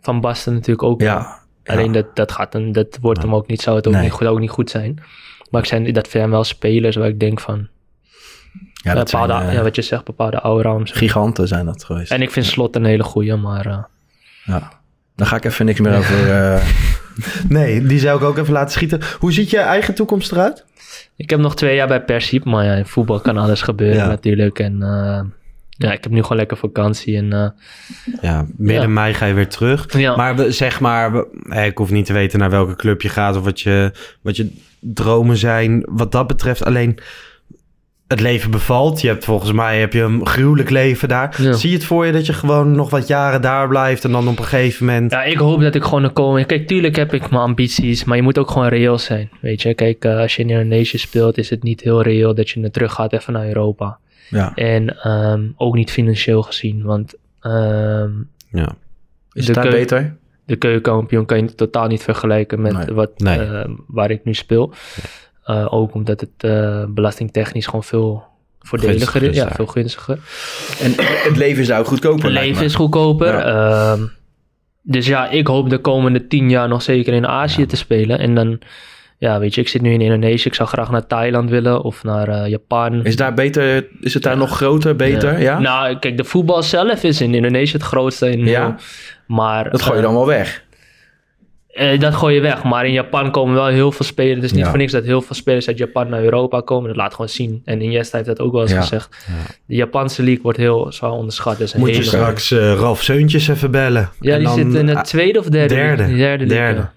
[0.00, 1.00] Van Basten natuurlijk ook.
[1.00, 4.02] Ja, Alleen dat, dat, gaat hem, dat wordt hem ook niet, zou het ook, Nee.
[4.02, 5.02] niet, goed, ook niet goed zijn.
[5.50, 7.68] Maar ik zijn, dat vind hem wel spelers waar ik denk van...
[8.82, 10.98] Ja, dat zijn, bepaalde, eh, ja, wat je zegt, bepaalde zich.
[10.98, 12.10] giganten zijn dat geweest.
[12.10, 13.66] En ik vind Slot een hele goeie, maar...
[13.66, 13.78] eh,
[14.44, 14.72] Ja.
[15.16, 16.30] Daar ga ik even niks meer over.
[16.30, 16.66] eh,
[17.48, 19.00] Nee, die zou ik ook even laten schieten.
[19.18, 20.64] Hoe ziet je eigen toekomst eruit?
[21.16, 24.06] Ik heb nog twee jaar bij Persip, maar ja, in voetbal kan alles gebeuren Ja.
[24.06, 24.58] natuurlijk.
[24.58, 25.20] En eh,
[25.76, 27.16] ja, ik heb nu gewoon lekker vakantie.
[27.16, 27.48] En, eh,
[28.20, 28.88] Ja, midden Ja.
[28.88, 29.98] mei ga je weer terug.
[29.98, 30.16] Ja.
[30.16, 33.44] Maar zeg maar, eh, ik hoef niet te weten naar welke club je gaat of
[33.44, 34.50] wat je, wat je
[34.80, 35.86] dromen zijn.
[35.90, 36.98] Wat dat betreft alleen
[38.08, 39.00] het leven bevalt.
[39.00, 41.42] Je hebt volgens mij heb je een gruwelijk leven daar.
[41.42, 41.52] Ja.
[41.52, 44.28] Zie je het voor je dat je gewoon nog wat jaren daar blijft en dan
[44.28, 45.10] op een gegeven moment...
[45.12, 46.46] ja, ik hoop dat ik gewoon een komen.
[46.46, 49.30] Kijk, tuurlijk heb ik mijn ambities, maar je moet ook gewoon reëel zijn.
[49.40, 52.50] Weet je, kijk, eh, als je in Indonesië speelt, is het niet heel reëel dat
[52.50, 53.98] je er terug gaat even naar Europa.
[54.30, 54.54] ja.
[54.54, 58.10] En ehm, ook niet financieel gezien, want ehm,
[58.50, 58.74] Ja.
[59.32, 60.16] Is het daar beter?
[60.46, 62.94] de keukenkampioen kan je totaal niet vergelijken met Nee.
[62.94, 63.38] wat, Nee.
[63.40, 64.72] eh, waar ik nu speel.
[65.44, 68.24] Eh, ook omdat het eh, belastingtechnisch gewoon veel
[68.60, 69.36] voordeliger is.
[69.36, 70.18] Ja, veel gunstiger.
[70.80, 72.24] En het leven is ook goedkoper.
[72.24, 73.26] Het leven is goedkoper.
[73.26, 73.92] Ja.
[73.92, 74.02] Ehm,
[74.82, 78.18] dus ja, ik hoop de komende tien jaar nog zeker in Azië te spelen.
[78.18, 78.58] En dan,
[79.18, 80.48] ja, weet je, ik zit nu in Indonesië.
[80.48, 83.04] Ik zou graag naar Thailand willen of naar eh, Japan.
[83.04, 85.40] Is, daar beter, is het daar nog groter, beter?
[85.40, 85.58] Ja.
[85.58, 88.30] Nou, kijk, de voetbal zelf is in Indonesië het grootste.
[88.30, 88.60] In Ja.
[88.66, 88.74] heel-
[89.26, 90.63] maar, dat gooi je dan wel weg.
[91.74, 92.64] Eh, dat gooi je weg.
[92.64, 94.34] Maar in Japan komen wel heel veel spelers.
[94.34, 94.68] Het is niet Ja.
[94.68, 96.88] voor niks dat heel veel spelers uit Japan naar Europa komen.
[96.88, 97.62] Dat laat gewoon zien.
[97.64, 98.80] En Iniesta heeft dat ook wel eens Ja.
[98.80, 99.26] gezegd.
[99.66, 101.58] De Japanse league wordt heel zwaar onderschat.
[101.58, 104.10] Dus een Moet je straks eh, Ralf Seuntjes even bellen.
[104.20, 105.74] Ja, En die dan- zit in ah, het tweede of derde?
[106.16, 106.46] derde.
[106.46, 106.88] Derde.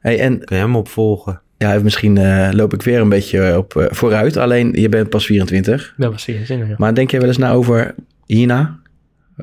[0.00, 1.40] Hey, en Kun je hem opvolgen?
[1.58, 4.36] ja, misschien eh, loop ik weer een beetje op, vooruit.
[4.36, 5.94] Alleen, je bent pas 24.
[5.96, 6.74] Dat was geen zin in, ja.
[6.78, 7.94] Maar denk jij wel eens na over
[8.26, 8.78] hierna?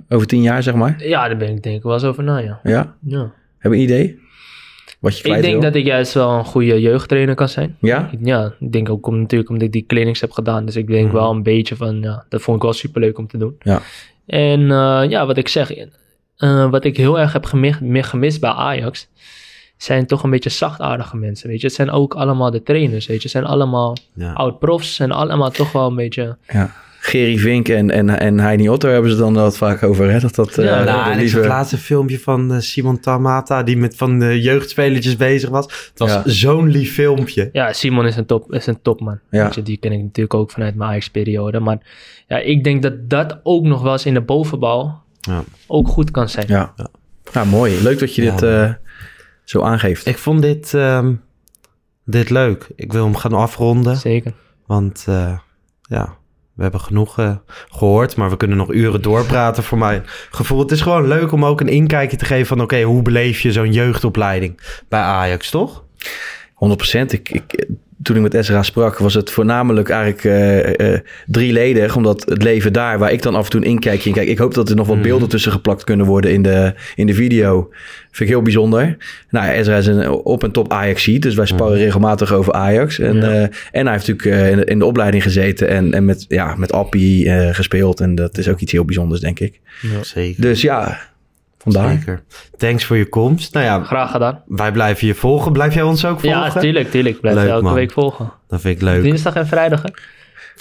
[0.10, 0.96] Over tien jaar, zeg maar?
[0.98, 2.60] Ja, daar ben ik denk ik wel eens over na, ja.
[2.64, 2.96] Ja?
[3.06, 3.32] ja.
[3.58, 4.20] Heb je een idee?
[5.02, 5.62] Wat je Ik denk wil?
[5.62, 7.78] dat ik juist wel een goede jeugdtrainer kan zijn.
[7.80, 8.10] Ja?
[8.12, 10.66] Ik- Ja, ik denk ook om, natuurlijk omdat ik die clinics heb gedaan.
[10.66, 11.16] Dus ik denk Mhm.
[11.16, 13.56] wel een beetje van, ja, dat vond ik wel superleuk om te doen.
[13.60, 13.82] Ja.
[14.26, 15.72] En eh, ja, wat ik zeg,
[16.38, 17.80] eh, wat ik heel erg heb gemist,
[18.10, 19.08] gemist bij Ajax,
[19.78, 21.68] zijn toch een beetje zachtaardige mensen, weet je.
[21.68, 23.22] Het zijn ook allemaal de trainers, weet je.
[23.24, 24.34] Het zijn allemaal Ja.
[24.34, 26.38] oud-profs, zijn allemaal toch wel een beetje...
[26.48, 26.72] ja.
[27.04, 30.12] Gerry Vink en, en, en Heini Otto hebben ze dan wat vaak over.
[30.12, 30.20] Hè?
[30.20, 33.00] Dat dat, eh, Ja, de Nou, en lieve- zag laatst een filmpje van eh, Simon
[33.00, 33.64] Tamata...
[33.64, 35.64] die met van de jeugdspelertjes bezig was.
[35.66, 36.22] Het was Ja.
[36.26, 37.50] zo'n lief filmpje.
[37.52, 39.20] Ja, Simon is een, top, is een topman.
[39.30, 39.52] Ja.
[39.56, 41.60] Je, die ken ik natuurlijk ook vanuit mijn Ajax-periode.
[41.60, 41.78] Maar
[42.28, 45.44] ja, ik denk dat dat ook nog wel eens in de bovenbouw Ja.
[45.68, 46.46] ook goed kan zijn.
[46.48, 46.74] Ja.
[47.34, 47.82] Nou, mooi.
[47.84, 48.32] Leuk dat je Ja.
[48.32, 48.72] dit eh,
[49.44, 50.06] zo aangeeft.
[50.06, 51.14] Ik vond dit, ehm,
[52.06, 52.68] dit leuk.
[52.76, 53.96] Ik wil hem gaan afronden.
[53.98, 54.34] Zeker.
[54.66, 55.38] Want eh,
[55.82, 56.20] ja,
[56.62, 57.36] we hebben genoeg eh,
[57.70, 60.60] gehoord, maar we kunnen nog uren doorpraten voor mijn gevoel.
[60.60, 62.62] Het is gewoon leuk om ook een inkijkje te geven van...
[62.62, 64.60] oké, hoe beleef je zo'n jeugdopleiding
[64.90, 65.84] bij Ajax, toch?
[66.54, 67.66] 100 Ik, ik,
[68.04, 71.96] toen ik met Ezra sprak, was het voornamelijk eigenlijk eh, eh, drieledig.
[71.96, 74.28] Omdat het leven daar, waar ik dan af en toe een inkijkje in kijk.
[74.28, 75.06] Ik hoop dat er nog wat Mhm.
[75.06, 77.70] beelden tussen geplakt kunnen worden in de, in de video.
[78.12, 78.98] Vind ik heel bijzonder.
[79.30, 83.00] Nou, Ezra is een op- en top ajax dus wij sparren regelmatig over Ajax.
[83.00, 83.26] En, Mhm.
[83.26, 83.32] Ja.
[83.32, 83.42] eh,
[83.72, 86.72] en hij heeft natuurlijk in, de- in de opleiding gezeten en, en met, ja, met
[86.72, 88.00] Appie gespeeld.
[88.00, 89.60] En dat is ook iets heel bijzonders, denk ik.
[90.02, 90.42] Zeker.
[90.42, 91.00] Dus ja,
[91.62, 91.90] vandaar.
[91.98, 92.24] Zeker.
[92.58, 93.54] Thanks voor je komst.
[93.54, 94.42] Nou ja, Graag gedaan.
[94.48, 95.52] wij blijven je volgen.
[95.52, 96.40] Blijf jij ons ook volgen?
[96.40, 97.22] Ja, tuurlijk, tuurlijk.
[97.22, 97.74] Blijf Leuk, je elke man.
[97.74, 98.32] week volgen.
[98.48, 99.02] Dat vind ik leuk.
[99.04, 99.90] Dinsdag en vrijdag, hè?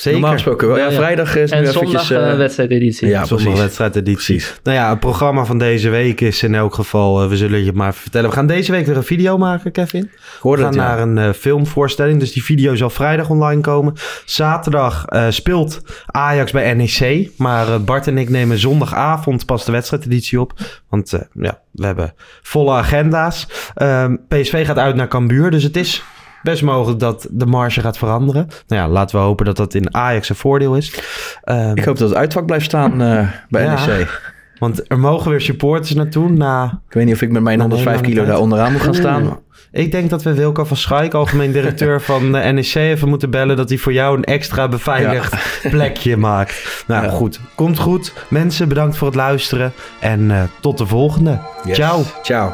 [0.00, 0.18] Zeker.
[0.20, 0.76] Normaal gesproken wel.
[0.76, 0.96] Ja, Ja, ja.
[0.96, 2.10] vrijdag is En nu zondag eventjes...
[2.18, 3.08] eh, eh, wedstrijdeditie.
[3.08, 3.62] ja, Zondag precies.
[3.62, 4.36] wedstrijdeditie.
[4.36, 4.60] Precies.
[4.62, 7.66] Nou ja, het programma van deze week is in elk geval, eh, we zullen je
[7.66, 8.28] het maar vertellen.
[8.28, 10.02] We gaan deze week weer een video maken, Kevin.
[10.02, 10.94] Ik hoorde We gaan het, ja.
[10.96, 13.94] naar een eh, filmvoorstelling, dus die video zal vrijdag online komen.
[14.24, 20.40] Zaterdag eh, speelt Ajax bij NEC, maar Bart en ik nemen zondagavond pas de wedstrijdeditie
[20.40, 20.52] op.
[20.88, 23.46] Want eh, ja, we hebben volle agenda's.
[23.74, 26.02] Ehm, PSV gaat uit naar Cambuur, dus het is
[26.42, 28.46] best mogelijk dat de marge gaat veranderen.
[28.66, 31.00] Nou ja, laten we hopen dat dat in Ajax een voordeel is.
[31.44, 33.86] Ehm, Ik hoop dat het uitvak blijft staan eh, bij Ja.
[33.86, 34.32] NEC.
[34.58, 37.70] want er mogen weer supporters naartoe na Ik weet niet of ik met mijn Nou,
[37.70, 39.38] 105 nee, kilo daar onderaan moet gaan staan.
[39.72, 43.56] Ik denk dat we Wilco van Schaik, algemeen directeur van de NEC, even moeten bellen
[43.56, 45.34] dat hij voor jou een extra beveiligd
[45.70, 46.84] plekje maakt.
[46.86, 47.10] Nou Ja.
[47.10, 48.12] goed, komt goed.
[48.28, 51.38] Mensen, bedankt voor het luisteren en eh, tot de volgende.
[51.64, 51.76] Yes.
[51.76, 52.02] Ciao.
[52.22, 52.52] Ciao.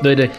[0.00, 0.30] Doei, doei.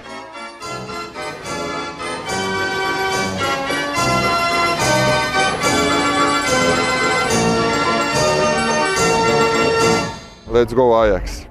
[10.49, 11.49] Let's go Ajax.